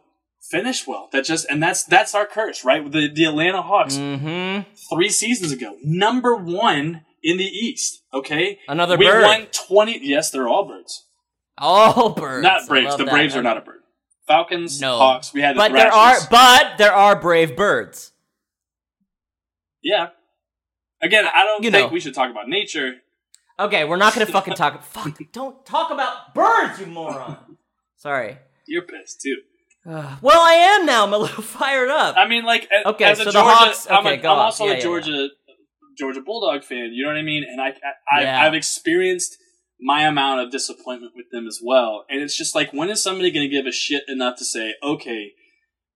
finish 0.50 0.86
well. 0.86 1.08
That 1.12 1.24
just 1.24 1.46
and 1.48 1.62
that's 1.62 1.84
that's 1.84 2.14
our 2.14 2.26
curse, 2.26 2.64
right? 2.64 2.84
The 2.90 3.08
the 3.12 3.24
Atlanta 3.24 3.62
Hawks 3.62 3.94
Mm-hmm. 3.96 4.70
3 4.90 5.08
seasons 5.08 5.52
ago, 5.52 5.76
number 5.82 6.34
1 6.36 7.04
in 7.22 7.36
the 7.38 7.44
East, 7.44 8.02
okay? 8.12 8.58
Another 8.68 8.96
we 8.96 9.06
bird. 9.06 9.22
won 9.22 9.46
20 9.52 10.00
Yes, 10.02 10.30
they're 10.30 10.48
all 10.48 10.66
birds. 10.66 11.06
All 11.58 12.10
birds. 12.10 12.42
Not 12.42 12.66
Braves. 12.68 12.96
The 12.96 13.04
that. 13.04 13.12
Braves 13.12 13.36
are 13.36 13.42
not 13.42 13.56
a 13.58 13.60
bird. 13.60 13.80
Falcons, 14.26 14.80
No. 14.80 14.96
Hawks, 14.98 15.32
we 15.34 15.40
had 15.42 15.54
the 15.56 15.58
But 15.58 15.72
there 15.72 15.92
are, 15.92 16.16
but 16.30 16.78
there 16.78 16.92
are 16.92 17.18
brave 17.20 17.56
birds. 17.56 18.12
Yeah. 19.82 20.08
Again, 21.02 21.24
I 21.26 21.44
don't 21.44 21.64
You 21.64 21.70
think 21.70 21.88
know. 21.88 21.92
we 21.92 22.00
should 22.00 22.14
talk 22.14 22.30
about 22.30 22.48
nature. 22.48 22.94
Okay, 23.58 23.84
we're 23.84 23.96
not 23.96 24.14
gonna 24.14 24.26
fucking 24.26 24.54
talk. 24.54 24.82
Fuck! 24.82 25.18
Don't 25.32 25.64
talk 25.66 25.90
about 25.90 26.34
birds, 26.34 26.78
you 26.80 26.86
moron. 26.86 27.36
Sorry. 27.96 28.38
You're 28.66 28.82
pissed 28.82 29.20
too. 29.20 29.36
Uh, 29.84 30.16
well, 30.22 30.40
I 30.40 30.52
am 30.54 30.86
now. 30.86 31.04
I'm 31.04 31.12
a 31.12 31.18
little 31.18 31.42
fired 31.42 31.90
up. 31.90 32.16
I 32.16 32.28
mean, 32.28 32.44
like, 32.44 32.68
Okay, 32.86 33.04
as 33.04 33.18
a 33.20 33.24
so 33.24 33.30
the 33.30 33.32
Georgia, 33.32 33.54
Hawks- 33.54 33.86
I'm, 33.90 34.06
okay, 34.06 34.14
a, 34.18 34.22
go 34.22 34.32
I'm 34.32 34.38
also 34.38 34.64
Yeah, 34.66 34.72
a 34.72 34.74
yeah, 34.76 34.80
Georgia 34.82 35.28
Georgia 35.98 36.20
Bulldog 36.20 36.64
fan. 36.64 36.90
You 36.92 37.02
know 37.04 37.10
what 37.10 37.18
I 37.18 37.22
mean? 37.22 37.44
And 37.44 37.60
I, 37.60 37.68
I 37.68 37.72
I've, 38.16 38.22
Yeah. 38.22 38.42
I've 38.42 38.54
experienced 38.54 39.36
my 39.80 40.02
amount 40.02 40.40
of 40.40 40.50
disappointment 40.50 41.12
with 41.16 41.26
them 41.30 41.46
as 41.46 41.60
well. 41.62 42.04
And 42.08 42.22
it's 42.22 42.36
just 42.36 42.54
like, 42.54 42.72
when 42.72 42.88
is 42.90 43.02
somebody 43.02 43.30
going 43.30 43.48
to 43.48 43.54
give 43.54 43.66
a 43.66 43.72
shit 43.72 44.04
enough 44.08 44.38
to 44.38 44.44
say, 44.44 44.74
okay, 44.82 45.32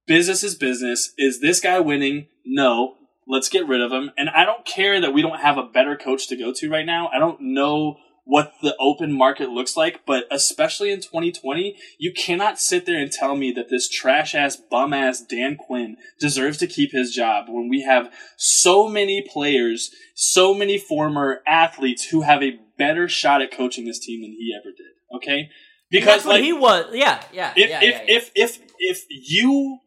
business 0.07 0.43
is 0.43 0.55
business. 0.57 1.13
Is 1.17 1.41
this 1.41 1.61
guy 1.61 1.79
winning? 1.81 2.27
No. 2.45 2.95
Let's 3.29 3.49
get 3.49 3.67
rid 3.67 3.81
of 3.81 3.91
him. 3.93 4.11
And 4.19 4.29
I 4.29 4.45
don't 4.45 4.65
care 4.67 5.01
that 5.01 5.13
we 5.13 5.23
don't 5.23 5.41
have 5.41 5.57
a 5.59 5.63
better 5.65 5.97
coach 5.97 6.29
to 6.29 6.37
go 6.37 6.53
to 6.55 6.71
right 6.71 6.87
now. 6.87 7.09
I 7.13 7.19
don't 7.19 7.41
know 7.41 7.97
what 8.29 8.53
the 8.61 8.75
open 8.81 9.13
market 9.13 9.51
looks 9.51 9.77
like, 9.77 10.01
but 10.05 10.25
especially 10.33 10.91
in 10.91 11.01
2020, 11.01 11.77
you 11.97 12.13
cannot 12.13 12.59
sit 12.59 12.85
there 12.85 12.99
and 12.99 13.11
tell 13.11 13.37
me 13.37 13.53
that 13.53 13.71
this 13.71 13.89
trash 13.89 14.35
ass, 14.35 14.57
bum 14.57 14.93
ass 14.93 15.21
Dan 15.21 15.57
Quinn 15.57 15.97
deserves 16.19 16.59
to 16.59 16.67
keep 16.67 16.91
his 16.91 17.15
job 17.15 17.47
when 17.49 17.69
we 17.69 17.83
have 17.83 18.13
so 18.37 18.89
many 18.89 19.25
players, 19.33 19.93
so 20.17 20.53
many 20.53 20.77
former 20.77 21.41
athletes 21.47 22.07
who 22.07 22.23
have 22.23 22.43
a 22.43 22.59
better 22.77 23.09
shot 23.09 23.43
at 23.43 23.53
coaching 23.53 23.85
this 23.85 24.01
team 24.01 24.23
than 24.23 24.33
he 24.33 24.53
ever 24.53 24.73
did. 24.77 25.17
Okay? 25.17 25.49
Because 25.89 26.27
like 26.27 26.43
he 26.43 26.53
was. 26.53 26.87
Yeah, 26.93 27.23
yeah, 27.33 27.53
if 27.57 27.71
yeah, 27.71 27.79
if, 27.81 27.85
yeah, 27.85 28.03
yeah. 28.09 28.17
if 28.17 28.31
if 28.35 28.59
if 28.81 29.05
you 29.09 29.79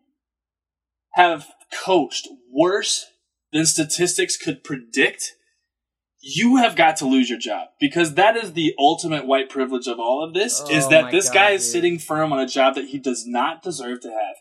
have 1.16 1.46
coached 1.74 2.30
worse 2.50 3.06
than 3.52 3.66
statistics 3.66 4.38
could 4.38 4.64
predict, 4.64 5.34
you 6.22 6.58
have 6.58 6.76
got 6.76 6.98
to 6.98 7.06
lose 7.06 7.30
your 7.30 7.40
job 7.40 7.68
because 7.80 8.16
that 8.16 8.36
is 8.36 8.54
the 8.54 8.74
ultimate 8.78 9.26
white 9.26 9.50
privilege 9.50 9.88
of 9.88 10.00
all 10.00 10.24
of 10.24 10.34
this 10.34 10.60
is 10.70 10.86
Oh 10.86 10.90
that 10.90 11.12
this 11.12 11.28
God, 11.30 11.34
guy 11.34 11.50
is 11.52 11.64
dude. 11.64 11.72
sitting 11.72 12.00
firm 12.00 12.34
on 12.34 12.40
a 12.40 12.48
job 12.48 12.76
that 12.76 12.86
he 12.90 12.98
does 12.98 13.26
not 13.26 13.64
deserve 13.64 14.02
to 14.02 14.10
have. 14.10 14.36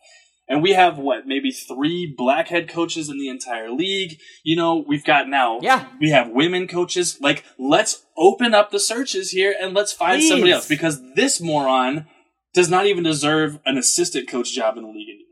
And 0.51 0.63
we 0.63 0.73
have 0.73 0.97
what, 0.99 1.27
maybe 1.27 1.51
three 1.51 2.13
black 2.17 2.49
head 2.49 2.69
coaches 2.71 3.11
in 3.11 3.19
the 3.19 3.29
entire 3.29 3.71
league. 3.71 4.19
You 4.43 4.57
know, 4.57 4.83
we've 4.89 5.05
got 5.05 5.29
now 5.29 5.61
Yeah. 5.63 5.85
we 6.01 6.09
have 6.11 6.31
women 6.31 6.67
coaches. 6.67 7.19
Like, 7.21 7.45
let's 7.59 8.05
open 8.17 8.55
up 8.55 8.71
the 8.71 8.81
searches 8.81 9.31
here 9.31 9.55
and 9.61 9.75
let's 9.75 9.93
find 9.93 10.23
somebody 10.23 10.53
else 10.53 10.67
because 10.67 11.01
this 11.15 11.39
moron 11.41 12.07
does 12.55 12.71
not 12.71 12.87
even 12.87 13.05
deserve 13.05 13.59
an 13.67 13.77
assistant 13.77 14.27
coach 14.27 14.53
job 14.55 14.79
in 14.79 14.85
the 14.85 14.89
league 14.89 15.09
anymore. 15.11 15.25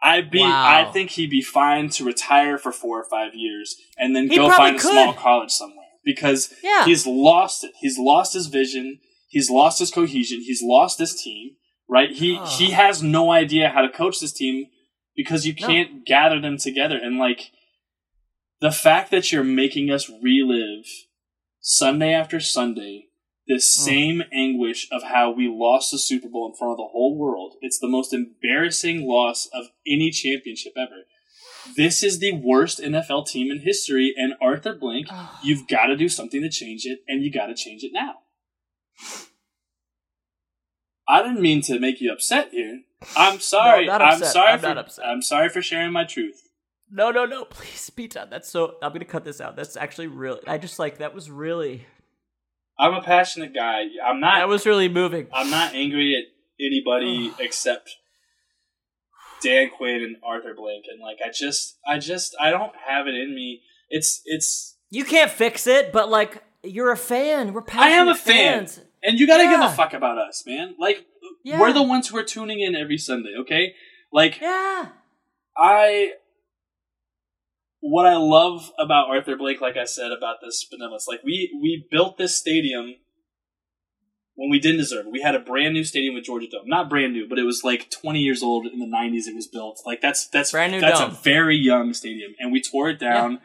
I'd 0.00 0.30
be, 0.30 0.40
Wow. 0.40 0.86
I 0.88 0.92
think 0.92 1.10
he'd 1.10 1.30
be 1.30 1.42
fine 1.42 1.88
to 1.90 2.04
retire 2.04 2.56
for 2.56 2.70
four 2.72 3.00
or 3.00 3.04
five 3.04 3.34
years 3.34 3.76
and 3.98 4.14
then 4.16 4.28
He 4.30 4.36
go 4.36 4.48
find 4.50 4.76
a 4.76 4.78
could. 4.78 4.90
small 4.92 5.12
college 5.12 5.50
somewhere 5.50 5.81
because 6.04 6.52
Yeah. 6.62 6.84
he's 6.84 7.06
lost 7.06 7.64
it. 7.64 7.72
He's 7.80 7.98
lost 7.98 8.34
his 8.34 8.46
vision. 8.46 9.00
He's 9.28 9.50
lost 9.50 9.78
his 9.78 9.90
cohesion. 9.90 10.40
He's 10.40 10.62
lost 10.62 10.98
his 10.98 11.14
team. 11.20 11.56
Right? 11.88 12.10
He 12.12 12.36
Ah. 12.36 12.46
he 12.58 12.70
has 12.70 13.02
no 13.02 13.30
idea 13.30 13.68
how 13.68 13.82
to 13.82 13.88
coach 13.88 14.20
this 14.20 14.32
team 14.32 14.66
because 15.14 15.46
you 15.46 15.54
can't 15.54 16.04
gather 16.06 16.40
them 16.40 16.56
together. 16.56 16.96
And 16.96 17.18
like 17.18 17.50
the 18.60 18.70
fact 18.72 19.10
that 19.10 19.30
you're 19.32 19.44
making 19.44 19.90
us 19.90 20.08
relive 20.22 20.86
Sunday 21.60 22.12
after 22.14 22.40
Sunday, 22.40 23.06
this 23.46 23.78
Mm. 23.78 23.84
same 23.84 24.22
anguish 24.32 24.88
of 24.90 25.02
how 25.04 25.30
we 25.30 25.48
lost 25.48 25.90
the 25.90 25.98
Super 25.98 26.28
Bowl 26.28 26.48
in 26.48 26.54
front 26.56 26.72
of 26.72 26.76
the 26.78 26.88
whole 26.92 27.16
world. 27.18 27.56
It's 27.60 27.78
the 27.78 27.88
most 27.88 28.12
embarrassing 28.14 29.06
loss 29.06 29.46
of 29.52 29.66
any 29.86 30.10
championship 30.10 30.72
ever. 30.76 31.06
This 31.76 32.02
is 32.02 32.18
the 32.18 32.32
worst 32.32 32.80
NFL 32.80 33.26
team 33.28 33.50
in 33.50 33.60
history, 33.60 34.14
and 34.16 34.34
Arthur 34.40 34.74
Blank, 34.74 35.08
you've 35.42 35.68
got 35.68 35.86
to 35.86 35.96
do 35.96 36.08
something 36.08 36.42
to 36.42 36.50
change 36.50 36.84
it, 36.84 37.00
and 37.08 37.22
you 37.22 37.32
got 37.32 37.46
to 37.46 37.54
change 37.54 37.82
it 37.82 37.92
now. 37.92 38.14
I 41.08 41.22
didn't 41.22 41.40
mean 41.40 41.62
to 41.62 41.78
make 41.78 42.00
you 42.00 42.12
upset 42.12 42.50
here. 42.52 42.82
I'm 43.16 43.40
sorry. 43.40 43.86
not 43.86 44.00
I'm 44.00 44.14
upset. 44.14 44.32
sorry 44.32 44.52
I'm 44.52 44.60
for 44.60 44.66
not 44.68 44.78
upset. 44.78 45.04
I'm 45.06 45.22
sorry 45.22 45.48
for 45.48 45.60
sharing 45.60 45.92
my 45.92 46.04
truth. 46.04 46.48
No, 46.90 47.10
no, 47.10 47.24
no, 47.24 47.44
please, 47.46 47.90
Pete. 47.90 48.14
That's 48.30 48.48
so. 48.48 48.76
I'm 48.82 48.92
gonna 48.92 49.04
cut 49.04 49.24
this 49.24 49.40
out. 49.40 49.56
That's 49.56 49.76
actually 49.76 50.08
really. 50.08 50.40
I 50.46 50.58
just 50.58 50.78
like 50.78 50.98
that 50.98 51.14
was 51.14 51.30
really. 51.30 51.86
I'm 52.78 52.94
a 52.94 53.02
passionate 53.02 53.54
guy. 53.54 53.84
I'm 54.04 54.20
not. 54.20 54.36
That 54.36 54.48
was 54.48 54.66
really 54.66 54.88
moving. 54.88 55.26
I'm 55.32 55.50
not 55.50 55.74
angry 55.74 56.14
at 56.16 56.24
anybody 56.64 57.32
except 57.38 57.96
Dan 59.42 59.70
Quinn 59.76 60.02
and 60.02 60.16
Arthur 60.24 60.54
Blank, 60.54 60.84
and 60.90 61.00
like 61.00 61.18
I 61.24 61.30
just, 61.30 61.78
I 61.86 61.98
just, 61.98 62.34
I 62.40 62.50
don't 62.50 62.72
have 62.86 63.06
it 63.06 63.14
in 63.14 63.34
me. 63.34 63.62
It's, 63.90 64.22
it's, 64.24 64.76
You 64.90 65.04
can't 65.04 65.30
fix 65.30 65.66
it, 65.66 65.92
but 65.92 66.08
like 66.08 66.42
you're 66.62 66.92
a 66.92 66.96
fan. 66.96 67.52
We're 67.52 67.62
I 67.62 67.64
passionate 67.64 67.94
am 68.00 68.08
a 68.08 68.14
fan, 68.14 68.68
and 69.02 69.18
you 69.18 69.26
got 69.26 69.38
to 69.38 69.44
give 69.44 69.60
a 69.60 69.70
fuck 69.70 69.92
about 69.94 70.18
us, 70.18 70.44
man. 70.46 70.74
Like 70.78 71.04
Yeah. 71.44 71.60
we're 71.60 71.72
the 71.72 71.82
ones 71.82 72.08
who 72.08 72.16
are 72.16 72.24
tuning 72.24 72.60
in 72.60 72.74
every 72.76 72.98
Sunday, 72.98 73.34
okay? 73.40 73.74
Like 74.12 74.40
Yeah. 74.40 74.88
I, 75.56 76.12
what 77.80 78.06
I 78.06 78.16
love 78.16 78.70
about 78.78 79.08
Arthur 79.08 79.36
Blank, 79.36 79.60
like 79.60 79.76
I 79.76 79.84
said 79.84 80.12
about 80.12 80.36
this 80.40 80.64
benevolence, 80.70 81.06
like 81.08 81.22
we 81.24 81.50
we 81.60 81.86
built 81.90 82.16
this 82.16 82.36
stadium 82.36 82.94
when 84.34 84.50
we 84.50 84.58
didn't 84.58 84.78
deserve 84.78 85.06
it. 85.06 85.12
We 85.12 85.20
had 85.20 85.34
a 85.34 85.38
brand 85.40 85.74
new 85.74 85.84
stadium 85.84 86.14
with 86.14 86.24
Georgia 86.24 86.46
Dome, 86.50 86.62
not 86.66 86.88
brand 86.88 87.12
new, 87.12 87.28
but 87.28 87.38
it 87.38 87.44
was 87.44 87.62
like 87.64 87.90
20 87.90 88.18
years 88.20 88.42
old 88.42 88.66
in 88.66 88.78
the 88.78 88.86
90s. 88.86 89.26
It 89.26 89.34
was 89.34 89.46
built. 89.46 89.80
Like 89.84 90.00
that's 90.00 90.26
that's 90.28 90.52
Brand 90.52 90.72
new 90.72 90.80
that's 90.80 91.00
dome. 91.00 91.10
a 91.10 91.14
very 91.14 91.56
young 91.56 91.92
stadium, 91.94 92.32
and 92.38 92.50
we 92.52 92.60
tore 92.62 92.88
it 92.90 92.98
down. 92.98 93.40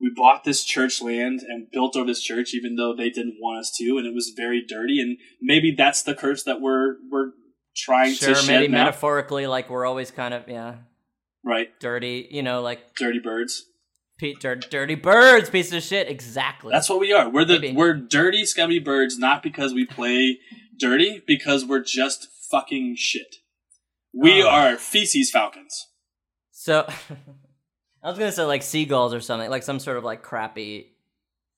We 0.00 0.10
bought 0.14 0.44
this 0.44 0.64
church 0.64 1.00
land 1.00 1.40
and 1.48 1.68
built 1.70 1.96
over 1.96 2.06
this 2.06 2.20
church, 2.20 2.52
even 2.52 2.74
though 2.76 2.94
they 2.94 3.10
didn't 3.10 3.36
want 3.40 3.60
us 3.60 3.70
to, 3.78 3.96
and 3.96 4.06
it 4.06 4.12
was 4.12 4.32
very 4.36 4.60
dirty. 4.66 5.00
And 5.00 5.16
maybe 5.40 5.72
that's 5.76 6.02
the 6.02 6.14
curse 6.14 6.42
that 6.44 6.60
we're 6.60 6.96
we're 7.10 7.30
trying 7.76 8.12
Sure, 8.14 8.30
to 8.30 8.34
shed 8.34 8.60
maybe 8.60 8.72
now. 8.72 8.84
metaphorically, 8.84 9.46
like 9.46 9.70
we're 9.70 9.86
always 9.86 10.10
kind 10.10 10.34
of 10.34 10.48
yeah, 10.48 10.74
right? 11.44 11.68
dirty. 11.80 12.28
You 12.30 12.42
know, 12.42 12.60
like 12.60 12.94
Dirty 12.96 13.20
birds. 13.20 13.64
Pete, 14.18 14.38
dir- 14.40 14.56
dirty 14.56 14.94
birds, 14.94 15.50
piece 15.50 15.72
of 15.72 15.82
shit. 15.82 16.08
Exactly. 16.08 16.70
That's 16.72 16.88
what 16.88 17.00
we 17.00 17.12
are. 17.12 17.28
We're 17.28 17.44
the 17.44 17.58
Maybe. 17.58 17.76
we're 17.76 17.94
dirty, 17.94 18.44
scummy 18.44 18.78
birds, 18.78 19.18
not 19.18 19.42
because 19.42 19.74
we 19.74 19.84
play 19.84 20.38
dirty, 20.78 21.22
because 21.26 21.64
we're 21.64 21.82
just 21.82 22.28
fucking 22.50 22.94
shit. 22.96 23.36
We 24.12 24.42
Oh. 24.42 24.48
are 24.48 24.76
feces 24.76 25.30
falcons. 25.30 25.88
So 26.52 26.86
I 28.02 28.08
was 28.08 28.18
gonna 28.18 28.30
say 28.32 28.44
like 28.44 28.62
seagulls 28.62 29.12
or 29.14 29.20
something, 29.20 29.50
like 29.50 29.62
some 29.64 29.80
sort 29.80 29.96
of 29.96 30.04
like 30.04 30.22
crappy, 30.22 30.92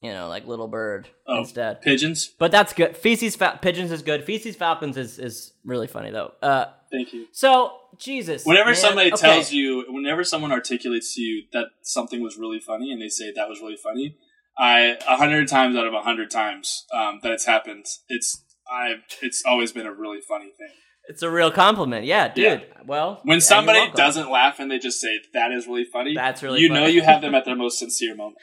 you 0.01 0.13
know, 0.13 0.29
like 0.29 0.47
little 0.47 0.69
bird 0.69 1.09
Oh. 1.27 1.41
instead. 1.41 1.83
Pigeons. 1.83 2.31
But 2.39 2.51
that's 2.53 2.73
good. 2.73 2.97
Feces 2.97 3.37
fa- 3.37 3.59
pigeons 3.61 3.93
is 3.93 4.01
good. 4.03 4.25
Feces 4.25 4.57
falcons 4.57 4.97
is 4.97 5.19
is 5.19 5.53
really 5.65 5.87
funny 5.89 6.11
though. 6.11 6.33
Uh, 6.41 6.67
Thank 6.97 7.13
you. 7.13 7.27
so 7.33 7.73
Jesus. 7.99 8.45
Whenever 8.45 8.71
man, 8.71 8.77
somebody 8.77 9.13
okay. 9.13 9.21
tells 9.21 9.53
you, 9.53 9.85
whenever 9.89 10.25
someone 10.25 10.53
articulates 10.53 11.15
to 11.15 11.21
you 11.21 11.45
that 11.53 11.67
something 11.83 12.23
was 12.23 12.37
really 12.37 12.61
funny, 12.61 12.93
and 12.93 13.01
they 13.03 13.09
say 13.09 13.33
that 13.35 13.49
was 13.49 13.61
really 13.61 13.77
funny, 13.77 14.17
I 14.59 14.97
a 15.07 15.17
hundred 15.17 15.49
times 15.49 15.77
out 15.77 15.87
of 15.87 15.95
a 15.95 16.03
hundred 16.03 16.31
times 16.31 16.85
um, 16.93 17.21
that 17.23 17.33
it's 17.33 17.47
happened, 17.47 17.85
it's 18.09 18.43
I've 18.71 19.03
it's 19.23 19.43
always 19.47 19.73
been 19.73 19.87
a 19.87 19.93
really 19.93 20.21
funny 20.21 20.51
thing. 20.59 20.73
it's 21.09 21.23
a 21.23 21.31
real 21.31 21.51
compliment. 21.51 22.05
Yeah, 22.07 22.29
dude. 22.33 22.45
Yeah. 22.45 22.83
Well, 22.85 23.21
When 23.25 23.37
yeah, 23.37 23.41
somebody 23.55 23.91
doesn't 23.95 24.31
laugh 24.31 24.59
and 24.61 24.71
they 24.71 24.79
just 24.79 25.01
say 25.01 25.21
that 25.35 25.53
is 25.53 25.67
really 25.67 25.85
funny, 25.85 26.15
That's 26.15 26.43
really 26.43 26.61
you 26.63 26.69
funny. 26.69 26.81
know 26.81 26.87
you 26.87 27.03
have 27.03 27.21
them 27.21 27.35
at 27.35 27.45
their 27.45 27.57
most 27.57 27.79
sincere 27.79 28.15
moment. 28.17 28.39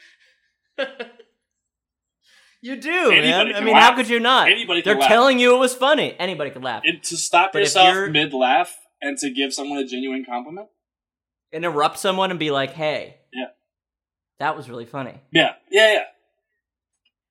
you 2.64 2.76
do, 2.76 2.90
Anybody 3.12 3.52
man. 3.52 3.54
I 3.54 3.60
mean, 3.60 3.74
laugh. 3.74 3.90
how 3.90 3.96
could 3.96 4.08
you 4.08 4.18
not? 4.20 4.48
Anybody 4.50 4.80
They're 4.80 4.96
laugh. 4.96 5.08
telling 5.08 5.38
you 5.38 5.54
it 5.54 5.58
was 5.58 5.74
funny. 5.74 6.16
Anybody 6.18 6.50
could 6.50 6.64
laugh. 6.64 6.82
And 6.86 7.02
to 7.02 7.16
stop 7.16 7.52
But 7.52 7.58
yourself 7.60 8.08
mid 8.10 8.32
laugh 8.32 8.74
and 9.02 9.18
to 9.18 9.28
give 9.30 9.52
someone 9.52 9.78
a 9.78 9.84
genuine 9.86 10.24
compliment. 10.24 10.68
Interrupt 11.52 11.98
someone 11.98 12.30
and 12.30 12.40
be 12.40 12.50
like, 12.50 12.72
"Hey, 12.72 13.16
Yeah. 13.32 13.48
that 14.38 14.56
was 14.56 14.68
really 14.70 14.86
funny." 14.86 15.20
Yeah, 15.30 15.52
yeah, 15.70 15.92
yeah. 15.92 16.04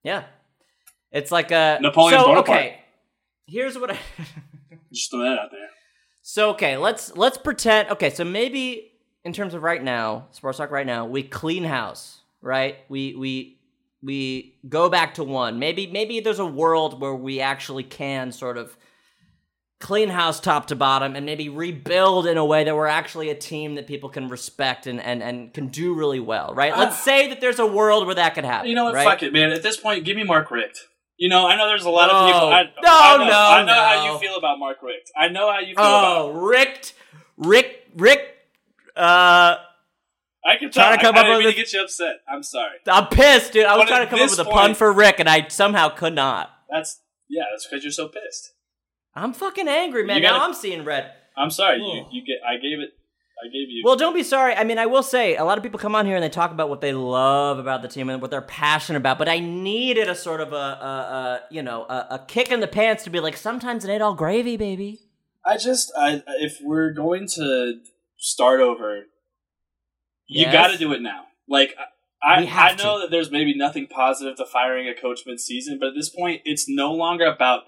Yeah, 0.03 0.23
it's 1.11 1.31
like 1.31 1.51
a 1.51 1.79
Napoleon 1.81 2.19
so, 2.19 2.27
Bonaparte. 2.27 2.49
Okay, 2.57 2.79
here's 3.47 3.77
what 3.77 3.89
I. 3.91 3.97
Just 4.93 5.09
throw 5.09 5.21
that 5.21 5.39
out 5.39 5.49
there. 5.51 5.69
So 6.21 6.51
okay, 6.51 6.77
let's 6.77 7.15
let's 7.17 7.37
pretend. 7.39 7.89
Okay, 7.89 8.11
so 8.11 8.23
maybe 8.23 8.91
in 9.25 9.33
terms 9.33 9.53
of 9.55 9.63
right 9.63 9.81
now, 9.83 10.27
sports 10.31 10.57
talk 10.59 10.71
right 10.71 10.85
now, 10.85 11.05
we 11.05 11.23
clean 11.23 11.63
house, 11.63 12.21
right? 12.41 12.77
We 12.87 13.15
we 13.15 13.57
we 14.03 14.57
go 14.67 14.89
back 14.89 15.15
to 15.15 15.23
one. 15.23 15.59
Maybe 15.59 15.87
maybe 15.87 16.19
there's 16.19 16.39
a 16.39 16.45
world 16.45 16.99
where 16.99 17.15
we 17.15 17.39
actually 17.39 17.83
can 17.83 18.31
sort 18.31 18.57
of 18.57 18.75
clean 19.79 20.09
house 20.09 20.39
top 20.39 20.67
to 20.67 20.75
bottom 20.75 21.15
and 21.15 21.25
maybe 21.25 21.49
rebuild 21.49 22.25
in 22.25 22.37
a 22.37 22.45
way 22.45 22.63
that 22.63 22.73
we're 22.73 22.87
actually 22.87 23.29
a 23.29 23.35
team 23.35 23.75
that 23.75 23.85
people 23.87 24.09
can 24.09 24.27
respect 24.27 24.87
and 24.87 25.01
and, 25.01 25.23
and 25.23 25.53
can 25.53 25.67
do 25.67 25.93
really 25.93 26.19
well, 26.19 26.53
right? 26.53 26.77
Let's 26.77 26.99
say 26.99 27.29
that 27.29 27.41
there's 27.41 27.59
a 27.59 27.65
world 27.65 28.05
where 28.05 28.15
that 28.15 28.35
could 28.35 28.45
happen. 28.45 28.69
You 28.69 28.75
know 28.75 28.85
what? 28.85 28.93
Right? 28.93 29.05
Fuck 29.05 29.23
it, 29.23 29.33
man. 29.33 29.51
At 29.51 29.63
this 29.63 29.77
point, 29.77 30.03
give 30.05 30.17
me 30.17 30.23
Mark 30.23 30.51
Richt. 30.51 30.79
You 31.17 31.29
know, 31.29 31.47
I 31.47 31.55
know 31.55 31.67
there's 31.67 31.85
a 31.85 31.89
lot 31.89 32.09
of 32.09 32.25
people. 32.25 32.47
I, 32.49 32.63
No, 32.63 32.89
I 32.89 33.17
know, 33.17 33.25
no, 33.25 33.31
I 33.31 33.65
know 33.65 33.73
how 33.73 34.13
you 34.13 34.19
feel 34.19 34.35
about 34.35 34.59
Mark 34.59 34.81
Richt. 34.81 35.11
I 35.15 35.29
know 35.29 35.51
how 35.51 35.59
you 35.59 35.75
feel 35.75 35.83
about. 35.83 36.17
Oh, 36.17 36.31
Rick, 36.31 36.93
Rick, 37.37 37.87
Rick. 37.95 38.35
Uh, 38.95 39.57
I 40.45 40.57
can 40.57 40.71
trying 40.71 40.89
tell. 40.89 40.97
to 40.97 41.03
come 41.03 41.15
I, 41.15 41.19
up 41.19 41.25
I 41.25 41.27
didn't 41.29 41.37
with 41.37 41.45
mean 41.45 41.47
a- 41.49 41.51
to 41.55 41.57
get 41.57 41.73
you 41.73 41.81
upset. 41.83 42.15
I'm 42.27 42.43
sorry. 42.43 42.77
I'm 42.87 43.07
pissed, 43.07 43.53
dude. 43.53 43.65
I 43.65 43.75
was 43.77 43.83
But 43.83 43.87
trying 43.89 44.01
at 44.01 44.05
to 44.05 44.09
come 44.11 44.19
up 44.19 44.29
this 44.29 44.37
with 44.37 44.47
a 44.47 44.49
pun 44.51 44.65
point- 44.67 44.77
for 44.77 44.91
Rick, 44.91 45.19
and 45.19 45.29
I 45.29 45.47
somehow 45.47 45.89
could 45.89 46.13
not. 46.13 46.49
That's 46.69 46.99
yeah. 47.29 47.43
That's 47.51 47.65
because 47.67 47.83
you're 47.83 47.91
so 47.91 48.07
pissed. 48.09 48.51
I'm 49.15 49.33
fucking 49.33 49.67
angry, 49.67 50.03
man. 50.05 50.17
You 50.17 50.23
gotta- 50.23 50.37
now 50.39 50.45
I'm 50.45 50.53
seeing 50.53 50.83
red. 50.83 51.11
I'm 51.37 51.49
sorry. 51.49 51.79
You 51.79 52.01
Ugh. 52.01 52.07
you 52.11 52.25
get. 52.25 52.37
I 52.47 52.55
gave 52.57 52.79
it. 52.79 52.91
I 53.43 53.47
gave 53.47 53.69
you. 53.69 53.81
Well, 53.83 53.95
don't 53.95 54.13
be 54.13 54.23
sorry. 54.23 54.53
I 54.55 54.63
mean, 54.63 54.77
I 54.77 54.85
will 54.85 55.03
say 55.03 55.35
a 55.35 55.43
lot 55.43 55.57
of 55.57 55.63
people 55.63 55.79
come 55.79 55.95
on 55.95 56.05
here 56.05 56.15
and 56.15 56.23
they 56.23 56.29
talk 56.29 56.51
about 56.51 56.69
what 56.69 56.79
they 56.81 56.93
love 56.93 57.57
about 57.59 57.81
the 57.81 57.87
team 57.87 58.09
and 58.09 58.21
what 58.21 58.31
they're 58.31 58.41
passionate 58.41 58.99
about. 58.99 59.17
But 59.17 59.27
I 59.27 59.39
needed 59.39 60.07
a 60.07 60.15
sort 60.15 60.39
of 60.39 60.53
a, 60.53 60.55
a, 60.55 60.59
a 60.59 61.41
you 61.49 61.61
know, 61.61 61.83
a, 61.83 62.07
a 62.11 62.25
kick 62.27 62.51
in 62.51 62.59
the 62.59 62.67
pants 62.67 63.03
to 63.05 63.09
be 63.09 63.19
like, 63.19 63.35
sometimes 63.35 63.83
it 63.83 63.89
ain't 63.91 64.01
all 64.01 64.13
gravy, 64.13 64.55
baby. 64.55 64.99
I 65.45 65.57
just. 65.57 65.91
I 65.97 66.21
if 66.39 66.59
we're 66.61 66.91
going 66.93 67.27
to 67.35 67.79
start 68.17 68.61
over, 68.61 69.03
you 70.27 70.43
Yes. 70.45 70.53
got 70.53 70.67
to 70.71 70.77
do 70.77 70.93
it 70.93 71.01
now. 71.01 71.25
Like 71.47 71.75
I, 72.23 72.45
I 72.45 72.75
know 72.75 73.01
that 73.01 73.11
there's 73.11 73.31
maybe 73.31 73.53
nothing 73.55 73.87
positive 73.87 74.37
to 74.37 74.45
firing 74.45 74.87
a 74.87 74.95
coach 74.99 75.21
mid-season, 75.25 75.77
but 75.79 75.89
at 75.89 75.93
this 75.95 76.09
point, 76.09 76.41
it's 76.45 76.65
no 76.69 76.93
longer 76.93 77.25
about 77.25 77.63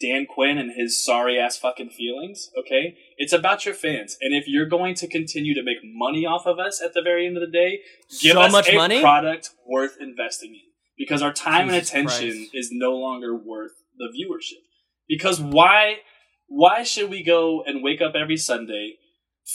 Dan 0.00 0.24
Quinn 0.32 0.56
and 0.56 0.70
his 0.76 1.04
sorry 1.04 1.38
ass 1.38 1.56
fucking 1.58 1.90
feelings. 1.90 2.48
Okay, 2.58 2.96
it's 3.16 3.32
about 3.32 3.64
your 3.64 3.74
fans, 3.74 4.16
and 4.20 4.32
if 4.34 4.44
you're 4.46 4.68
going 4.68 4.94
to 4.96 5.08
continue 5.08 5.52
to 5.54 5.62
make 5.64 5.78
money 5.82 6.24
off 6.24 6.46
of 6.46 6.58
us 6.60 6.80
at 6.80 6.94
the 6.94 7.02
very 7.02 7.26
end 7.26 7.36
of 7.36 7.40
the 7.40 7.50
day, 7.50 7.80
give 8.20 8.34
So 8.34 8.42
us 8.42 8.52
much 8.52 8.68
a 8.68 8.76
money? 8.76 9.00
product 9.00 9.50
worth 9.66 9.96
investing 10.00 10.50
in 10.54 10.60
because 10.96 11.20
our 11.20 11.32
time 11.32 11.68
Jesus 11.68 11.92
and 11.92 12.06
attention 12.08 12.30
Christ. 12.36 12.50
is 12.54 12.68
no 12.72 12.92
longer 12.92 13.34
worth 13.36 13.72
the 13.96 14.06
viewership. 14.06 14.62
Because 15.08 15.40
why? 15.40 15.96
Why 16.46 16.82
should 16.84 17.10
we 17.10 17.24
go 17.24 17.62
and 17.66 17.82
wake 17.82 18.00
up 18.00 18.14
every 18.14 18.36
Sunday? 18.36 18.94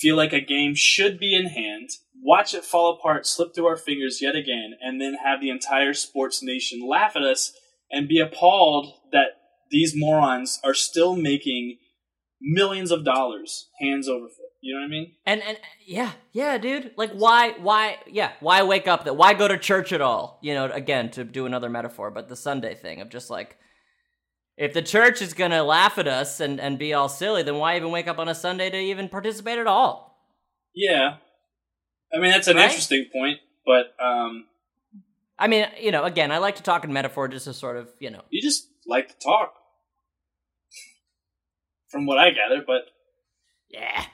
feel 0.02 0.16
like 0.16 0.34
a 0.34 0.42
game 0.42 0.74
should 0.74 1.20
be 1.20 1.36
in 1.36 1.46
hand, 1.46 1.88
watch 2.24 2.54
it 2.54 2.64
fall 2.64 2.94
apart, 2.94 3.28
slip 3.28 3.54
through 3.54 3.68
our 3.68 3.78
fingers 3.78 4.22
yet 4.22 4.36
again, 4.36 4.74
and 4.82 5.00
then 5.00 5.16
have 5.24 5.42
the 5.42 5.50
entire 5.50 5.94
sports 5.94 6.42
nation 6.42 6.88
laugh 6.88 7.16
at 7.16 7.24
us 7.24 7.54
and 7.92 8.08
be 8.08 8.20
appalled 8.20 8.94
that 9.12 9.38
these 9.70 9.94
morons 9.96 10.60
are 10.64 10.74
still 10.74 11.16
making 11.16 11.78
millions 12.42 12.92
of 12.92 13.06
dollars 13.06 13.70
hands 13.80 14.08
over 14.08 14.28
foot. 14.28 14.38
You 14.62 14.76
know 14.76 14.82
what 14.82 14.86
I 14.86 14.90
mean? 14.90 15.12
And 15.26 15.44
and 15.44 15.58
yeah, 15.86 16.12
yeah, 16.32 16.58
dude. 16.58 16.92
Like 16.96 17.12
why 17.12 17.52
why 17.60 17.98
yeah, 18.08 18.32
why 18.40 18.64
wake 18.64 18.88
up 18.88 19.04
that 19.04 19.18
why 19.18 19.34
go 19.34 19.48
to 19.48 19.58
church 19.58 19.92
at 19.92 20.00
all? 20.00 20.40
You 20.42 20.54
know, 20.54 20.72
again, 20.72 21.12
to 21.12 21.26
do 21.26 21.46
another 21.46 21.70
metaphor, 21.70 22.12
but 22.12 22.30
the 22.30 22.36
Sunday 22.38 22.76
thing 22.76 23.02
of 23.02 23.10
just 23.10 23.30
like 23.30 23.58
if 24.56 24.74
the 24.74 24.82
church 24.82 25.22
is 25.22 25.34
gonna 25.34 25.64
laugh 25.64 25.98
at 25.98 26.08
us 26.08 26.40
and, 26.40 26.62
and 26.62 26.80
be 26.80 26.94
all 26.94 27.10
silly, 27.10 27.44
then 27.44 27.58
why 27.58 27.76
even 27.76 27.92
wake 27.92 28.08
up 28.08 28.20
on 28.20 28.30
a 28.30 28.36
Sunday 28.36 28.70
to 28.70 28.78
even 28.78 29.10
participate 29.10 29.60
at 29.60 29.68
all? 29.68 30.18
Yeah. 30.74 31.18
I 32.14 32.20
mean, 32.20 32.32
that's 32.32 32.48
an 32.48 32.58
Right? 32.58 32.66
interesting 32.66 33.06
point, 33.14 33.40
but 33.66 33.94
um, 34.04 34.46
I 35.40 35.48
mean, 35.48 35.66
you 35.80 35.92
know, 35.92 36.04
again, 36.04 36.32
I 36.32 36.38
like 36.38 36.56
to 36.58 36.64
talk 36.64 36.84
in 36.84 36.94
metaphor 36.94 37.28
just 37.28 37.46
to 37.46 37.54
sort 37.54 37.78
of, 37.78 37.90
you 38.00 38.12
know. 38.12 38.22
you 38.30 38.42
just 38.42 38.68
like 38.86 39.08
to 39.10 39.16
talk. 39.20 39.54
From 41.90 42.06
what 42.06 42.18
I 42.18 42.30
gather, 42.32 42.64
but 42.66 42.84
Yeah. 43.70 44.06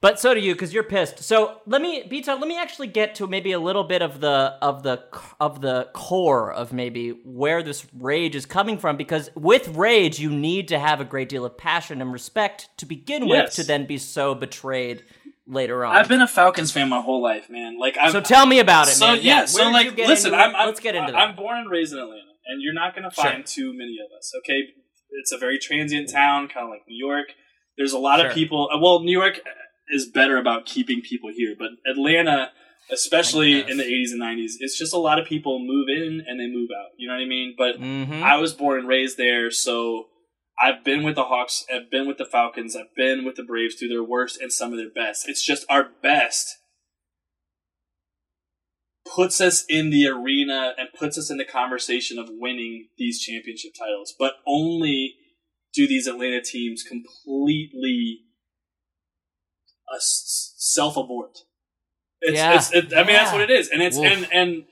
But 0.00 0.20
so 0.20 0.32
do 0.32 0.38
you, 0.38 0.52
because 0.54 0.72
you're 0.72 0.84
pissed. 0.84 1.24
So 1.24 1.60
let 1.66 1.82
me, 1.82 2.04
Bita, 2.04 2.28
let 2.38 2.46
me 2.46 2.56
actually 2.56 2.86
get 2.86 3.16
to 3.16 3.26
maybe 3.26 3.50
a 3.50 3.58
little 3.58 3.82
bit 3.82 4.00
of 4.00 4.20
the 4.20 4.56
of 4.62 4.84
the 4.84 5.02
of 5.40 5.60
the 5.60 5.88
core 5.92 6.52
of 6.52 6.72
maybe 6.72 7.10
where 7.24 7.64
this 7.64 7.84
rage 7.92 8.36
is 8.36 8.46
coming 8.46 8.78
from. 8.78 8.96
Because 8.96 9.28
with 9.34 9.66
rage, 9.76 10.20
you 10.20 10.30
need 10.30 10.68
to 10.68 10.78
have 10.78 11.00
a 11.00 11.04
great 11.04 11.28
deal 11.28 11.44
of 11.44 11.58
passion 11.58 12.00
and 12.00 12.12
respect 12.12 12.68
to 12.78 12.86
begin 12.86 13.26
Yes. 13.26 13.46
with, 13.48 13.54
to 13.56 13.62
then 13.64 13.86
be 13.86 13.98
so 13.98 14.36
betrayed 14.36 15.04
later 15.48 15.84
on. 15.84 15.96
I've 15.96 16.08
been 16.08 16.20
a 16.20 16.28
Falcons 16.28 16.70
fan 16.70 16.88
my 16.88 17.00
whole 17.00 17.22
life, 17.22 17.48
man. 17.50 17.78
Like, 17.78 17.96
I'm, 18.00 18.12
so 18.12 18.20
tell 18.20 18.46
me 18.46 18.58
about 18.60 18.88
it, 18.88 18.92
so 18.92 19.06
man. 19.08 19.18
yeah, 19.22 19.44
so 19.46 19.70
where 19.70 19.82
did 19.82 19.96
like, 19.98 20.06
listen. 20.08 20.34
I'm, 20.34 20.54
I'm 20.54 20.66
let's 20.66 20.80
get 20.80 20.94
into 20.94 21.12
that. 21.12 21.18
I'm 21.18 21.34
born 21.34 21.58
and 21.58 21.70
raised 21.70 21.92
in 21.92 21.98
Atlanta, 21.98 22.20
and 22.46 22.62
you're 22.62 22.74
not 22.74 22.94
going 22.94 23.08
to 23.08 23.14
Sure. 23.14 23.24
find 23.24 23.44
too 23.46 23.72
many 23.72 23.96
of 24.04 24.16
us. 24.16 24.32
Okay, 24.38 24.60
it's 25.10 25.32
a 25.32 25.38
very 25.38 25.58
transient 25.58 26.10
town, 26.10 26.48
kind 26.48 26.64
of 26.64 26.70
like 26.70 26.82
New 26.88 26.96
York. 26.96 27.28
There's 27.76 27.92
a 27.92 27.98
lot 27.98 28.20
Sure. 28.20 28.28
of 28.28 28.34
people. 28.34 28.68
uh, 28.72 28.78
Well, 28.78 29.00
New 29.00 29.18
York 29.18 29.40
is 29.90 30.06
better 30.06 30.36
about 30.36 30.66
keeping 30.66 31.00
people 31.00 31.30
here, 31.34 31.54
but 31.58 31.68
Atlanta, 31.90 32.50
especially 32.92 33.60
in 33.68 33.76
the 33.78 33.84
80s 33.84 34.12
and 34.12 34.20
90s, 34.20 34.52
it's 34.60 34.76
just 34.78 34.92
a 34.92 34.98
lot 34.98 35.18
of 35.18 35.26
people 35.26 35.58
move 35.60 35.88
in 35.88 36.22
and 36.26 36.38
they 36.40 36.46
move 36.46 36.68
out. 36.78 36.88
You 36.96 37.08
know 37.08 37.14
what 37.14 37.22
I 37.22 37.26
mean? 37.26 37.54
But 37.56 37.80
Mhm. 37.80 38.22
I 38.22 38.36
was 38.38 38.52
born 38.52 38.80
and 38.80 38.88
raised 38.88 39.16
there, 39.16 39.50
so 39.50 40.08
I've 40.60 40.84
been 40.84 41.04
with 41.04 41.14
the 41.14 41.24
Hawks, 41.24 41.64
I've 41.72 41.90
been 41.90 42.06
with 42.06 42.18
the 42.18 42.24
Falcons, 42.24 42.74
I've 42.74 42.94
been 42.96 43.24
with 43.24 43.36
the 43.36 43.44
Braves 43.44 43.76
through 43.76 43.88
their 43.88 44.02
worst 44.02 44.40
and 44.40 44.52
some 44.52 44.72
of 44.72 44.78
their 44.78 44.90
best. 44.90 45.28
It's 45.28 45.44
just 45.44 45.64
our 45.68 45.88
best 46.02 46.56
puts 49.14 49.40
us 49.40 49.64
in 49.68 49.90
the 49.90 50.06
arena 50.06 50.74
and 50.76 50.88
puts 50.98 51.16
us 51.16 51.30
in 51.30 51.38
the 51.38 51.44
conversation 51.44 52.18
of 52.18 52.28
winning 52.30 52.88
these 52.98 53.20
championship 53.20 53.72
titles, 53.78 54.14
but 54.18 54.34
only 54.46 55.14
do 55.74 55.86
these 55.86 56.06
Atlanta 56.06 56.42
teams 56.42 56.82
completely 56.82 58.20
uh, 59.92 59.98
self 60.00 60.96
abort. 60.96 61.38
It's, 62.20 62.36
Yeah. 62.36 62.56
it's, 62.56 62.72
it, 62.72 62.92
I 62.92 63.04
mean, 63.04 63.14
that's 63.14 63.32
what 63.32 63.40
it 63.40 63.50
is, 63.50 63.68
and 63.68 63.82
it's 63.82 63.96
Oof. 63.96 64.04
and 64.04 64.28
and 64.32 64.64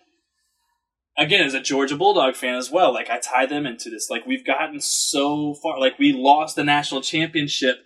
again, 1.19 1.45
as 1.45 1.55
a 1.55 1.61
Georgia 1.61 1.97
Bulldog 1.97 2.37
fan 2.37 2.57
as 2.57 2.71
well, 2.71 2.93
like 2.93 3.11
I 3.11 3.19
tie 3.19 3.47
them 3.47 3.67
into 3.67 3.91
this. 3.91 4.09
Like 4.11 4.27
we've 4.27 4.45
gotten 4.45 4.81
so 4.81 5.55
far. 5.55 5.79
Like 5.81 5.99
we 5.99 6.13
lost 6.13 6.57
the 6.57 6.65
national 6.65 7.03
championship 7.03 7.85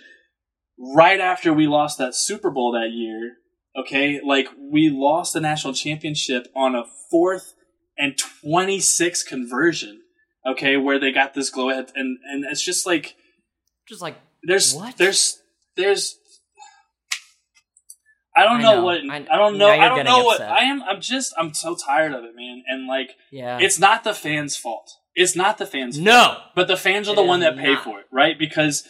right 0.78 1.20
after 1.20 1.52
we 1.52 1.66
lost 1.66 1.98
that 1.98 2.14
Super 2.14 2.50
Bowl 2.50 2.72
that 2.72 2.90
year. 2.92 3.36
Okay, 3.76 4.20
like 4.24 4.48
we 4.58 4.90
lost 4.90 5.32
the 5.32 5.40
national 5.40 5.74
championship 5.74 6.48
on 6.56 6.74
a 6.74 6.84
fourth 7.10 7.54
and 7.96 8.18
twenty 8.18 8.80
six 8.80 9.22
conversion. 9.22 10.00
Okay, 10.46 10.76
where 10.76 10.98
they 10.98 11.12
got 11.12 11.34
this 11.34 11.50
glow 11.50 11.70
ahead, 11.70 11.92
and 11.94 12.18
and 12.30 12.44
it's 12.50 12.64
just 12.64 12.86
like 12.86 13.14
Just 13.88 14.02
like 14.02 14.16
there's 14.42 14.74
What? 14.74 14.96
there's 14.96 15.38
there's 15.76 16.18
I 18.36 18.44
don't 18.44 18.58
I 18.58 18.62
know, 18.62 18.74
know. 18.76 18.84
what 18.84 18.98
I- 19.10 19.26
I, 19.30 19.36
don't 19.38 19.58
know 19.58 19.68
I 19.68 19.88
don't 19.88 20.04
know 20.04 20.24
what. 20.24 20.40
I 20.40 20.60
am 20.64 20.82
I'm 20.82 21.00
just 21.00 21.34
I'm 21.38 21.52
so 21.54 21.74
tired 21.76 22.12
of 22.12 22.24
it, 22.24 22.34
man. 22.36 22.62
And 22.66 22.86
like 22.86 23.16
yeah. 23.32 23.58
it's 23.60 23.78
not 23.78 24.04
the 24.04 24.14
fans' 24.14 24.56
fault. 24.56 24.90
It's 25.14 25.34
not 25.34 25.58
the 25.58 25.66
fans' 25.66 25.96
fault. 25.96 26.04
no. 26.04 26.36
But 26.54 26.68
the 26.68 26.76
fans 26.76 27.08
are 27.08 27.12
It 27.12 27.16
the 27.16 27.22
one 27.24 27.40
that 27.40 27.56
pay 27.56 27.74
not. 27.74 27.84
for 27.84 27.98
it, 28.00 28.06
right? 28.12 28.38
Because 28.38 28.84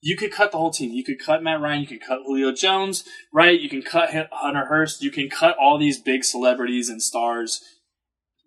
you 0.00 0.16
could 0.16 0.32
cut 0.32 0.50
the 0.52 0.58
whole 0.58 0.72
team. 0.72 0.90
You 0.90 1.04
could 1.04 1.18
cut 1.18 1.42
Matt 1.42 1.60
Ryan. 1.60 1.80
You 1.82 1.86
could 1.86 2.02
cut 2.02 2.18
Julio 2.26 2.52
Jones, 2.52 3.04
right? 3.32 3.58
You 3.58 3.68
can 3.70 3.80
cut 3.80 4.10
Hunter 4.32 4.66
Hurst. 4.66 5.02
You 5.02 5.10
can 5.10 5.30
cut 5.30 5.56
all 5.56 5.78
these 5.78 5.98
big 5.98 6.24
celebrities 6.24 6.88
and 6.90 7.00
stars. 7.00 7.62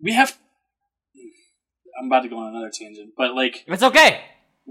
We 0.00 0.12
have. 0.12 0.38
I'm 2.00 2.06
about 2.06 2.20
to 2.20 2.28
go 2.28 2.38
on 2.38 2.54
another 2.54 2.70
tangent, 2.72 3.14
but 3.16 3.34
like 3.34 3.64
It's 3.66 3.82
okay. 3.82 4.20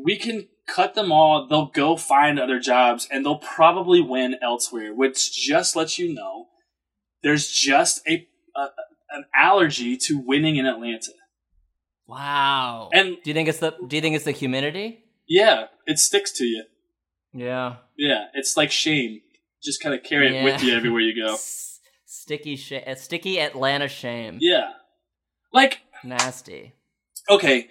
We 0.01 0.15
can 0.17 0.47
cut 0.67 0.93
them 0.95 1.11
all. 1.11 1.47
They'll 1.47 1.65
go 1.67 1.97
find 1.97 2.39
other 2.39 2.59
jobs, 2.59 3.07
and 3.11 3.25
they'll 3.25 3.39
probably 3.39 4.01
win 4.01 4.35
elsewhere. 4.41 4.93
Which 4.93 5.31
just 5.33 5.75
lets 5.75 5.97
you 5.97 6.13
know 6.13 6.47
there's 7.23 7.49
just 7.49 8.01
a, 8.07 8.27
a 8.55 8.67
an 9.09 9.25
allergy 9.35 9.97
to 9.97 10.17
winning 10.19 10.55
in 10.57 10.65
Atlanta. 10.65 11.11
Wow. 12.07 12.89
And 12.93 13.17
do 13.23 13.29
you 13.29 13.33
think 13.33 13.49
it's 13.49 13.59
the 13.59 13.75
do 13.87 13.95
you 13.95 14.01
think 14.01 14.15
it's 14.15 14.25
the 14.25 14.31
humidity? 14.31 15.03
yeah, 15.27 15.65
it 15.85 15.99
sticks 15.99 16.31
to 16.33 16.45
you. 16.45 16.63
Yeah. 17.33 17.77
Yeah, 17.97 18.25
it's 18.33 18.55
like 18.55 18.71
shame. 18.71 19.21
Just 19.61 19.81
kind 19.81 19.93
of 19.93 20.03
carry 20.03 20.35
it 20.37 20.43
with 20.43 20.63
you 20.63 20.73
everywhere 20.75 21.01
you 21.01 21.15
go. 21.25 21.33
S- 21.33 21.79
sticky 22.05 22.55
sh- 22.55 22.73
uh, 22.85 22.95
sticky 22.95 23.39
Atlanta 23.41 23.87
shame. 23.89 24.37
Yeah. 24.39 24.69
Like, 25.51 25.81
Nasty. 26.03 26.73
okay, 27.29 27.67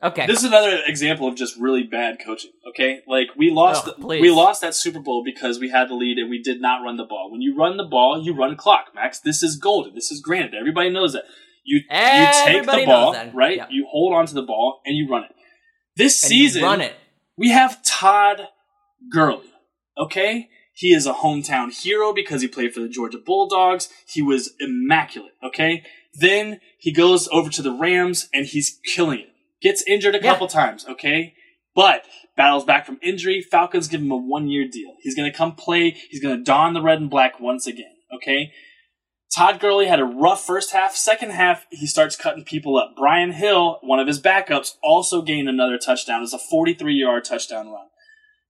Okay. 0.00 0.26
this 0.26 0.38
is 0.38 0.44
another 0.44 0.78
example 0.86 1.26
of 1.26 1.34
just 1.34 1.56
really 1.58 1.82
bad 1.82 2.18
coaching. 2.24 2.52
Okay, 2.68 3.00
like 3.08 3.28
we 3.36 3.50
lost, 3.50 3.88
oh, 3.88 3.94
please. 4.00 4.20
we 4.20 4.30
lost 4.30 4.60
that 4.60 4.74
Super 4.74 5.00
Bowl 5.00 5.24
because 5.24 5.58
we 5.58 5.70
had 5.70 5.88
the 5.88 5.94
lead 5.94 6.18
and 6.18 6.30
we 6.30 6.40
did 6.40 6.60
not 6.60 6.84
run 6.84 6.96
the 6.96 7.04
ball. 7.04 7.30
When 7.32 7.40
you 7.40 7.56
run 7.56 7.76
the 7.76 7.84
ball, 7.84 8.22
you 8.22 8.34
run 8.36 8.56
clock, 8.56 8.86
Max. 8.94 9.18
This 9.18 9.42
is 9.42 9.56
golden. 9.56 9.94
This 9.94 10.12
is 10.12 10.20
granted. 10.20 10.54
Everybody 10.54 10.90
knows 10.90 11.14
that. 11.14 11.24
You 11.64 11.78
you 11.78 12.26
take 12.46 12.64
the 12.64 12.84
ball, 12.86 13.12
that. 13.12 13.34
right? 13.34 13.56
Yeah. 13.56 13.66
You 13.70 13.86
hold 13.90 14.14
on 14.14 14.26
to 14.26 14.34
the 14.34 14.42
ball 14.42 14.80
and 14.86 14.96
you 14.96 15.08
run 15.10 15.24
it. 15.24 15.32
This 15.96 16.22
And 16.22 16.28
season, 16.30 16.62
run 16.62 16.80
it. 16.80 16.94
we 17.36 17.50
have 17.50 17.82
Todd 17.82 18.42
Gurley. 19.12 19.50
Okay? 19.98 20.48
He 20.72 20.92
is 20.94 21.06
a 21.06 21.12
hometown 21.12 21.72
hero 21.72 22.12
because 22.14 22.40
he 22.40 22.48
played 22.48 22.72
for 22.72 22.80
the 22.80 22.88
Georgia 22.88 23.18
Bulldogs. 23.18 23.88
He 24.06 24.22
was 24.22 24.52
immaculate. 24.60 25.32
Okay? 25.44 25.82
Then 26.14 26.60
he 26.78 26.92
goes 26.92 27.28
over 27.32 27.50
to 27.50 27.62
the 27.62 27.72
Rams 27.72 28.28
and 28.32 28.46
he's 28.46 28.78
killing 28.94 29.18
it. 29.20 29.28
Gets 29.60 29.82
injured 29.86 30.14
a 30.14 30.18
Yeah. 30.22 30.32
couple 30.32 30.46
times. 30.48 30.86
Okay? 30.88 31.34
But 31.74 32.04
battles 32.36 32.64
back 32.64 32.86
from 32.86 32.98
injury. 33.02 33.40
Falcons 33.42 33.88
give 33.88 34.00
him 34.00 34.10
a 34.10 34.16
one 34.16 34.48
year 34.48 34.66
deal. 34.68 34.94
He's 35.02 35.14
going 35.14 35.30
to 35.30 35.36
come 35.36 35.54
play. 35.54 35.90
He's 36.10 36.20
going 36.22 36.36
to 36.36 36.42
don 36.42 36.74
the 36.74 36.82
red 36.82 37.00
and 37.00 37.10
black 37.10 37.38
once 37.40 37.66
again. 37.66 37.94
Okay? 38.14 38.52
Todd 39.36 39.60
Gurley 39.60 39.86
had 39.86 40.00
a 40.00 40.04
rough 40.04 40.44
first 40.44 40.72
half. 40.72 40.96
Second 40.96 41.30
half, 41.32 41.66
he 41.70 41.86
starts 41.86 42.16
cutting 42.16 42.44
people 42.44 42.78
up. 42.78 42.94
Brian 42.96 43.32
Hill, 43.32 43.78
one 43.82 43.98
of 44.00 44.06
his 44.06 44.20
backups, 44.20 44.72
also 44.82 45.20
gained 45.22 45.48
another 45.48 45.76
touchdown. 45.78 46.22
It's 46.22 46.32
a 46.32 46.38
43 46.38 46.94
yard 46.94 47.24
touchdown 47.24 47.68
run. 47.68 47.86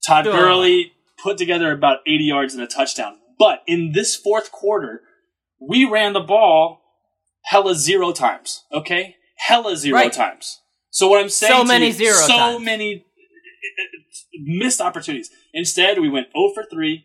Todd 0.07 0.27
Ugh. 0.27 0.33
Gurley 0.35 0.93
put 1.23 1.37
together 1.37 1.73
about 1.73 1.99
80 2.07 2.25
yards 2.25 2.55
and 2.55 2.63
a 2.63 2.67
touchdown. 2.67 3.17
But 3.39 3.63
in 3.67 3.93
this 3.93 4.15
fourth 4.15 4.53
quarter, 4.53 5.03
we 5.61 5.85
ran 5.85 6.13
the 6.13 6.21
ball 6.21 6.81
hella 7.47 7.75
zero 7.75 8.13
times. 8.13 8.65
Okay? 8.73 9.17
Hella 9.37 9.77
zero 9.77 9.97
Right. 9.99 10.13
times. 10.13 10.61
So 10.91 11.09
what 11.09 11.21
I'm 11.21 11.29
saying 11.29 11.53
So 11.53 11.63
to 11.63 11.69
many 11.69 11.87
you, 11.89 11.93
zero 11.93 12.15
so 12.15 12.37
times. 12.37 12.65
many 12.65 13.05
missed 14.41 14.81
opportunities. 14.81 15.31
Instead, 15.53 15.99
we 16.01 16.09
went 16.09 16.29
0 16.33 16.51
for 16.55 16.65
3, 16.65 17.05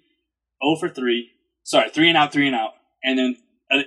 0 0.63 0.75
for 0.79 0.89
3, 0.89 1.29
sorry, 1.63 1.89
3 1.89 2.09
and 2.09 2.17
out, 2.17 2.31
3 2.31 2.47
and 2.47 2.55
out, 2.55 2.71
and 3.03 3.17
then 3.17 3.37
an 3.69 3.85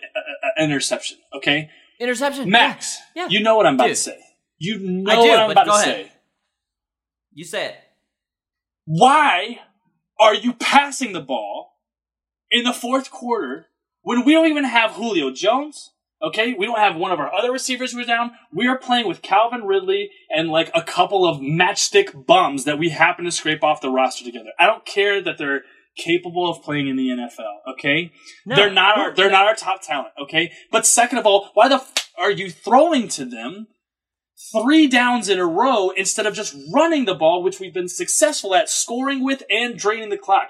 interception. 0.59 1.19
Okay? 1.35 1.71
Interception. 2.01 2.51
Max, 2.51 2.99
Yeah. 3.15 3.23
Yeah. 3.25 3.29
you 3.31 3.41
know 3.43 3.57
what 3.57 3.67
I'm 3.67 3.75
about 3.75 3.87
Dude. 3.87 3.97
to 3.97 4.03
say. 4.03 4.19
You 4.59 4.79
know 4.81 5.23
do, 5.23 5.29
what 5.29 5.39
I'm 5.39 5.51
about 5.51 5.65
to 5.65 5.71
ahead. 5.73 5.85
say. 6.07 6.13
You 7.33 7.45
say 7.45 7.67
it. 7.67 7.77
Why 8.87 9.61
are 10.21 10.35
you 10.35 10.53
passing 10.55 11.13
the 11.13 11.21
ball 11.21 11.73
in 12.51 12.65
the 12.65 12.73
fourth 12.73 13.11
quarter 13.11 13.67
when 14.03 14.25
we 14.25 14.33
don't 14.33 14.47
even 14.49 14.65
have 14.65 14.93
Julio 14.93 15.31
Jones? 15.31 15.93
Okay, 16.23 16.55
we 16.59 16.65
don't 16.65 16.79
have 16.79 16.97
one 16.97 17.13
of 17.13 17.21
our 17.21 17.33
other 17.33 17.53
receivers 17.53 17.93
who's 17.93 18.07
down. 18.07 18.31
We 18.53 18.67
are 18.67 18.79
playing 18.79 19.07
with 19.07 19.21
Calvin 19.21 19.65
Ridley 19.65 20.11
and 20.31 20.49
like 20.49 20.71
a 20.75 20.83
couple 20.83 21.27
of 21.27 21.41
matchstick 21.41 22.27
bums 22.27 22.65
that 22.65 22.79
we 22.79 22.89
happen 22.89 23.27
to 23.27 23.31
scrape 23.31 23.63
off 23.63 23.83
the 23.83 23.91
roster 23.91 24.25
together. 24.25 24.51
I 24.59 24.67
don't 24.67 24.87
care 24.87 25.21
that 25.23 25.37
they're 25.37 25.63
capable 25.99 26.51
of 26.51 26.63
playing 26.63 26.89
in 26.89 26.97
the 26.97 27.09
NFL. 27.09 27.73
Okay, 27.75 28.13
No. 28.47 28.57
they're 28.57 28.71
not 28.71 28.99
our 28.99 29.15
they're 29.15 29.31
not 29.31 29.47
our 29.47 29.55
top 29.55 29.83
talent. 29.83 30.13
Okay, 30.23 30.53
but 30.71 30.87
second 30.87 31.19
of 31.19 31.27
all, 31.27 31.51
why 31.55 31.69
the 31.69 31.77
f- 31.77 32.11
are 32.19 32.31
you 32.31 32.51
throwing 32.51 33.09
to 33.09 33.25
them 33.27 33.67
three 34.53 34.87
downs 34.87 35.29
in 35.29 35.39
a 35.39 35.47
row 35.47 35.91
instead 35.91 36.27
of 36.27 36.35
just 36.35 36.55
running 36.73 37.05
the 37.05 37.15
ball, 37.15 37.43
which 37.43 37.61
we've 37.61 37.75
been 37.75 37.89
successful 37.89 38.55
at 38.55 38.69
scoring 38.71 39.23
with 39.25 39.43
and 39.51 39.79
draining 39.79 40.09
the 40.11 40.19
clock? 40.19 40.49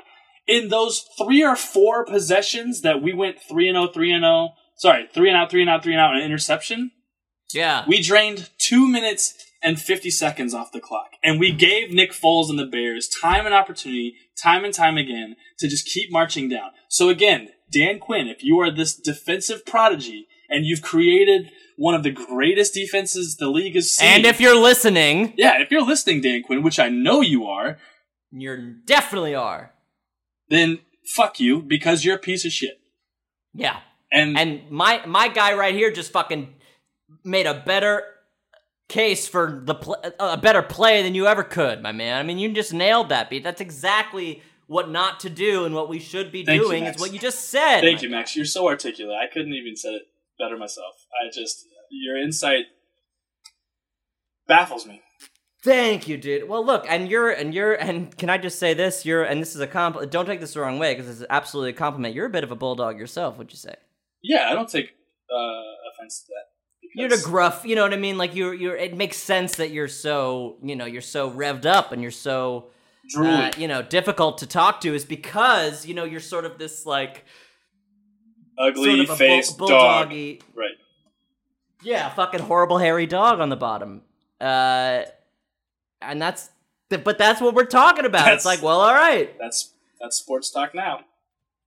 In 0.48 0.68
those 0.68 1.04
three 1.18 1.42
or 1.44 1.56
four 1.56 2.04
possessions 2.04 2.82
that 2.82 3.02
we 3.02 3.12
went 3.12 3.38
three 3.48 3.68
and 3.68 3.76
0, 3.76 3.88
3 3.88 4.12
and 4.12 4.22
0, 4.22 4.50
sorry, 4.76 5.08
three 5.12 5.28
and 5.28 5.36
out, 5.36 5.50
three 5.50 5.60
and 5.62 5.70
out, 5.70 5.82
three 5.82 5.92
and 5.92 6.00
out, 6.00 6.10
and 6.14 6.20
an 6.20 6.26
interception, 6.26 6.90
Yeah. 7.52 7.84
we 7.86 8.00
drained 8.02 8.50
two 8.58 8.88
minutes 8.88 9.34
and 9.62 9.80
50 9.80 10.10
seconds 10.10 10.54
off 10.54 10.70
the 10.72 10.80
clock. 10.80 11.10
And 11.24 11.40
we 11.40 11.50
gave 11.52 11.90
Nick 11.92 12.12
Foles 12.12 12.50
and 12.50 12.58
the 12.58 12.66
Bears 12.66 13.08
time 13.08 13.46
and 13.46 13.54
opportunity, 13.54 14.14
time 14.40 14.64
and 14.64 14.72
time 14.74 14.96
again, 14.98 15.36
to 15.58 15.66
just 15.68 15.86
keep 15.86 16.10
marching 16.12 16.48
down. 16.48 16.70
So 16.88 17.08
again, 17.08 17.48
Dan 17.72 17.98
Quinn, 17.98 18.28
if 18.28 18.44
you 18.44 18.60
are 18.60 18.70
this 18.70 18.94
defensive 18.94 19.64
prodigy 19.66 20.26
and 20.48 20.64
you've 20.66 20.82
created 20.82 21.50
one 21.76 21.94
of 21.94 22.02
the 22.04 22.10
greatest 22.10 22.74
defenses 22.74 23.36
the 23.36 23.48
league 23.48 23.74
has 23.74 23.90
seen. 23.90 24.08
and 24.08 24.24
if 24.26 24.40
you're 24.40 24.56
listening, 24.58 25.34
yeah, 25.36 25.60
if 25.60 25.70
you're 25.70 25.84
listening, 25.84 26.20
Dan 26.20 26.42
Quinn, 26.42 26.62
which 26.62 26.78
I 26.78 26.88
know 26.88 27.20
you 27.22 27.46
are, 27.46 27.78
you 28.30 28.76
definitely 28.86 29.34
are. 29.34 29.72
then 30.48 30.78
fuck 31.14 31.40
you 31.40 31.60
because 31.62 32.04
you're 32.04 32.16
a 32.16 32.20
piece 32.20 32.44
of 32.44 32.52
shit. 32.52 32.78
Yeah. 33.54 33.80
And, 34.12 34.38
And 34.38 34.70
my 34.70 35.04
my 35.06 35.28
guy 35.28 35.54
right 35.54 35.74
here 35.74 35.90
just 35.90 36.12
fucking 36.12 36.54
made 37.24 37.46
a 37.46 37.54
better 37.54 38.02
case 38.88 39.26
for 39.26 39.62
the 39.64 39.74
pl- 39.74 40.02
a 40.20 40.36
better 40.36 40.62
play 40.62 41.02
than 41.02 41.14
you 41.14 41.26
ever 41.26 41.42
could, 41.42 41.82
my 41.82 41.92
man. 41.92 42.16
I 42.18 42.22
mean, 42.22 42.38
you 42.38 42.52
just 42.52 42.72
nailed 42.72 43.08
that 43.08 43.30
beat. 43.30 43.42
That's 43.42 43.60
exactly 43.60 44.42
what 44.68 44.90
not 44.90 45.20
to 45.20 45.30
do 45.30 45.64
and 45.64 45.74
what 45.74 45.88
we 45.88 45.98
should 45.98 46.32
be 46.32 46.44
Thank 46.44 46.62
doing 46.62 46.84
Max. 46.84 46.96
is 46.96 47.00
what 47.00 47.12
you 47.12 47.18
just 47.18 47.48
said. 47.48 47.80
Thank 47.80 48.02
you, 48.02 48.08
Max. 48.08 48.34
You're 48.36 48.44
so 48.44 48.66
articulate. 48.66 49.16
I 49.16 49.32
couldn't 49.32 49.54
even 49.54 49.76
said 49.76 49.94
it 49.94 50.02
better 50.38 50.56
myself. 50.56 51.06
I 51.20 51.30
just 51.32 51.66
your 51.90 52.16
insight 52.16 52.66
baffles 54.46 54.86
me. 54.86 55.02
Thank 55.62 56.06
you, 56.06 56.16
dude. 56.16 56.48
Well, 56.48 56.64
look, 56.64 56.86
and 56.88 57.08
you're 57.08 57.30
and 57.30 57.52
you're 57.52 57.74
and 57.74 58.16
can 58.16 58.30
I 58.30 58.38
just 58.38 58.58
say 58.58 58.72
this? 58.74 59.04
You're 59.04 59.24
and 59.24 59.40
this 59.40 59.54
is 59.56 59.60
a 59.60 59.66
compliment. 59.66 60.12
Don't 60.12 60.26
take 60.26 60.40
this 60.40 60.54
the 60.54 60.60
wrong 60.60 60.78
way 60.78 60.94
because 60.94 61.08
it's 61.08 61.28
absolutely 61.28 61.70
a 61.70 61.74
compliment. 61.74 62.14
You're 62.14 62.26
a 62.26 62.30
bit 62.30 62.44
of 62.44 62.52
a 62.52 62.56
bulldog 62.56 62.98
yourself. 62.98 63.36
Would 63.38 63.50
you 63.50 63.58
say? 63.58 63.74
Yeah, 64.28 64.48
I 64.50 64.54
don't 64.54 64.68
take 64.68 64.94
uh, 65.32 65.62
offense 65.92 66.22
to 66.22 66.26
that. 66.28 66.88
You're 66.94 67.08
the 67.10 67.22
gruff. 67.24 67.64
You 67.64 67.76
know 67.76 67.82
what 67.82 67.92
I 67.92 67.96
mean? 67.96 68.16
Like 68.18 68.34
you're 68.34 68.54
you're. 68.54 68.76
It 68.76 68.96
makes 68.96 69.16
sense 69.18 69.56
that 69.56 69.70
you're 69.70 69.88
so 69.88 70.56
you 70.62 70.74
know 70.76 70.84
you're 70.86 71.00
so 71.02 71.30
revved 71.30 71.66
up 71.66 71.92
and 71.92 72.00
you're 72.02 72.10
so 72.10 72.70
uh, 73.16 73.50
you 73.58 73.68
know 73.68 73.82
difficult 73.82 74.38
to 74.38 74.46
talk 74.46 74.80
to 74.82 74.94
is 74.94 75.04
because 75.04 75.84
you 75.86 75.94
know 75.94 76.04
you're 76.04 76.20
sort 76.20 76.44
of 76.44 76.58
this 76.58 76.86
like 76.86 77.24
ugly 78.58 78.96
sort 78.96 79.00
of 79.00 79.10
a 79.10 79.16
faced 79.16 79.58
bull- 79.58 79.68
dog. 79.68 80.08
bulldoggy- 80.10 80.40
Right. 80.54 80.70
Yeah, 81.82 82.08
fucking 82.10 82.40
horrible 82.40 82.78
hairy 82.78 83.06
dog 83.06 83.40
on 83.40 83.48
the 83.50 83.56
bottom. 83.56 84.02
Uh, 84.40 85.02
and 86.02 86.20
that's, 86.20 86.50
but 86.88 87.18
that's 87.18 87.40
what 87.40 87.54
we're 87.54 87.64
talking 87.64 88.04
about. 88.06 88.20
That's- 88.24 88.38
it's 88.38 88.46
like, 88.46 88.62
well, 88.62 88.80
all 88.80 88.94
right, 88.94 89.38
That's 89.38 89.72
that's 90.00 90.16
sports 90.16 90.50
talk 90.50 90.74
now. 90.74 91.00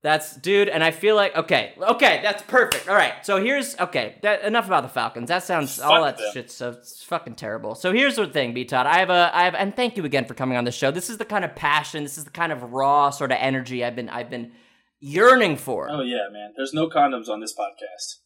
That's 0.01 0.35
dude. 0.37 0.69
And 0.69 0.83
I 0.83 0.91
feel 0.91 1.15
like, 1.15 1.35
okay, 1.35 1.73
okay, 1.77 2.19
that's 2.23 2.41
perfect. 2.43 2.87
All 2.87 2.95
right, 2.95 3.13
so 3.23 3.43
here's 3.43 3.77
okay. 3.79 4.15
That 4.21 4.43
enough 4.43 4.67
about 4.67 4.83
the 4.83 4.89
Falcons. 4.89 5.27
That 5.27 5.43
sounds 5.43 5.79
all 5.79 6.03
that 6.03 6.17
them. 6.17 6.31
shit's 6.33 6.53
so 6.55 6.69
it's 6.69 7.03
fucking 7.03 7.35
terrible. 7.35 7.75
So 7.75 7.91
here's 7.91 8.15
the 8.15 8.27
thing, 8.27 8.53
B 8.53 8.63
Todd. 8.65 8.85
I 8.85 8.99
have 8.99 9.09
a, 9.09 9.31
I 9.33 9.43
have, 9.43 9.55
and 9.55 9.75
thank 9.75 9.97
you 9.97 10.05
again 10.05 10.25
for 10.25 10.33
coming 10.33 10.57
on 10.57 10.63
the 10.63 10.71
show. 10.71 10.91
This 10.91 11.09
is 11.09 11.17
the 11.17 11.25
kind 11.25 11.43
of 11.43 11.55
passion. 11.55 12.03
This 12.03 12.17
is 12.17 12.23
the 12.23 12.31
kind 12.31 12.51
of 12.51 12.63
raw 12.71 13.09
sort 13.09 13.31
of 13.31 13.37
energy 13.41 13.83
I've 13.83 13.95
been, 13.95 14.09
I've 14.09 14.29
been 14.29 14.53
yearning 14.99 15.57
for. 15.57 15.89
Oh 15.91 16.01
yeah, 16.01 16.27
man. 16.31 16.53
There's 16.55 16.73
no 16.73 16.87
condoms 16.89 17.27
on 17.27 17.41
this 17.41 17.53
podcast. 17.53 18.19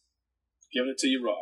Giving 0.72 0.90
it 0.90 0.98
to 0.98 1.08
you 1.08 1.24
raw. 1.24 1.36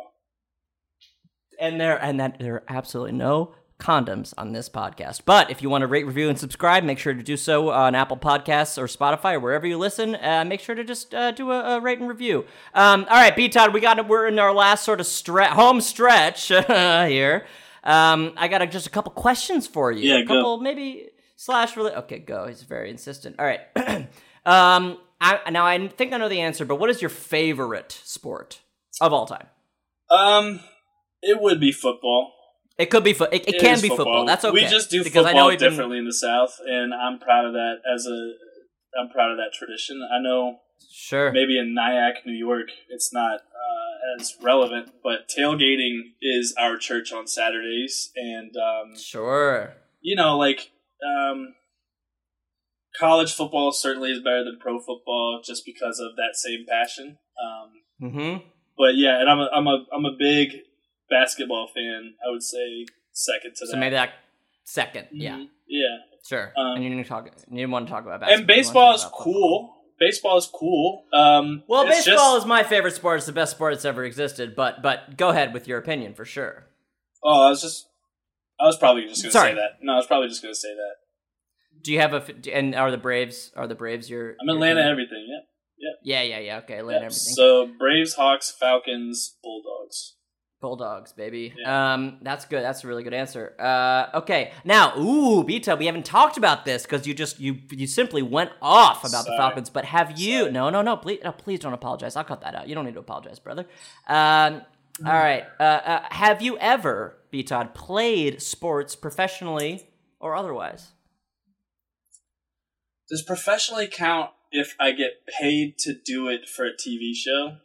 and 1.59 1.79
there 1.79 1.97
and 2.01 2.19
that 2.19 2.39
there 2.39 2.55
are 2.55 2.63
absolutely 2.67 3.13
no 3.13 3.55
condoms 3.83 4.33
on 4.37 4.53
this 4.53 4.69
podcast. 4.69 5.21
But 5.25 5.51
if 5.51 5.61
you 5.61 5.69
want 5.69 5.81
to 5.81 5.87
rate, 5.87 6.05
review, 6.05 6.29
and 6.29 6.39
subscribe, 6.39 6.83
make 6.83 6.97
sure 6.97 7.13
to 7.13 7.21
do 7.21 7.35
so 7.35 7.69
on 7.69 7.95
Apple 7.95 8.17
Podcasts 8.17 8.77
or 8.77 8.85
Spotify 8.85 9.33
or 9.33 9.39
wherever 9.39 9.67
you 9.67 9.77
listen. 9.77 10.15
Uh, 10.15 10.45
make 10.47 10.61
sure 10.61 10.73
to 10.73 10.83
just 10.83 11.13
uh, 11.13 11.31
do 11.31 11.51
a, 11.51 11.77
a 11.77 11.81
rate 11.81 11.99
and 11.99 12.07
review. 12.07 12.45
Um, 12.73 13.05
all 13.09 13.17
right, 13.17 13.35
B 13.35 13.49
Todd, 13.49 13.73
we 13.73 13.81
got 13.81 14.07
we're 14.07 14.27
in 14.27 14.39
our 14.39 14.53
last 14.53 14.85
sort 14.85 14.99
of 15.01 15.05
stre- 15.05 15.47
home 15.47 15.81
stretch 15.81 16.47
here. 16.67 17.45
Um, 17.83 18.33
I 18.37 18.47
got 18.47 18.61
a, 18.61 18.67
just 18.67 18.87
a 18.87 18.89
couple 18.89 19.11
questions 19.11 19.67
for 19.67 19.91
you. 19.91 20.09
Yeah, 20.09 20.19
a 20.19 20.23
go. 20.23 20.35
couple 20.35 20.57
maybe 20.59 21.09
slash 21.35 21.75
really. 21.75 21.91
Okay, 21.91 22.19
go. 22.19 22.47
He's 22.47 22.63
very 22.63 22.89
insistent. 22.89 23.35
All 23.37 23.45
right. 23.45 23.59
um, 24.45 24.97
I, 25.19 25.49
now 25.51 25.65
I 25.65 25.87
think 25.87 26.13
I 26.13 26.17
know 26.17 26.29
the 26.29 26.41
answer, 26.41 26.65
but 26.65 26.77
what 26.77 26.89
is 26.89 27.01
your 27.01 27.09
favorite 27.09 27.91
sport 28.03 28.61
of 29.01 29.13
all 29.13 29.25
time? 29.25 29.47
Um, 30.09 30.59
it 31.21 31.41
would 31.41 31.59
be 31.59 31.71
football. 31.71 32.33
It 32.77 32.87
could 32.89 33.03
be 33.03 33.13
fo- 33.13 33.25
it, 33.25 33.47
it, 33.47 33.55
It 33.55 33.61
can 33.61 33.79
be 33.81 33.89
football. 33.89 34.25
That's 34.25 34.43
okay. 34.45 34.53
We 34.53 34.65
just 34.65 34.89
do 34.89 35.03
because 35.03 35.25
football 35.25 35.47
I 35.47 35.51
know 35.51 35.57
differently 35.57 35.97
in 35.99 36.05
the 36.05 36.13
South, 36.13 36.59
and 36.65 36.93
I'm 36.93 37.19
proud 37.19 37.45
of 37.45 37.53
that. 37.53 37.75
As 37.93 38.05
a, 38.07 38.33
I'm 38.99 39.09
proud 39.09 39.31
of 39.31 39.37
that 39.37 39.51
tradition. 39.53 40.01
I 40.11 40.19
know 40.21 40.59
Sure. 40.91 41.31
maybe 41.31 41.57
in 41.57 41.73
Nyack, 41.73 42.25
New 42.25 42.33
York, 42.33 42.67
it's 42.89 43.13
not 43.13 43.39
uh, 43.41 44.19
as 44.21 44.33
relevant, 44.41 44.89
but 45.03 45.29
tailgating 45.29 45.99
is 46.21 46.53
our 46.59 46.77
church 46.77 47.11
on 47.13 47.25
Saturdays, 47.27 48.11
and 48.15 48.51
um, 48.57 48.97
Sure. 48.97 49.73
you 50.01 50.15
know, 50.15 50.37
like 50.37 50.71
um, 51.05 51.53
college 52.99 53.33
football 53.33 53.71
certainly 53.71 54.11
is 54.11 54.19
better 54.19 54.43
than 54.43 54.57
pro 54.59 54.79
football 54.79 55.41
just 55.43 55.65
because 55.65 55.99
of 55.99 56.15
that 56.15 56.35
same 56.35 56.65
passion. 56.67 57.17
Um, 57.41 57.69
Mm-hmm. 58.01 58.45
but 58.77 58.95
yeah, 58.95 59.21
and 59.21 59.29
I'm 59.29 59.39
a, 59.39 59.49
I'm 59.55 59.67
a 59.67 59.85
I'm 59.95 60.05
a 60.05 60.15
big 60.19 60.49
basketball 61.09 61.67
fan. 61.73 62.13
I 62.25 62.31
would 62.31 62.43
say 62.43 62.85
second 63.11 63.51
to 63.57 63.67
So 63.67 63.71
that. 63.73 63.77
maybe 63.77 63.95
that 63.95 64.11
second. 64.63 65.07
Yeah. 65.11 65.37
Mhm. 65.37 65.47
yeah. 65.67 65.97
Sure. 66.27 66.53
Um, 66.57 66.75
and 66.75 66.83
you 66.83 66.89
didn't 66.89 67.05
talk. 67.07 67.25
You 67.49 67.57
didn't 67.57 67.71
want 67.71 67.87
to 67.87 67.91
talk 67.91 68.03
about 68.05 68.21
basketball. 68.21 68.39
And 68.39 68.49
you 68.49 68.53
wanted 68.53 68.53
to 68.53 68.59
baseball 68.67 68.95
is 68.95 69.05
cool. 69.13 69.75
Baseball 69.99 70.37
is 70.37 70.47
cool. 70.47 71.05
Um, 71.13 71.63
Well, 71.67 71.85
baseball 71.85 72.35
just- 72.35 72.37
is 72.39 72.45
my 72.45 72.63
favorite 72.63 72.93
sport. 72.95 73.17
It's 73.17 73.25
the 73.25 73.31
best 73.33 73.51
sport 73.51 73.73
that's 73.73 73.85
ever 73.85 74.03
existed. 74.03 74.55
But 74.55 74.81
but 74.81 75.17
go 75.17 75.29
ahead 75.29 75.53
with 75.53 75.67
your 75.67 75.77
opinion 75.77 76.13
for 76.13 76.25
sure. 76.25 76.67
Oh, 77.23 77.47
I 77.47 77.49
was 77.49 77.61
just. 77.61 77.87
I 78.59 78.65
was 78.65 78.77
probably 78.77 79.03
just 79.07 79.21
going 79.21 79.31
to 79.31 79.37
Sorry. 79.37 79.51
say 79.51 79.55
that. 79.55 79.79
No, 79.81 79.93
I 79.93 79.95
was 79.97 80.07
probably 80.07 80.29
just 80.29 80.41
going 80.41 80.53
to 80.53 80.59
say 80.59 80.73
that. 80.73 80.95
Do 81.81 81.91
you 81.91 81.99
have 81.99 82.13
a 82.13 82.23
and 82.53 82.75
are 82.75 82.91
the 82.91 82.97
Braves 82.97 83.51
are 83.55 83.67
the 83.67 83.75
Braves 83.75 84.09
your? 84.09 84.31
I'm 84.39 84.47
your 84.47 84.55
Atlanta 84.55 84.81
team? 84.81 84.91
everything. 84.91 85.27
Yeah. 85.77 85.89
Yeah, 86.03 86.21
yeah, 86.21 86.39
yeah. 86.39 86.57
Okay, 86.59 86.77
Atlanta 86.77 86.99
yeah. 87.01 87.05
everything. 87.07 87.33
So 87.33 87.67
Braves, 87.77 88.13
Hawks, 88.13 88.51
Falcons, 88.51 89.35
Bulldogs. 89.43 90.15
Bulldogs, 90.63 91.11
baby. 91.11 91.53
Yeah. 91.57 91.93
Um, 91.93 92.19
that's 92.21 92.45
good. 92.45 92.63
That's 92.63 92.85
a 92.85 92.87
really 92.87 93.03
good 93.03 93.13
answer. 93.13 93.53
Uh, 93.59 94.17
okay. 94.19 94.53
Now, 94.63 94.97
ooh, 94.97 95.43
Beta, 95.43 95.75
we 95.75 95.87
haven't 95.87 96.05
talked 96.05 96.37
about 96.37 96.63
this 96.63 96.83
because 96.83 97.05
you 97.05 97.13
just 97.13 97.37
you 97.37 97.57
you 97.69 97.85
simply 97.85 98.21
went 98.21 98.51
off 98.61 99.03
about 99.03 99.25
the 99.25 99.35
Falcons. 99.35 99.69
But 99.69 99.83
have 99.83 100.17
you? 100.17 100.39
Sorry. 100.39 100.51
No, 100.53 100.69
no, 100.69 100.81
no. 100.81 100.95
Please, 100.95 101.19
no, 101.21 101.33
please 101.33 101.59
don't 101.59 101.73
apologize. 101.73 102.15
I'll 102.15 102.23
cut 102.23 102.39
that 102.41 102.55
out. 102.55 102.69
You 102.69 102.75
don't 102.75 102.85
need 102.85 102.93
to 102.93 103.01
apologize, 103.01 103.39
brother. 103.39 103.65
Um, 104.07 104.61
all 105.05 105.11
right. 105.11 105.43
Uh, 105.59 105.63
uh, 105.63 106.01
have 106.11 106.41
you 106.41 106.57
ever, 106.59 107.17
B 107.29 107.43
Todd, 107.43 107.75
played 107.75 108.41
sports 108.41 108.95
professionally 108.95 109.89
or 110.21 110.33
otherwise? 110.33 110.91
Does 113.09 113.21
professionally 113.21 113.87
count 113.87 114.29
if 114.49 114.75
I 114.79 114.93
get 114.93 115.27
paid 115.27 115.77
to 115.79 115.93
do 115.93 116.29
it 116.29 116.47
for 116.47 116.65
a 116.65 116.71
TV 116.71 117.13
show? 117.13 117.57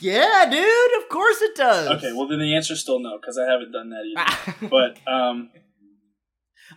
Yeah, 0.00 0.48
dude. 0.50 1.02
Of 1.02 1.08
course 1.08 1.40
it 1.42 1.56
does. 1.56 1.88
Okay, 1.98 2.12
well 2.12 2.28
then 2.28 2.38
the 2.38 2.54
answer's 2.54 2.80
still 2.80 2.98
no 2.98 3.18
because 3.18 3.38
I 3.38 3.50
haven't 3.50 3.72
done 3.72 3.90
that 3.90 4.04
either. 4.04 4.68
but 4.70 4.98
um, 5.10 5.50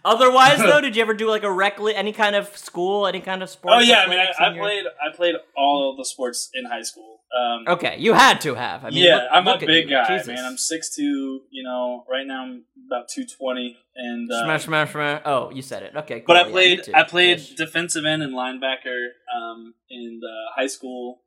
otherwise, 0.05 0.59
though, 0.59 0.81
did 0.85 0.95
you 0.95 1.01
ever 1.01 1.13
do 1.13 1.29
like 1.29 1.43
a 1.43 1.51
rec, 1.51 1.79
li- 1.79 1.95
any 1.95 2.13
kind 2.13 2.35
of 2.35 2.55
school, 2.57 3.07
any 3.07 3.21
kind 3.21 3.43
of 3.43 3.49
sport? 3.49 3.75
oh 3.77 3.79
yeah, 3.79 3.99
I 3.99 4.09
mean 4.09 4.19
I, 4.19 4.47
I 4.49 4.57
played 4.57 4.83
I 4.85 5.15
played 5.15 5.35
all 5.57 5.91
of 5.91 5.97
the 5.97 6.05
sports 6.05 6.49
in 6.53 6.65
high 6.65 6.83
school. 6.83 7.17
Um, 7.37 7.65
Okay, 7.75 7.97
you 7.99 8.13
had 8.13 8.41
to 8.41 8.55
have. 8.55 8.83
I 8.85 8.89
mean, 8.89 9.03
yeah, 9.03 9.15
look- 9.17 9.29
I'm 9.33 9.45
look 9.45 9.61
a 9.61 9.65
big 9.67 9.87
guy, 9.89 10.07
Jesus. 10.17 10.27
man. 10.27 10.43
I'm 10.45 10.55
6'2", 10.55 10.97
You 10.97 11.63
know, 11.63 12.03
right 12.09 12.25
now 12.25 12.43
I'm 12.43 12.63
about 12.87 13.07
two 13.07 13.25
twenty, 13.25 13.77
and 13.95 14.31
uh, 14.31 14.45
Smash, 14.45 14.63
smash, 14.65 14.91
smash. 14.93 15.21
Oh, 15.25 15.51
you 15.51 15.61
said 15.61 15.83
it. 15.83 15.95
Okay, 15.95 16.21
cool. 16.21 16.25
But 16.27 16.37
I 16.37 16.49
played 16.49 16.83
too. 16.85 16.91
I 16.95 17.03
played 17.03 17.37
Ish. 17.39 17.53
defensive 17.55 18.03
end 18.05 18.23
and 18.23 18.33
linebacker 18.33 19.09
um, 19.35 19.75
in 19.91 20.21
uh, 20.23 20.59
high 20.59 20.65
school. 20.67 21.21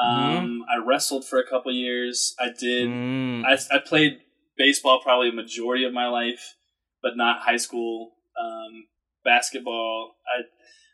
Mm-hmm. 0.00 0.36
Um, 0.38 0.64
I 0.70 0.84
wrestled 0.84 1.26
for 1.26 1.38
a 1.38 1.46
couple 1.48 1.72
years. 1.72 2.34
I 2.40 2.46
did. 2.46 2.88
Mm. 2.88 3.44
I, 3.44 3.58
I 3.74 3.78
played 3.78 4.18
baseball 4.56 5.00
probably 5.02 5.28
a 5.28 5.32
majority 5.32 5.84
of 5.84 5.92
my 5.92 6.08
life, 6.08 6.54
but 7.02 7.12
not 7.16 7.40
high 7.40 7.58
school. 7.58 8.12
Um, 8.42 8.84
basketball. 9.24 10.14
I 10.26 10.42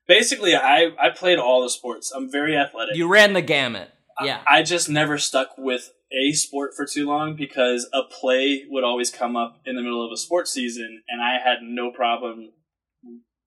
basically 0.07 0.55
I 0.55 0.91
I 1.01 1.11
played 1.11 1.39
all 1.39 1.63
the 1.63 1.71
sports. 1.71 2.11
I'm 2.15 2.31
very 2.31 2.57
athletic. 2.57 2.97
You 2.97 3.09
ran 3.09 3.33
the 3.33 3.43
gamut. 3.43 3.91
I- 4.19 4.27
Yeah. 4.27 4.41
I, 4.47 4.63
just 4.63 4.89
never 4.89 5.17
stuck 5.17 5.51
with 5.57 5.91
a 6.13 6.33
sport 6.33 6.73
for 6.77 6.85
too 6.85 7.07
long 7.07 7.37
because 7.37 7.89
a 7.93 8.03
play 8.03 8.65
would 8.69 8.83
always 8.83 9.11
come 9.11 9.37
up 9.37 9.61
in 9.65 9.77
the 9.77 9.83
middle 9.83 10.05
of 10.05 10.11
a 10.13 10.17
sports 10.17 10.51
season, 10.51 11.03
and 11.09 11.23
I 11.23 11.39
had 11.39 11.59
no 11.63 11.93
problem 11.93 12.51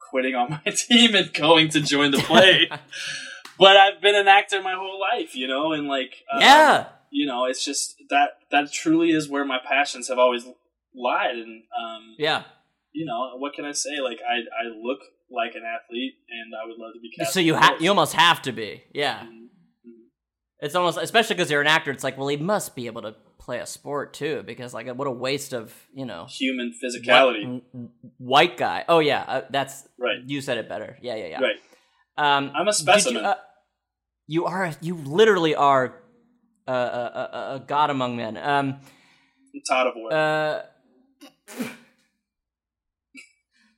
quitting 0.09 0.35
on 0.35 0.49
my 0.65 0.71
team 0.71 1.13
and 1.15 1.33
going 1.33 1.69
to 1.69 1.81
join 1.81 2.11
the 2.11 2.19
play. 2.19 2.69
but 3.61 3.77
I've 3.77 4.01
been 4.01 4.15
an 4.15 4.27
actor 4.27 4.59
my 4.61 4.73
whole 4.73 4.99
life, 4.99 5.35
you 5.35 5.47
know, 5.47 5.71
and 5.71 5.87
like 5.87 6.13
um, 6.33 6.41
yeah. 6.41 6.87
you 7.11 7.27
know, 7.27 7.45
it's 7.45 7.63
just 7.63 7.95
that 8.09 8.29
that 8.49 8.71
truly 8.73 9.09
is 9.11 9.29
where 9.29 9.45
my 9.45 9.59
passions 9.63 10.07
have 10.09 10.17
always 10.17 10.43
lied, 10.95 11.35
and 11.35 11.63
um, 11.79 12.15
Yeah. 12.17 12.43
you 12.91 13.05
know, 13.05 13.37
what 13.37 13.53
can 13.53 13.65
I 13.65 13.71
say? 13.71 13.99
Like 14.03 14.19
I 14.27 14.37
I 14.61 14.65
look 14.87 14.99
like 15.29 15.53
an 15.55 15.61
athlete, 15.63 16.15
and 16.29 16.53
I 16.61 16.65
would 16.67 16.77
love 16.77 16.93
to 16.95 16.99
be 16.99 17.11
cast. 17.17 17.33
So 17.33 17.39
you 17.39 17.55
ha- 17.55 17.77
you 17.79 17.89
almost 17.89 18.13
have 18.13 18.41
to 18.41 18.51
be. 18.51 18.83
Yeah. 18.93 19.19
Mhm. 19.23 19.47
It's 20.59 20.75
almost 20.75 20.97
especially 20.97 21.35
because 21.35 21.51
you're 21.51 21.61
an 21.61 21.67
actor. 21.67 21.91
It's 21.91 22.03
like, 22.03 22.17
well, 22.17 22.27
he 22.27 22.37
must 22.37 22.75
be 22.75 22.87
able 22.87 23.03
to 23.03 23.15
play 23.39 23.59
a 23.59 23.65
sport 23.65 24.13
too, 24.13 24.43
because 24.45 24.73
like, 24.73 24.87
what 24.95 25.07
a 25.07 25.11
waste 25.27 25.53
of 25.53 25.73
you 25.93 26.05
know 26.05 26.25
human 26.29 26.73
physicality, 26.83 27.61
whi- 27.71 27.89
white 28.17 28.57
guy. 28.57 28.85
Oh 28.87 28.99
yeah, 28.99 29.23
uh, 29.27 29.41
that's 29.49 29.87
right? 29.99 30.19
you 30.25 30.41
said 30.41 30.57
it 30.57 30.67
better. 30.67 30.97
Yeah, 31.01 31.15
yeah, 31.15 31.27
yeah. 31.27 31.41
Right. 31.41 31.59
Um, 32.17 32.51
I'm 32.55 32.67
a 32.67 32.73
specimen. 32.73 33.23
You, 33.23 33.29
uh, 33.29 33.35
you 34.31 34.45
are. 34.45 34.71
You 34.79 34.95
literally 34.95 35.55
are 35.55 35.93
a, 36.65 36.71
a, 36.71 36.75
a, 36.75 37.55
a 37.55 37.63
god 37.67 37.89
among 37.89 38.15
men. 38.15 38.37
Um, 38.37 38.79
I'm 39.53 39.61
Todd 39.67 39.87
of 39.87 39.93
War. 39.97 40.13
Uh, 40.13 40.61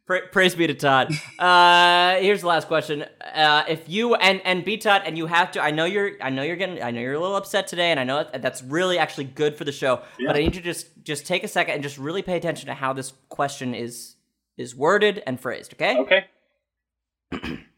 pra- 0.06 0.28
praise 0.32 0.54
be 0.54 0.68
to 0.68 0.76
Todd. 0.76 1.12
Uh, 1.40 2.18
here's 2.18 2.42
the 2.42 2.48
last 2.48 2.68
question. 2.68 3.04
Uh, 3.34 3.64
if 3.68 3.90
you 3.90 4.14
and 4.14 4.42
and 4.46 4.64
B 4.64 4.78
Todd 4.78 5.02
and 5.06 5.18
you 5.18 5.26
have 5.26 5.50
to, 5.54 5.60
I 5.60 5.72
know 5.72 5.86
you're, 5.86 6.12
I 6.22 6.30
know 6.30 6.44
you're 6.44 6.56
getting, 6.56 6.84
I 6.84 6.92
know 6.92 7.02
you're 7.02 7.14
a 7.14 7.20
little 7.20 7.36
upset 7.36 7.66
today, 7.66 7.90
and 7.90 8.00
I 8.00 8.04
know 8.04 8.24
that, 8.24 8.44
that's 8.44 8.62
really 8.62 9.00
actually 9.00 9.26
good 9.26 9.56
for 9.58 9.64
the 9.64 9.72
show. 9.72 10.04
Yeah. 10.20 10.28
But 10.28 10.36
I 10.36 10.40
need 10.40 10.54
you 10.56 10.62
to 10.62 10.66
just 10.66 11.04
just 11.04 11.26
take 11.26 11.44
a 11.44 11.48
second 11.48 11.74
and 11.74 11.82
just 11.84 11.98
really 11.98 12.22
pay 12.22 12.38
attention 12.38 12.68
to 12.68 12.76
how 12.76 12.94
this 12.94 13.12
question 13.30 13.74
is 13.74 14.18
is 14.56 14.76
worded 14.76 15.24
and 15.26 15.40
phrased. 15.40 15.74
Okay. 15.74 15.98
okay. 15.98 17.60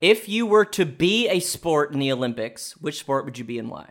if 0.00 0.28
you 0.28 0.46
were 0.46 0.64
to 0.66 0.86
be 0.86 1.28
a 1.28 1.40
sport 1.40 1.92
in 1.92 1.98
the 1.98 2.12
Olympics, 2.12 2.76
which 2.76 2.98
sport 2.98 3.24
would 3.24 3.38
you 3.38 3.44
be 3.44 3.58
and 3.58 3.70
why? 3.70 3.90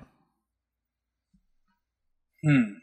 Hmm. 2.43 2.73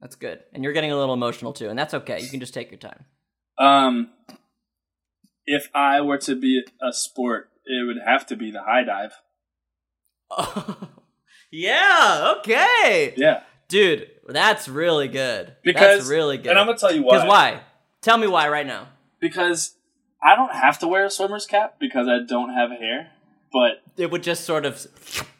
That's 0.00 0.16
good. 0.16 0.40
And 0.52 0.62
you're 0.62 0.72
getting 0.72 0.92
a 0.92 0.96
little 0.96 1.14
emotional 1.14 1.52
too, 1.52 1.68
and 1.68 1.78
that's 1.78 1.94
okay. 1.94 2.20
You 2.20 2.28
can 2.28 2.40
just 2.40 2.54
take 2.54 2.70
your 2.70 2.78
time. 2.78 3.04
Um, 3.58 4.10
if 5.44 5.68
I 5.74 6.00
were 6.00 6.18
to 6.18 6.36
be 6.36 6.62
a 6.80 6.92
sport, 6.92 7.50
it 7.64 7.86
would 7.86 7.96
have 8.04 8.26
to 8.26 8.36
be 8.36 8.50
the 8.50 8.62
high 8.62 8.84
dive. 8.84 9.12
Oh, 10.30 10.88
yeah, 11.50 12.34
okay. 12.38 13.14
Yeah. 13.16 13.42
Dude, 13.68 14.08
that's 14.26 14.68
really 14.68 15.08
good. 15.08 15.56
Because 15.64 15.98
that's 15.98 16.10
really 16.10 16.38
good. 16.38 16.50
And 16.50 16.58
I'm 16.58 16.66
gonna 16.66 16.78
tell 16.78 16.94
you 16.94 17.02
why. 17.02 17.16
Because 17.16 17.28
why? 17.28 17.60
Tell 18.00 18.16
me 18.16 18.26
why 18.26 18.48
right 18.48 18.66
now. 18.66 18.88
Because 19.20 19.74
I 20.22 20.34
don't 20.34 20.52
have 20.52 20.78
to 20.80 20.88
wear 20.88 21.04
a 21.04 21.10
swimmer's 21.10 21.46
cap 21.46 21.76
because 21.78 22.08
I 22.08 22.18
don't 22.26 22.52
have 22.52 22.70
hair, 22.70 23.12
but 23.52 23.82
It 23.96 24.10
would 24.10 24.22
just 24.22 24.44
sort 24.44 24.66
of 24.66 24.86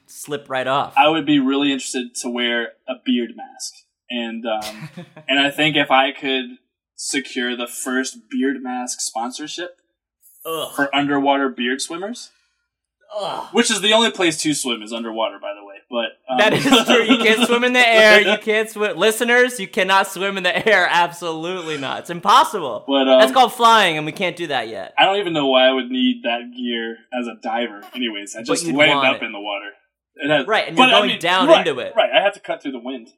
slip 0.07 0.49
right 0.49 0.67
off. 0.67 0.95
I 0.97 1.09
would 1.09 1.27
be 1.27 1.39
really 1.39 1.73
interested 1.73 2.15
to 2.17 2.31
wear 2.31 2.73
a 2.89 2.95
beard 3.05 3.33
mask. 3.37 3.75
And 4.11 4.45
um, 4.47 4.89
and 5.29 5.39
I 5.39 5.51
think 5.51 5.77
if 5.77 5.91
I 5.91 6.13
could 6.13 6.59
secure 6.95 7.57
the 7.57 7.67
first 7.67 8.29
beard 8.31 8.63
mask 8.63 9.01
sponsorship 9.01 9.77
Ugh. 10.45 10.73
for 10.75 10.95
underwater 10.95 11.49
beard 11.49 11.81
swimmers, 11.81 12.31
Ugh. 13.17 13.49
which 13.53 13.71
is 13.71 13.81
the 13.81 13.93
only 13.93 14.11
place 14.11 14.41
to 14.43 14.55
swim 14.55 14.83
is 14.83 14.93
underwater, 14.93 15.39
by 15.39 15.55
the 15.55 15.65
way. 15.65 15.77
But 15.91 16.19
um, 16.29 16.37
That 16.39 16.53
is 16.53 16.63
true. 16.87 17.03
You 17.03 17.19
can't 17.25 17.47
swim 17.47 17.65
in 17.65 17.73
the 17.73 17.87
air. 17.89 18.21
You 18.21 18.37
can't 18.43 18.69
swim. 18.69 18.97
Listeners, 18.99 19.59
you 19.59 19.67
cannot 19.67 20.07
swim 20.07 20.37
in 20.37 20.43
the 20.43 20.69
air. 20.69 20.87
Absolutely 20.91 21.79
not. 21.79 22.01
It's 22.01 22.11
impossible. 22.11 22.85
But 22.87 23.09
um, 23.09 23.21
That's 23.21 23.33
called 23.33 23.55
flying, 23.55 23.97
and 23.97 24.05
we 24.05 24.13
can't 24.13 24.37
do 24.37 24.49
that 24.49 24.69
yet. 24.69 24.93
I 24.99 25.05
don't 25.07 25.17
even 25.19 25.33
know 25.33 25.47
why 25.47 25.67
I 25.67 25.73
would 25.73 25.91
need 25.91 26.25
that 26.25 26.53
gear 26.55 26.99
as 27.19 27.27
a 27.27 27.37
diver. 27.43 27.83
Anyways, 27.95 28.37
I 28.37 28.43
just 28.43 28.67
land 28.67 29.07
up 29.07 29.23
it. 29.23 29.25
in 29.25 29.33
the 29.33 29.41
water. 29.41 29.71
Has- 30.23 30.47
Right, 30.47 30.69
and 30.69 30.77
you're 30.77 30.87
I 30.87 30.91
going 30.91 31.09
mean, 31.11 31.21
down 31.21 31.49
right, 31.49 31.67
into 31.67 31.81
it. 31.81 31.95
Right, 31.97 32.11
I 32.13 32.21
have 32.23 32.35
to 32.35 32.41
cut 32.41 32.61
through 32.63 32.73
the 32.73 32.81
wind. 32.81 33.09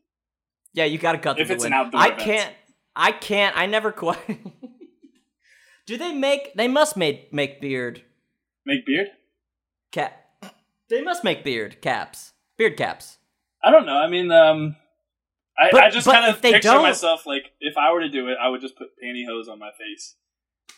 Yeah, 0.74 0.84
you 0.84 0.98
got 0.98 1.12
to 1.12 1.18
cut. 1.18 1.40
If 1.40 1.46
through 1.48 1.54
it's 1.56 1.64
the 1.64 1.68
an 1.70 1.72
wind. 1.72 1.86
outdoor 1.86 2.00
I 2.00 2.06
event. 2.08 2.20
can't. 2.20 2.54
I 2.94 3.12
can't. 3.12 3.56
I 3.56 3.66
never 3.66 3.90
quite. 3.90 4.18
do 5.86 5.96
they 5.96 6.12
make? 6.12 6.54
They 6.54 6.68
must 6.68 6.96
make 6.96 7.32
make 7.32 7.60
beard 7.60 8.02
Make 8.66 8.86
beard? 8.86 9.08
cap. 9.90 10.12
They 10.88 11.02
must 11.02 11.24
make 11.24 11.42
beard 11.42 11.80
caps. 11.80 12.32
Beard 12.60 12.76
caps. 12.76 13.16
I 13.64 13.70
don't 13.70 13.86
know. 13.86 13.96
I 13.96 14.06
mean, 14.06 14.30
um, 14.30 14.76
I, 15.58 15.70
But- 15.72 15.82
I 15.84 15.88
just 15.88 16.06
kind 16.06 16.30
of 16.30 16.42
picture 16.42 16.60
don't- 16.60 16.82
myself 16.82 17.24
like 17.24 17.52
if 17.58 17.78
I 17.78 17.90
were 17.90 18.00
to 18.00 18.08
do 18.10 18.28
it, 18.28 18.36
I 18.38 18.48
would 18.50 18.60
just 18.60 18.76
put 18.76 18.88
pantyhose 19.02 19.48
on 19.50 19.58
my 19.58 19.70
face. 19.78 20.16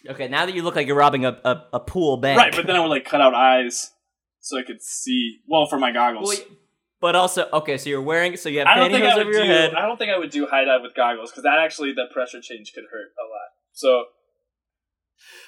Okay, 0.08 0.28
now 0.28 0.46
that 0.46 0.54
you 0.54 0.62
look 0.62 0.76
like 0.76 0.86
you're 0.86 0.94
robbing 0.96 1.24
a, 1.24 1.40
a, 1.44 1.64
a 1.74 1.80
pool 1.80 2.18
bank. 2.18 2.38
Right, 2.38 2.54
but 2.54 2.68
then 2.68 2.76
I 2.76 2.80
would 2.80 2.86
like 2.88 3.04
cut 3.04 3.20
out 3.20 3.34
eyes 3.34 3.90
so 4.38 4.56
I 4.56 4.62
could 4.62 4.80
see. 4.80 5.40
Well, 5.48 5.66
for 5.66 5.76
my 5.76 5.90
goggles. 5.90 6.28
Well, 6.38 6.56
but 7.00 7.16
also, 7.16 7.48
okay, 7.52 7.78
so 7.78 7.90
you're 7.90 8.00
wearing, 8.00 8.36
so 8.36 8.48
you 8.48 8.60
have 8.60 8.68
I 8.68 8.76
don't 8.76 8.92
think 8.92 9.04
I 9.04 9.08
pantyhose 9.10 9.18
over 9.22 9.32
your 9.32 9.42
do. 9.42 9.48
head. 9.48 9.74
I 9.74 9.86
don't 9.86 9.96
think 9.96 10.12
I 10.12 10.18
would 10.18 10.30
do 10.30 10.46
high 10.46 10.64
dive 10.64 10.82
with 10.82 10.94
goggles 10.94 11.32
because 11.32 11.42
that 11.42 11.58
actually 11.58 11.92
the 11.94 12.04
pressure 12.12 12.40
change 12.40 12.72
could 12.72 12.84
hurt 12.92 13.10
a 13.18 13.26
lot. 13.26 13.48
So 13.72 14.04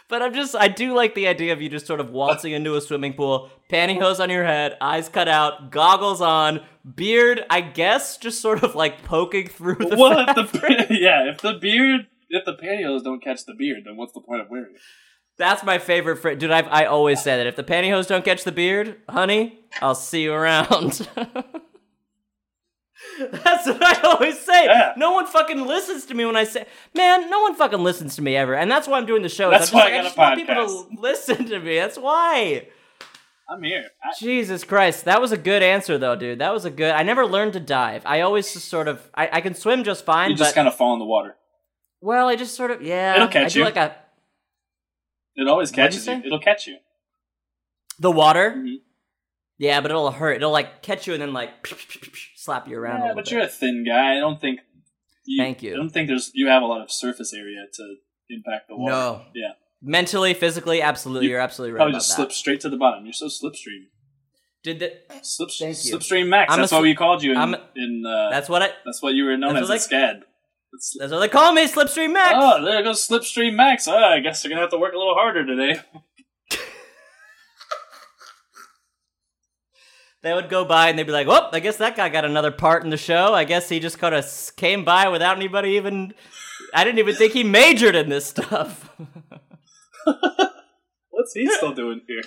But 0.08 0.22
I'm 0.22 0.34
just, 0.34 0.54
I 0.54 0.68
do 0.68 0.94
like 0.94 1.14
the 1.14 1.26
idea 1.26 1.52
of 1.52 1.62
you 1.62 1.68
just 1.68 1.86
sort 1.86 2.00
of 2.00 2.10
waltzing 2.10 2.52
into 2.52 2.76
a 2.76 2.80
swimming 2.80 3.14
pool, 3.14 3.50
pantyhose 3.70 4.20
on 4.20 4.30
your 4.30 4.44
head, 4.44 4.76
eyes 4.80 5.08
cut 5.08 5.28
out, 5.28 5.70
goggles 5.70 6.20
on, 6.20 6.60
beard, 6.94 7.44
I 7.48 7.62
guess, 7.62 8.18
just 8.18 8.40
sort 8.40 8.62
of 8.62 8.74
like 8.74 9.02
poking 9.04 9.48
through 9.48 9.76
the 9.76 9.96
well, 9.96 10.26
if 10.28 10.52
the 10.52 10.86
yeah, 10.90 11.30
if 11.30 11.40
the 11.40 11.54
beard, 11.54 12.06
if 12.28 12.44
the 12.44 12.54
pantyhose 12.54 13.02
don't 13.02 13.22
catch 13.22 13.44
the 13.46 13.54
beard, 13.54 13.84
then 13.86 13.96
what's 13.96 14.12
the 14.12 14.20
point 14.20 14.42
of 14.42 14.50
wearing 14.50 14.74
it? 14.74 14.80
That's 15.36 15.64
my 15.64 15.78
favorite 15.78 16.18
phrase. 16.18 16.38
Dude, 16.38 16.52
I've, 16.52 16.68
I 16.68 16.84
always 16.84 17.20
say 17.20 17.36
that. 17.36 17.46
If 17.46 17.56
the 17.56 17.64
pantyhose 17.64 18.06
don't 18.06 18.24
catch 18.24 18.44
the 18.44 18.52
beard, 18.52 18.98
honey, 19.08 19.64
I'll 19.82 19.96
see 19.96 20.22
you 20.22 20.32
around. 20.32 21.08
That's 23.32 23.66
what 23.66 23.82
I 23.82 24.00
always 24.02 24.38
say. 24.40 24.64
Yeah. 24.66 24.92
No 24.96 25.12
one 25.12 25.26
fucking 25.26 25.66
listens 25.66 26.06
to 26.06 26.14
me 26.14 26.24
when 26.24 26.36
I 26.36 26.44
say, 26.44 26.66
man, 26.94 27.28
no 27.30 27.40
one 27.42 27.54
fucking 27.54 27.80
listens 27.82 28.16
to 28.16 28.22
me 28.22 28.36
ever. 28.36 28.54
And 28.54 28.70
that's 28.70 28.86
why 28.88 28.98
I'm 28.98 29.06
doing 29.06 29.22
the 29.22 29.28
show. 29.28 29.50
That's 29.50 29.72
I'm 29.72 29.78
why 29.78 29.80
I 29.80 29.84
like, 29.84 29.94
a 29.94 29.98
I 29.98 30.02
just 30.04 30.16
want 30.16 30.36
people 30.36 30.54
to 30.54 30.86
listen 31.00 31.44
to 31.46 31.58
me. 31.58 31.76
That's 31.76 31.98
why. 31.98 32.68
I'm 33.50 33.62
here. 33.62 33.84
I, 34.02 34.12
Jesus 34.18 34.64
Christ, 34.64 35.04
that 35.04 35.20
was 35.20 35.32
a 35.32 35.36
good 35.36 35.62
answer 35.62 35.98
though, 35.98 36.16
dude. 36.16 36.38
That 36.38 36.52
was 36.52 36.64
a 36.64 36.70
good. 36.70 36.92
I 36.92 37.02
never 37.02 37.26
learned 37.26 37.52
to 37.54 37.60
dive. 37.60 38.02
I 38.06 38.20
always 38.22 38.52
just 38.52 38.68
sort 38.68 38.88
of. 38.88 39.10
I, 39.14 39.28
I 39.32 39.40
can 39.42 39.54
swim 39.54 39.84
just 39.84 40.04
fine, 40.06 40.30
you 40.30 40.36
just 40.36 40.50
but 40.50 40.54
kind 40.54 40.68
of 40.68 40.74
fall 40.74 40.94
in 40.94 40.98
the 40.98 41.04
water. 41.04 41.36
well, 42.00 42.28
I 42.28 42.36
just 42.36 42.54
sort 42.54 42.70
of 42.70 42.80
yeah. 42.80 43.16
It'll 43.16 43.28
catch 43.28 43.54
I 43.54 43.58
you. 43.58 43.64
Like 43.66 43.76
a 43.76 43.96
It 45.36 45.46
always 45.48 45.70
What'd 45.72 45.94
you 45.94 46.00
catches 46.00 46.06
you. 46.06 46.22
It'll 46.26 46.38
catch 46.40 46.66
you. 46.68 46.78
the 47.98 48.10
water. 48.10 48.54
Mhm. 48.56 48.76
Yeah, 49.58 49.80
but 49.80 49.90
it'll 49.90 50.10
hurt. 50.10 50.36
It'll 50.36 50.50
like 50.50 50.82
catch 50.82 51.06
you 51.06 51.12
and 51.14 51.22
then 51.22 51.32
like 51.32 51.50
slap 52.36 52.68
you 52.68 52.78
around. 52.78 53.02
a 53.02 53.06
Yeah, 53.06 53.12
but 53.14 53.24
bit. 53.24 53.32
you're 53.32 53.42
a 53.42 53.48
thin 53.48 53.84
guy. 53.86 54.16
I 54.16 54.20
don't 54.20 54.40
think. 54.40 54.60
You, 55.26 55.42
Thank 55.42 55.62
you. 55.62 55.72
I 55.74 55.76
don't 55.76 55.90
think 55.90 56.08
there's 56.08 56.30
you 56.34 56.48
have 56.48 56.62
a 56.62 56.66
lot 56.66 56.82
of 56.82 56.90
surface 56.90 57.32
area 57.32 57.64
to 57.72 57.94
impact 58.30 58.68
the 58.68 58.76
water. 58.76 58.92
No. 58.92 59.22
Yeah. 59.34 59.52
mentally, 59.80 60.34
physically, 60.34 60.82
absolutely. 60.82 61.28
You 61.28 61.36
are 61.36 61.40
absolutely 61.40 61.72
right 61.72 61.78
Probably 61.78 61.94
just 61.94 62.08
that. 62.10 62.16
slip 62.16 62.32
straight 62.32 62.60
to 62.60 62.68
the 62.68 62.76
bottom. 62.76 63.04
You're 63.06 63.12
so 63.14 63.26
slipstream. 63.26 63.86
Did 64.62 64.78
the, 64.80 64.92
Slip, 65.22 65.50
Thank 65.58 65.84
you. 65.84 65.96
Slipstream 65.98 66.28
Max. 66.28 66.50
I'm 66.52 66.58
that's 66.60 66.72
what 66.72 66.80
we 66.82 66.94
called 66.94 67.22
you 67.22 67.32
in. 67.32 67.36
A- 67.38 67.60
in 67.76 68.02
uh, 68.06 68.30
that's, 68.30 68.32
that's 68.32 68.48
what 68.48 68.62
I. 68.62 68.70
That's 68.84 69.02
what 69.02 69.12
you 69.14 69.24
were 69.24 69.36
known 69.36 69.54
that's 69.54 69.70
as 69.70 69.84
at 69.86 69.90
SCAD. 69.90 70.16
It's- 70.16 70.96
That's 70.98 71.12
what 71.12 71.20
they 71.20 71.28
call 71.28 71.52
me, 71.52 71.66
Slipstream 71.68 72.12
Max. 72.14 72.34
Oh, 72.36 72.64
there 72.64 72.82
goes 72.82 73.06
Slipstream 73.06 73.54
Max. 73.54 73.86
Oh, 73.86 73.94
I 73.96 74.20
guess 74.20 74.42
you're 74.42 74.48
gonna 74.50 74.62
have 74.62 74.70
to 74.70 74.78
work 74.78 74.92
a 74.94 74.98
little 74.98 75.14
harder 75.14 75.44
today. 75.46 75.80
They 80.24 80.32
would 80.32 80.48
go 80.48 80.64
by 80.64 80.88
and 80.88 80.98
they'd 80.98 81.04
be 81.06 81.12
like, 81.12 81.26
"Whoop! 81.28 81.50
I 81.52 81.60
guess 81.60 81.76
that 81.76 81.96
guy 81.96 82.08
got 82.08 82.24
another 82.24 82.50
part 82.50 82.82
in 82.82 82.88
the 82.90 82.96
show. 82.96 83.34
I 83.34 83.44
guess 83.44 83.68
he 83.68 83.78
just 83.78 83.98
kind 83.98 84.14
of 84.14 84.26
came 84.56 84.82
by 84.84 85.08
without 85.08 85.36
anybody 85.36 85.72
even. 85.72 86.14
I 86.72 86.82
didn't 86.82 86.98
even 86.98 87.14
think 87.14 87.34
he 87.34 87.44
majored 87.44 87.94
in 87.94 88.08
this 88.08 88.24
stuff. 88.26 88.90
What's 91.10 91.32
he 91.34 91.46
still 91.50 91.72
doing 91.74 92.00
here? 92.08 92.22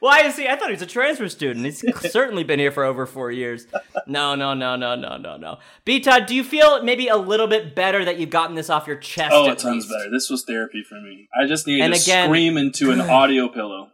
Why 0.00 0.20
is 0.22 0.36
he? 0.36 0.48
I 0.48 0.56
thought 0.56 0.68
he 0.68 0.72
was 0.74 0.82
a 0.82 0.86
transfer 0.86 1.28
student. 1.28 1.66
He's 1.66 1.84
certainly 2.12 2.42
been 2.42 2.58
here 2.58 2.70
for 2.72 2.84
over 2.84 3.04
four 3.04 3.30
years. 3.30 3.66
No, 4.06 4.34
no, 4.34 4.54
no, 4.54 4.76
no, 4.76 4.94
no, 4.94 5.16
no, 5.18 5.36
no. 5.36 5.58
B 5.84 6.00
Todd, 6.00 6.24
do 6.26 6.34
you 6.34 6.42
feel 6.42 6.82
maybe 6.82 7.08
a 7.08 7.16
little 7.16 7.46
bit 7.48 7.74
better 7.74 8.04
that 8.04 8.18
you've 8.18 8.30
gotten 8.30 8.56
this 8.56 8.70
off 8.70 8.86
your 8.86 8.96
chest? 8.96 9.32
Oh, 9.34 9.50
it 9.50 9.60
sounds 9.60 9.86
better. 9.86 10.10
This 10.10 10.30
was 10.30 10.44
therapy 10.46 10.82
for 10.88 10.94
me. 11.00 11.28
I 11.38 11.46
just 11.46 11.66
needed 11.66 11.82
And 11.84 11.94
to 11.94 12.00
again- 12.00 12.28
scream 12.28 12.56
into 12.56 12.90
an 12.92 13.00
audio 13.10 13.48
pillow. 13.48 13.90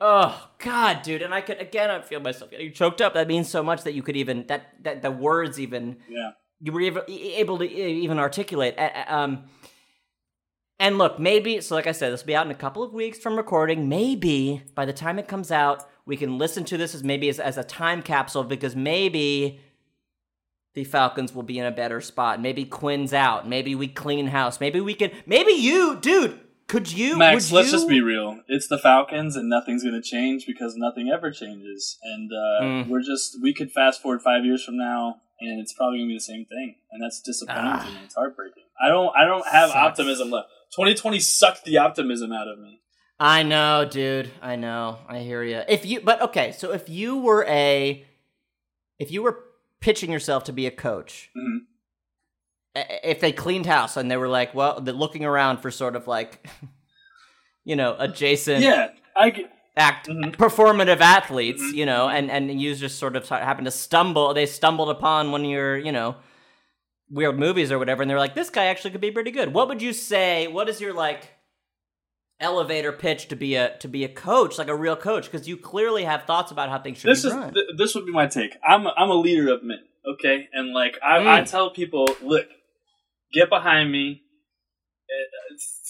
Oh 0.00 0.48
God, 0.58 1.02
dude! 1.02 1.22
And 1.22 1.34
I 1.34 1.40
could 1.40 1.60
again, 1.60 1.90
I 1.90 2.00
feel 2.02 2.20
myself 2.20 2.50
getting 2.50 2.72
choked 2.72 3.00
up. 3.00 3.14
That 3.14 3.26
means 3.26 3.48
so 3.48 3.62
much 3.62 3.82
that 3.82 3.94
you 3.94 4.02
could 4.02 4.16
even 4.16 4.46
that 4.46 4.74
that 4.84 5.02
the 5.02 5.10
words 5.10 5.58
even 5.58 5.96
Yeah. 6.08 6.30
you 6.60 6.70
were 6.72 6.80
able, 6.82 7.02
able 7.08 7.58
to 7.58 7.64
even 7.68 8.18
articulate. 8.18 8.76
Um, 9.08 9.44
and 10.78 10.98
look, 10.98 11.18
maybe 11.18 11.60
so. 11.60 11.74
Like 11.74 11.88
I 11.88 11.92
said, 11.92 12.12
this 12.12 12.22
will 12.22 12.28
be 12.28 12.36
out 12.36 12.46
in 12.46 12.52
a 12.52 12.56
couple 12.56 12.84
of 12.84 12.92
weeks 12.92 13.18
from 13.18 13.36
recording. 13.36 13.88
Maybe 13.88 14.62
by 14.76 14.84
the 14.84 14.92
time 14.92 15.18
it 15.18 15.26
comes 15.26 15.50
out, 15.50 15.88
we 16.06 16.16
can 16.16 16.38
listen 16.38 16.64
to 16.66 16.76
this 16.76 16.94
as 16.94 17.02
maybe 17.02 17.28
as, 17.28 17.40
as 17.40 17.58
a 17.58 17.64
time 17.64 18.00
capsule 18.00 18.44
because 18.44 18.76
maybe 18.76 19.58
the 20.74 20.84
Falcons 20.84 21.34
will 21.34 21.42
be 21.42 21.58
in 21.58 21.66
a 21.66 21.72
better 21.72 22.00
spot. 22.00 22.40
Maybe 22.40 22.64
Quinn's 22.64 23.12
out. 23.12 23.48
Maybe 23.48 23.74
we 23.74 23.88
clean 23.88 24.28
house. 24.28 24.60
Maybe 24.60 24.80
we 24.80 24.94
can. 24.94 25.10
Maybe 25.26 25.52
you, 25.52 25.98
dude. 26.00 26.38
Could 26.68 26.92
you, 26.92 27.16
Max, 27.16 27.50
would 27.50 27.56
let's 27.56 27.68
you- 27.72 27.78
just 27.78 27.88
be 27.88 28.00
real. 28.02 28.40
It's 28.46 28.68
the 28.68 28.78
Falcons, 28.78 29.36
and 29.36 29.48
nothing's 29.48 29.82
going 29.82 29.94
to 29.94 30.02
change 30.02 30.46
because 30.46 30.76
nothing 30.76 31.10
ever 31.10 31.30
changes. 31.30 31.98
And 32.02 32.30
uh, 32.30 32.62
Mm. 32.62 32.88
we're 32.88 33.02
just 33.02 33.40
we 33.42 33.54
could 33.54 33.72
fast 33.72 34.02
forward 34.02 34.20
five 34.22 34.44
years 34.44 34.62
from 34.62 34.76
now, 34.76 35.16
and 35.40 35.60
it's 35.60 35.72
probably 35.72 35.98
going 36.00 36.08
to 36.08 36.12
be 36.12 36.16
the 36.16 36.20
same 36.20 36.44
thing, 36.44 36.76
and 36.92 37.02
that's 37.02 37.20
disappointing 37.22 37.64
Ah. 37.64 37.84
to 37.84 37.90
me. 37.90 37.98
It's 38.04 38.14
heartbreaking. 38.14 38.64
I 38.80 38.88
don't 38.88 39.16
I 39.16 39.24
don't 39.24 39.46
have 39.46 39.70
Sucks. 39.70 39.76
optimism 39.78 40.30
left. 40.30 40.48
2020 40.76 41.18
sucked 41.20 41.64
the 41.64 41.78
optimism 41.78 42.32
out 42.32 42.48
of 42.48 42.58
me. 42.58 42.80
I 43.18 43.42
know, 43.42 43.84
dude. 43.90 44.30
I 44.42 44.56
know. 44.56 44.98
I 45.08 45.20
hear 45.20 45.42
you. 45.42 45.62
If 45.68 45.84
you, 45.86 46.00
but 46.02 46.20
okay. 46.22 46.52
So 46.52 46.72
if 46.72 46.88
you 46.90 47.16
were 47.16 47.44
a, 47.48 48.04
if 48.98 49.10
you 49.10 49.22
were 49.22 49.40
pitching 49.80 50.12
yourself 50.12 50.44
to 50.44 50.52
be 50.52 50.66
a 50.66 50.70
coach, 50.70 51.30
Mhm. 51.36 51.60
I- 52.76 53.00
if 53.04 53.20
they 53.20 53.32
cleaned 53.32 53.66
house 53.66 53.96
and 53.96 54.10
they 54.10 54.16
were 54.16 54.28
like, 54.28 54.54
well, 54.54 54.80
they're 54.80 54.94
looking 54.94 55.24
around 55.24 55.58
for 55.58 55.70
sort 55.70 55.96
of 55.96 56.06
like, 56.06 56.46
you 57.64 57.76
know, 57.76 57.96
adjacent 57.98 58.62
Yeah, 58.62 58.88
I 59.16 59.30
get, 59.30 59.50
act 59.76 60.08
Mhm. 60.08 60.34
performative 60.36 61.00
athletes, 61.00 61.62
Mhm. 61.62 61.74
you 61.74 61.86
know, 61.86 62.08
and 62.08 62.30
and 62.30 62.60
you 62.60 62.74
just 62.74 62.98
sort 62.98 63.14
of 63.16 63.28
happen 63.28 63.64
to 63.64 63.70
stumble. 63.70 64.34
They 64.34 64.46
stumbled 64.46 64.90
upon 64.90 65.30
one 65.32 65.44
of 65.44 65.50
your, 65.50 65.76
you 65.76 65.92
know, 65.92 66.16
weird 67.10 67.38
movies 67.38 67.70
or 67.72 67.78
whatever, 67.78 68.02
and 68.02 68.10
they're 68.10 68.18
like, 68.18 68.34
this 68.34 68.50
guy 68.50 68.66
actually 68.66 68.90
could 68.90 69.00
be 69.00 69.10
pretty 69.10 69.30
good. 69.30 69.54
What 69.54 69.68
would 69.68 69.80
you 69.82 69.92
say? 69.92 70.46
What 70.48 70.68
is 70.68 70.80
your 70.80 70.92
like? 70.92 71.30
elevator 72.40 72.92
pitch 72.92 73.26
to 73.26 73.34
be 73.34 73.56
a 73.56 73.76
to 73.78 73.88
be 73.88 74.04
a 74.04 74.08
coach 74.08 74.58
like 74.58 74.68
a 74.68 74.74
real 74.76 74.94
coach 74.94 75.24
because 75.24 75.48
you 75.48 75.56
clearly 75.56 76.04
have 76.04 76.22
thoughts 76.22 76.52
about 76.52 76.68
how 76.68 76.78
things 76.78 76.98
should 76.98 77.10
this 77.10 77.22
be 77.22 77.28
is 77.30 77.34
run 77.34 77.52
th- 77.52 77.66
this 77.76 77.96
would 77.96 78.06
be 78.06 78.12
my 78.12 78.28
take. 78.28 78.56
I'm 78.64 78.86
a, 78.86 78.94
I'm 78.96 79.10
a 79.10 79.14
leader 79.14 79.52
of 79.52 79.64
men, 79.64 79.80
okay, 80.08 80.48
and 80.52 80.72
like 80.72 80.96
I, 81.04 81.16
I 81.38 81.40
Mm. 81.40 81.50
tell 81.50 81.70
people, 81.70 82.06
look, 82.22 82.46
get 83.32 83.48
behind 83.48 83.90
me, 83.92 84.22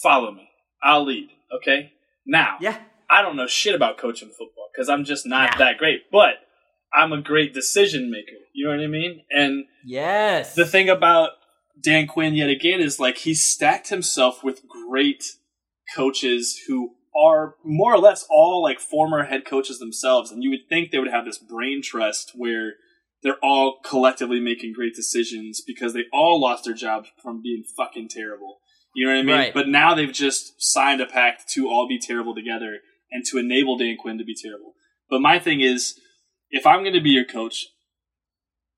follow 0.02 0.32
me. 0.32 0.48
I'll 0.82 1.04
lead. 1.04 1.30
Okay. 1.54 1.92
Now, 2.26 2.56
Yeah. 2.60 2.78
I 3.10 3.22
don't 3.22 3.36
know 3.36 3.46
shit 3.46 3.74
about 3.74 3.96
coaching 3.98 4.28
football 4.28 4.68
because 4.72 4.88
I'm 4.88 5.04
just 5.04 5.26
not 5.26 5.52
Nah. 5.52 5.58
that 5.58 5.78
great. 5.78 6.10
But 6.10 6.46
I'm 6.92 7.12
a 7.12 7.20
great 7.22 7.52
decision 7.54 8.10
maker. 8.10 8.36
You 8.52 8.66
know 8.66 8.76
what 8.76 8.84
I 8.84 8.86
mean? 8.86 9.24
And 9.30 9.66
Yes. 9.84 10.54
the 10.54 10.66
thing 10.66 10.88
about 10.88 11.32
Dan 11.82 12.06
Quinn 12.06 12.34
yet 12.34 12.50
again 12.50 12.80
is 12.80 13.00
like 13.00 13.18
he 13.18 13.34
stacked 13.34 13.88
himself 13.88 14.42
with 14.44 14.66
great 14.68 15.24
coaches 15.94 16.64
who 16.66 16.96
are 17.16 17.56
more 17.64 17.94
or 17.94 17.98
less 17.98 18.26
all 18.30 18.62
like 18.62 18.78
former 18.78 19.24
head 19.24 19.44
coaches 19.44 19.78
themselves, 19.78 20.30
and 20.30 20.42
you 20.42 20.50
would 20.50 20.68
think 20.68 20.90
they 20.90 20.98
would 20.98 21.10
have 21.10 21.24
this 21.24 21.38
brain 21.38 21.80
trust 21.82 22.32
where 22.34 22.74
they're 23.22 23.42
all 23.42 23.78
collectively 23.84 24.40
making 24.40 24.72
great 24.72 24.94
decisions 24.94 25.62
because 25.66 25.92
they 25.92 26.04
all 26.12 26.40
lost 26.40 26.64
their 26.64 26.74
jobs 26.74 27.08
from 27.22 27.42
being 27.42 27.64
fucking 27.76 28.08
terrible. 28.08 28.58
You 28.94 29.06
know 29.06 29.12
what 29.12 29.18
I 29.18 29.22
mean? 29.22 29.36
Right. 29.36 29.54
But 29.54 29.68
now 29.68 29.94
they've 29.94 30.12
just 30.12 30.54
signed 30.58 31.00
a 31.00 31.06
pact 31.06 31.48
to 31.54 31.68
all 31.68 31.88
be 31.88 31.98
terrible 31.98 32.34
together 32.34 32.78
and 33.10 33.24
to 33.26 33.38
enable 33.38 33.78
Dan 33.78 33.96
Quinn 33.98 34.18
to 34.18 34.24
be 34.24 34.34
terrible. 34.34 34.74
But 35.10 35.20
my 35.20 35.38
thing 35.38 35.60
is, 35.60 35.98
if 36.50 36.66
I'm 36.66 36.82
going 36.82 36.94
to 36.94 37.00
be 37.00 37.10
your 37.10 37.24
coach, 37.24 37.66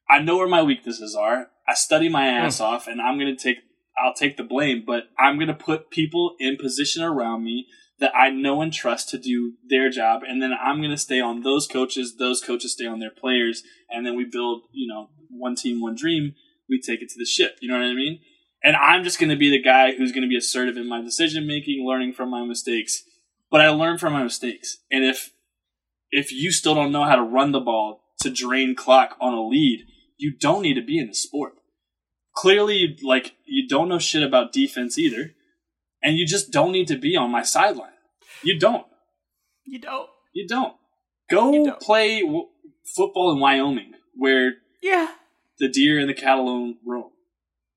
I 0.09 0.20
know 0.20 0.36
where 0.36 0.49
my 0.49 0.62
weaknesses 0.62 1.14
are. 1.14 1.49
I 1.68 1.74
study 1.74 2.09
my 2.09 2.28
hmm. 2.28 2.47
ass 2.47 2.61
off, 2.61 2.86
and 2.86 3.01
I'm 3.01 3.18
going 3.18 3.34
to 3.34 3.43
take. 3.43 3.59
I'll 4.03 4.14
take 4.14 4.36
the 4.38 4.45
blame, 4.45 4.84
but 4.86 5.05
I'm 5.18 5.36
going 5.36 5.49
to 5.49 5.55
put 5.55 5.91
people 5.91 6.34
in 6.38 6.57
position 6.57 7.03
around 7.03 7.45
me 7.45 7.66
that 8.01 8.16
I 8.16 8.30
know 8.30 8.62
and 8.62 8.72
trust 8.72 9.11
to 9.11 9.18
do 9.18 9.55
their 9.68 9.90
job, 9.90 10.22
and 10.26 10.42
then 10.42 10.53
I'm 10.53 10.78
going 10.78 10.90
to 10.90 10.96
stay 10.96 11.20
on 11.20 11.42
those 11.42 11.66
coaches. 11.66 12.16
Those 12.16 12.40
coaches 12.40 12.72
stay 12.72 12.86
on 12.86 12.98
their 12.98 13.11
players, 13.11 13.62
and 13.90 14.05
then 14.05 14.16
we 14.16 14.24
build. 14.24 14.62
You 14.72 14.88
know, 14.88 15.11
one 15.28 15.55
team, 15.55 15.80
one 15.80 15.94
dream. 15.94 16.34
We 16.68 16.80
take 16.80 17.03
it 17.03 17.09
to 17.11 17.18
the 17.18 17.24
ship. 17.24 17.57
You 17.61 17.68
know 17.68 17.78
what 17.78 17.86
I 17.86 17.94
mean? 17.94 18.20
And 18.62 18.76
I'm 18.76 19.05
just 19.05 19.18
going 19.18 19.30
to 19.30 19.36
be 19.36 19.51
the 19.51 19.62
guy 19.62 19.92
who's 19.92 20.12
going 20.12 20.22
to 20.22 20.28
be 20.28 20.36
assertive 20.36 20.76
in 20.76 20.88
my 20.88 21.01
decision 21.01 21.46
making, 21.46 21.86
learning 21.86 22.12
from 22.12 22.30
my 22.30 22.44
mistakes. 22.44 23.03
But 23.51 23.61
I 23.61 23.68
learn 23.70 23.98
from 23.98 24.12
my 24.12 24.22
mistakes, 24.22 24.78
and 24.90 25.05
if 25.05 25.32
if 26.11 26.32
you 26.32 26.51
still 26.51 26.74
don't 26.74 26.92
know 26.92 27.05
how 27.05 27.16
to 27.16 27.22
run 27.22 27.53
the 27.53 27.61
ball 27.61 28.03
to 28.20 28.30
drain 28.30 28.74
clock 28.74 29.16
on 29.20 29.34
a 29.34 29.46
lead, 29.46 29.86
you 30.16 30.32
don't 30.36 30.62
need 30.62 30.74
to 30.74 30.82
be 30.82 30.98
in 30.98 31.09
the 31.09 31.14
sport. 31.14 31.55
Clearly, 32.34 32.96
like 33.03 33.34
you 33.44 33.68
don't 33.68 33.88
know 33.88 33.98
shit 33.98 34.22
about 34.22 34.53
defense 34.53 34.98
either, 34.98 35.32
and 36.03 36.16
you 36.16 36.26
just 36.26 36.51
don't 36.51 36.72
need 36.72 36.88
to 36.88 36.96
be 36.96 37.16
on 37.16 37.30
my 37.30 37.42
sideline. 37.42 37.92
You 38.42 38.59
don't. 38.59 38.86
you 39.66 39.78
don't. 39.80 40.09
You 40.32 40.46
don't. 40.48 40.74
Go 41.30 41.53
You 41.53 41.64
don't. 41.66 41.80
play 41.80 42.20
w- 42.22 42.48
football 42.96 43.32
in 43.32 43.38
Wyoming, 43.40 43.92
where 44.14 44.55
Yeah. 44.82 45.14
the 45.59 45.68
deer 45.68 45.98
and 45.98 46.09
the 46.09 46.14
cattle 46.14 46.74
roam. 46.86 47.11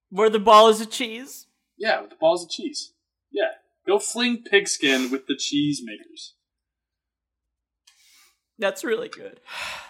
Where 0.09 0.29
the 0.29 0.39
ball 0.39 0.69
is 0.69 0.79
a 0.81 0.85
cheese. 0.85 1.47
Yeah, 1.77 2.01
with 2.01 2.11
the 2.11 2.15
balls 2.15 2.43
of 2.43 2.49
cheese. 2.49 2.93
Yeah, 3.31 3.49
go 3.87 3.99
fling 3.99 4.43
pigskin 4.49 5.09
with 5.11 5.25
the 5.27 5.35
cheese 5.35 5.81
makers. 5.83 6.35
That's 8.59 8.83
really 8.83 9.09
good. 9.09 9.39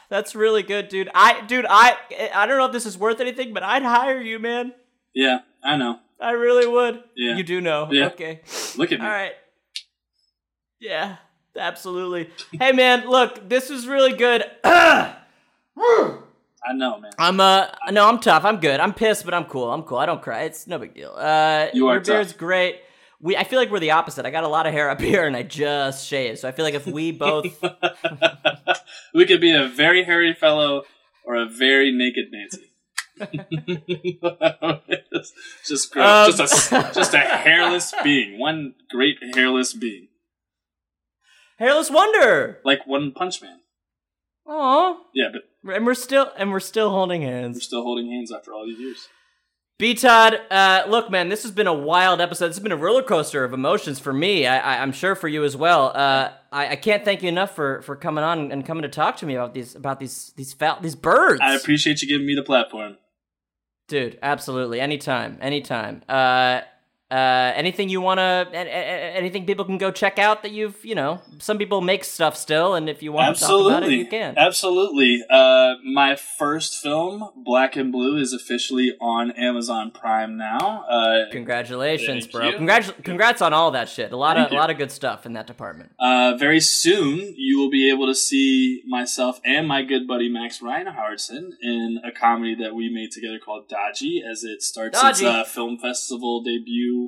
That's 0.09 0.35
really 0.35 0.63
good, 0.63 0.87
dude. 0.87 1.09
I, 1.13 1.41
dude, 1.45 1.65
I, 1.69 1.97
I 2.33 2.45
don't 2.45 2.57
know 2.57 2.65
if 2.65 2.71
this 2.71 2.85
is 2.85 2.97
worth 2.97 3.19
anything, 3.19 3.53
but 3.53 3.63
I'd 3.63 3.83
hire 3.83 4.21
you, 4.21 4.39
man. 4.39 4.73
Yeah, 5.13 5.39
I 5.63 5.75
know. 5.77 5.99
I 6.23 6.31
really 6.31 6.65
would. 6.65 7.03
Yeah. 7.15 7.35
You 7.35 7.43
do 7.43 7.61
know. 7.61 7.89
Yeah. 7.91 8.07
Okay. 8.07 8.41
Look 8.77 8.91
at 8.91 8.99
me. 8.99 9.05
All 9.05 9.11
right. 9.11 9.33
Yeah, 10.79 11.17
absolutely. 11.57 12.29
hey, 12.51 12.71
man, 12.71 13.09
look, 13.09 13.47
this 13.47 13.69
is 13.69 13.87
really 13.87 14.17
good. 14.17 14.43
I 14.65 15.15
know, 16.73 16.99
man. 16.99 17.11
I'm 17.17 17.39
uh 17.39 17.67
no, 17.91 18.07
I'm 18.07 18.19
tough. 18.19 18.45
I'm 18.45 18.59
good. 18.59 18.79
I'm 18.79 18.93
pissed, 18.93 19.25
but 19.25 19.33
I'm 19.33 19.45
cool. 19.45 19.71
I'm 19.71 19.83
cool. 19.83 19.97
I 19.97 20.05
don't 20.05 20.21
cry. 20.21 20.43
It's 20.43 20.67
no 20.67 20.79
big 20.79 20.93
deal. 20.93 21.13
Uh 21.17 21.67
You 21.73 21.87
are 21.87 21.95
your 21.95 22.01
beard's 22.01 22.31
tough. 22.31 22.39
great. 22.39 22.81
We 23.19 23.37
I 23.37 23.43
feel 23.43 23.59
like 23.59 23.69
we're 23.69 23.79
the 23.79 23.91
opposite. 23.91 24.25
I 24.25 24.31
got 24.31 24.43
a 24.43 24.47
lot 24.47 24.65
of 24.65 24.73
hair 24.73 24.89
up 24.89 24.99
here 25.11 25.25
and 25.25 25.35
I 25.35 25.43
just 25.43 26.07
shaved. 26.07 26.39
So 26.39 26.47
I 26.47 26.51
feel 26.51 26.65
like 26.65 26.73
if 26.73 26.87
we 26.87 27.11
both 27.11 27.45
we 29.13 29.25
could 29.25 29.41
be 29.41 29.51
a 29.51 29.67
very 29.67 30.03
hairy 30.03 30.33
fellow 30.33 30.83
or 31.25 31.35
a 31.35 31.45
very 31.45 31.91
naked 31.91 32.25
Nancy. 32.31 32.69
just 35.65 35.91
gross. 35.91 36.39
Um, 36.39 36.47
just 36.47 36.71
a 36.71 36.91
just 36.93 37.13
a 37.13 37.19
hairless 37.19 37.93
being. 38.03 38.39
One 38.39 38.75
great 38.89 39.17
hairless 39.35 39.73
being, 39.73 40.07
hairless 41.57 41.89
wonder. 41.91 42.59
like 42.63 42.85
One 42.87 43.11
Punch 43.11 43.41
Man. 43.41 43.59
Aw. 44.47 44.97
Yeah, 45.13 45.29
but 45.31 45.75
And 45.75 45.85
we're 45.85 45.93
still 45.93 46.31
and 46.37 46.51
we're 46.51 46.59
still 46.59 46.89
holding 46.89 47.21
hands. 47.21 47.55
we're 47.57 47.61
still 47.61 47.83
holding 47.83 48.11
hands 48.11 48.31
after 48.31 48.53
all 48.53 48.65
these 48.65 48.79
years. 48.79 49.07
B 49.79 49.95
Todd, 49.95 50.39
uh, 50.51 50.83
look, 50.87 51.09
man, 51.09 51.29
this 51.29 51.41
has 51.43 51.51
been 51.51 51.65
a 51.65 51.73
wild 51.73 52.21
episode. 52.21 52.49
This 52.49 52.57
has 52.57 52.63
been 52.63 52.71
a 52.71 52.77
roller 52.77 53.01
coaster 53.01 53.43
of 53.43 53.53
emotions 53.53 53.99
for 53.99 54.13
me. 54.13 54.45
I, 54.45 54.57
I, 54.59 54.81
I'm 54.81 54.91
sure 54.91 55.15
for 55.15 55.27
you 55.27 55.43
as 55.43 55.57
well. 55.57 55.91
Uh, 55.95 56.29
I, 56.51 56.69
I 56.69 56.75
can't 56.75 57.03
thank 57.03 57.23
you 57.23 57.27
enough 57.29 57.55
for, 57.55 57.81
for 57.81 57.95
coming 57.95 58.23
on 58.23 58.51
and 58.51 58.63
coming 58.65 58.83
to 58.83 58.87
talk 58.87 59.17
to 59.17 59.25
me 59.25 59.33
about 59.33 59.53
these 59.55 59.75
about 59.75 59.99
these 59.99 60.31
these 60.37 60.55
these 60.81 60.95
birds. 60.95 61.41
I 61.41 61.55
appreciate 61.55 62.01
you 62.01 62.07
giving 62.07 62.27
me 62.27 62.35
the 62.35 62.43
platform. 62.43 62.97
Dude, 63.87 64.17
absolutely. 64.23 64.79
Anytime. 64.79 65.37
Anytime. 65.41 66.03
Uh 66.07 66.61
uh 67.13 67.53
anything 67.61 67.87
you 67.89 68.01
want 68.01 68.19
to 68.19 68.33
anything 69.17 69.45
people 69.45 69.65
can 69.65 69.77
go 69.77 69.89
check 69.91 70.17
out 70.19 70.37
that 70.43 70.51
you've, 70.51 70.77
you 70.83 70.95
know, 70.95 71.21
some 71.39 71.57
people 71.57 71.79
make 71.81 72.03
stuff 72.03 72.35
still 72.35 72.69
and 72.75 72.89
if 72.89 73.03
you 73.03 73.11
want 73.11 73.35
to 73.35 73.41
talk 73.41 73.49
about 73.49 73.83
it, 73.83 73.93
Absolutely, 73.93 73.95
you 73.97 74.05
can. 74.07 74.31
absolutely. 74.37 75.23
Uh, 75.29 75.73
my 76.01 76.15
first 76.15 76.81
film, 76.81 77.29
Black 77.35 77.75
and 77.75 77.91
Blue, 77.91 78.17
is 78.17 78.33
officially 78.33 78.89
on 78.99 79.31
Amazon 79.31 79.91
Prime 79.91 80.37
now. 80.37 80.85
Uh, 80.89 81.25
Congratulations, 81.31 82.27
bro. 82.27 82.45
you. 82.49 82.55
Congrats 82.55 82.91
congrats 83.03 83.41
on 83.41 83.53
all 83.53 83.71
that 83.71 83.89
shit. 83.89 84.11
A 84.11 84.17
lot 84.17 84.35
Thank 84.37 84.47
of 84.47 84.53
a 84.53 84.55
lot 84.55 84.69
of 84.69 84.77
good 84.77 84.91
stuff 84.91 85.25
in 85.25 85.33
that 85.33 85.47
department. 85.47 85.91
Uh, 85.99 86.35
very 86.37 86.59
soon, 86.59 87.33
you 87.37 87.57
will 87.59 87.69
be 87.69 87.89
able 87.91 88.07
to 88.07 88.15
see 88.15 88.81
myself 88.87 89.39
and 89.45 89.67
my 89.67 89.83
good 89.83 90.07
buddy 90.07 90.29
Max 90.29 90.59
Reinhardson 90.59 91.51
in 91.61 91.99
a 92.03 92.11
comedy 92.11 92.55
that 92.55 92.73
we 92.75 92.89
made 92.89 93.11
together 93.11 93.39
called 93.43 93.67
Dodgy, 93.69 94.23
as 94.29 94.43
it 94.43 94.61
starts 94.63 94.95
its 94.97 95.19
Dodgy. 95.21 95.25
uh, 95.25 95.43
film 95.43 95.77
festival 95.77 96.41
debut 96.41 97.02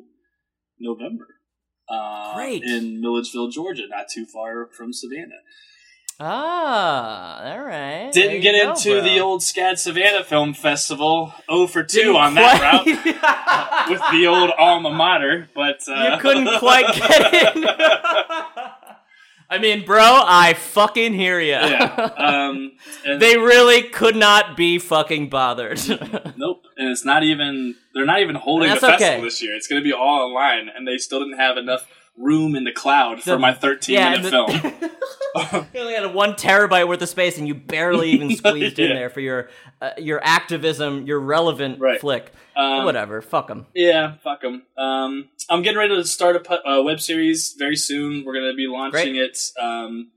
November. 0.79 1.27
Uh, 1.87 2.35
Great. 2.35 2.63
in 2.63 2.99
Milledgeville, 2.99 3.49
Georgia, 3.49 3.83
not 3.89 4.07
too 4.11 4.25
far 4.25 4.67
from 4.75 4.91
Savannah. 4.91 5.35
Ah, 6.19 7.43
all 7.51 7.59
right. 7.63 8.09
Didn't 8.13 8.41
get 8.41 8.53
go, 8.63 8.69
into 8.71 8.91
bro. 8.93 9.01
the 9.03 9.19
old 9.19 9.41
SCAD 9.41 9.77
Savannah 9.77 10.23
Film 10.23 10.53
Festival 10.53 11.33
0 11.51 11.67
for 11.67 11.83
2 11.83 11.97
Didn't 11.97 12.15
on 12.15 12.35
that 12.35 12.61
route 12.61 12.85
quite- 13.03 13.89
with 13.89 14.01
the 14.11 14.25
old 14.27 14.51
alma 14.57 14.91
mater, 14.91 15.49
but 15.53 15.79
uh, 15.89 16.11
you 16.13 16.19
couldn't 16.21 16.57
quite 16.59 16.87
get 16.95 17.55
in. 17.55 17.63
I 19.55 19.57
mean, 19.57 19.85
bro, 19.85 20.01
I 20.03 20.53
fucking 20.53 21.13
hear 21.13 21.39
you. 21.39 21.53
yeah. 21.53 22.11
Um, 22.25 22.71
they 23.05 23.37
really 23.37 23.83
could 23.83 24.15
not 24.15 24.57
be 24.57 24.79
fucking 24.79 25.29
bothered. 25.29 25.79
Nope, 26.37 26.65
and 26.75 26.89
it's 26.89 27.05
not 27.05 27.23
even. 27.23 27.75
They're 27.93 28.05
not 28.05 28.19
even 28.19 28.35
holding 28.35 28.69
the 28.69 28.75
festival 28.75 29.13
okay. 29.13 29.21
this 29.21 29.41
year. 29.41 29.55
It's 29.55 29.67
going 29.67 29.81
to 29.81 29.83
be 29.83 29.93
all 29.93 30.27
online, 30.27 30.69
and 30.69 30.85
they 30.85 30.97
still 30.97 31.19
didn't 31.19 31.37
have 31.37 31.55
enough 31.57 31.87
room 32.17 32.55
in 32.55 32.63
the 32.63 32.71
cloud 32.71 33.21
for 33.21 33.31
The- 33.31 33.39
my 33.39 33.53
13 33.53 33.93
yeah, 33.95 34.09
minute 34.11 34.23
the- 34.23 34.29
film. 34.31 34.91
you 35.73 35.79
only 35.81 35.93
had 35.93 36.05
a 36.05 36.09
one 36.09 36.33
terabyte 36.33 36.87
worth 36.87 37.01
of 37.01 37.09
space, 37.09 37.37
and 37.37 37.45
you 37.47 37.53
barely 37.53 38.11
even 38.11 38.33
squeezed 38.37 38.79
in 38.79 38.89
there 38.93 39.09
for 39.09 39.19
your 39.19 39.49
uh, 39.81 39.89
your 39.97 40.21
activism, 40.23 41.05
your 41.05 41.19
relevant 41.19 41.79
Right. 41.79 41.99
flick. 41.99 42.31
Um, 42.55 42.85
Whatever, 42.85 43.21
fuck 43.21 43.47
them. 43.47 43.65
Yeah, 43.75 44.15
fuck 44.23 44.41
them. 44.41 44.63
Um, 44.77 45.27
I'm 45.49 45.61
getting 45.61 45.77
ready 45.77 45.93
to 45.93 46.05
start 46.05 46.37
a 46.37 46.39
pu- 46.39 46.65
uh, 46.69 46.81
web 46.83 47.01
series 47.01 47.53
very 47.59 47.75
soon. 47.75 48.23
We're 48.25 48.33
going 48.33 48.49
to 48.49 48.55
be 48.55 48.67
launching 48.67 49.17
it. 49.17 49.37
Um, 49.61 50.11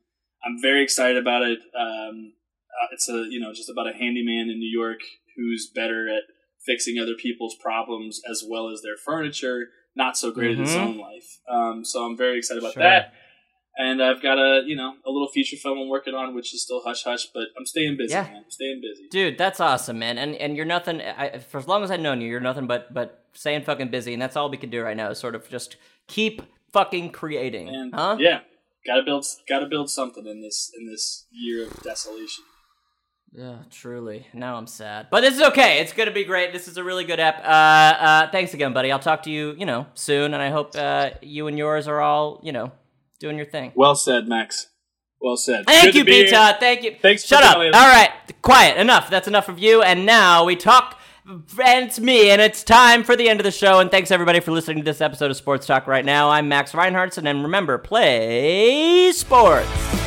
I'm 0.44 0.62
very 0.62 0.84
excited 0.84 1.16
about 1.16 1.42
it. 1.42 1.58
Um, 1.76 2.34
uh, 2.80 2.86
it's 2.92 3.08
a 3.08 3.26
you 3.28 3.40
know 3.40 3.52
just 3.52 3.68
about 3.68 3.88
a 3.88 3.92
handyman 3.92 4.48
in 4.50 4.60
New 4.60 4.70
York 4.70 5.00
who's 5.36 5.68
better 5.74 6.08
at 6.08 6.22
fixing 6.64 6.96
other 7.00 7.14
people's 7.20 7.56
problems 7.60 8.20
as 8.30 8.44
well 8.48 8.68
as 8.70 8.82
their 8.82 8.96
furniture. 8.96 9.70
Not 9.98 10.16
so 10.16 10.30
great 10.30 10.52
in 10.52 10.58
his 10.60 10.74
Mhm. 10.76 10.80
own 10.86 10.96
life. 10.98 11.40
Um, 11.48 11.84
so 11.84 12.04
I'm 12.04 12.16
very 12.16 12.38
excited 12.38 12.62
about 12.62 12.74
Sure. 12.74 12.84
that. 12.84 13.12
And 13.76 14.02
I've 14.02 14.22
got 14.22 14.38
a 14.38 14.62
you 14.66 14.76
know 14.76 14.94
a 15.04 15.10
little 15.10 15.28
feature 15.28 15.56
film 15.56 15.78
I'm 15.78 15.88
working 15.88 16.14
on, 16.14 16.34
which 16.34 16.54
is 16.54 16.62
still 16.62 16.80
hush 16.84 17.02
hush, 17.04 17.26
but 17.26 17.48
I'm 17.56 17.66
staying 17.66 17.96
busy. 17.96 18.12
Yeah. 18.14 18.22
man. 18.22 18.36
I'm 18.44 18.50
staying 18.50 18.80
busy. 18.80 19.08
Dude, 19.10 19.36
that's 19.38 19.60
awesome, 19.60 19.98
man. 19.98 20.16
And 20.18 20.34
and 20.36 20.56
you're 20.56 20.64
nothing. 20.76 21.00
I, 21.02 21.38
for 21.38 21.58
as 21.58 21.66
long 21.68 21.82
as 21.84 21.90
I've 21.90 22.00
known 22.00 22.20
you, 22.20 22.28
you're 22.28 22.40
nothing 22.40 22.66
but 22.68 22.92
but 22.94 23.24
staying 23.34 23.62
fucking 23.64 23.88
busy, 23.88 24.12
and 24.12 24.22
that's 24.22 24.36
all 24.36 24.48
we 24.50 24.56
can 24.56 24.70
do 24.70 24.82
right 24.82 24.96
now. 24.96 25.10
Is 25.10 25.18
sort 25.18 25.34
of 25.34 25.48
just 25.48 25.76
keep 26.06 26.42
fucking 26.72 27.10
creating, 27.12 27.68
And 27.68 27.94
huh? 27.94 28.16
yeah, 28.20 28.40
gotta 28.86 29.02
build 29.02 29.24
gotta 29.48 29.66
build 29.66 29.90
something 29.90 30.26
in 30.26 30.40
this 30.42 30.72
in 30.78 30.86
this 30.86 31.26
year 31.30 31.66
of 31.66 31.82
desolation. 31.82 32.44
Yeah, 33.32 33.56
truly. 33.70 34.26
Now 34.32 34.56
I'm 34.56 34.66
sad, 34.66 35.08
but 35.10 35.20
this 35.20 35.34
is 35.34 35.42
okay. 35.42 35.80
It's 35.80 35.92
gonna 35.92 36.10
be 36.10 36.24
great. 36.24 36.52
This 36.52 36.66
is 36.66 36.76
a 36.76 36.84
really 36.84 37.04
good 37.04 37.20
app. 37.20 37.38
Uh, 37.44 38.02
uh, 38.02 38.30
thanks 38.30 38.54
again, 38.54 38.72
buddy. 38.72 38.90
I'll 38.90 38.98
talk 38.98 39.22
to 39.24 39.30
you, 39.30 39.54
you 39.58 39.66
know, 39.66 39.86
soon, 39.94 40.34
and 40.34 40.42
I 40.42 40.50
hope 40.50 40.74
uh, 40.74 41.10
you 41.20 41.46
and 41.46 41.58
yours 41.58 41.86
are 41.86 42.00
all, 42.00 42.40
you 42.42 42.52
know, 42.52 42.72
doing 43.20 43.36
your 43.36 43.46
thing. 43.46 43.72
Well 43.74 43.94
said, 43.94 44.28
Max. 44.28 44.68
Well 45.20 45.36
said. 45.36 45.66
Thank 45.66 45.92
Good 45.92 46.06
you, 46.06 46.12
here. 46.12 46.56
Thank 46.58 46.82
you. 46.82 46.96
Thanks 47.00 47.22
for 47.22 47.28
Shut 47.28 47.44
up. 47.44 47.56
All 47.56 47.70
right, 47.70 48.10
quiet. 48.40 48.78
Enough. 48.78 49.10
That's 49.10 49.28
enough 49.28 49.48
of 49.48 49.58
you. 49.58 49.82
And 49.82 50.06
now 50.06 50.44
we 50.44 50.56
talk 50.56 50.98
and 51.28 51.86
it's 51.86 52.00
me, 52.00 52.30
and 52.30 52.40
it's 52.40 52.64
time 52.64 53.04
for 53.04 53.14
the 53.14 53.28
end 53.28 53.38
of 53.40 53.44
the 53.44 53.50
show. 53.50 53.80
And 53.80 53.90
thanks 53.90 54.10
everybody 54.10 54.40
for 54.40 54.52
listening 54.52 54.78
to 54.78 54.84
this 54.84 55.00
episode 55.00 55.30
of 55.30 55.36
Sports 55.36 55.66
Talk 55.66 55.86
right 55.86 56.04
now. 56.04 56.30
I'm 56.30 56.48
Max 56.48 56.72
Reinhardtson, 56.72 57.28
and 57.28 57.42
remember, 57.42 57.76
play 57.76 59.12
sports. 59.12 59.97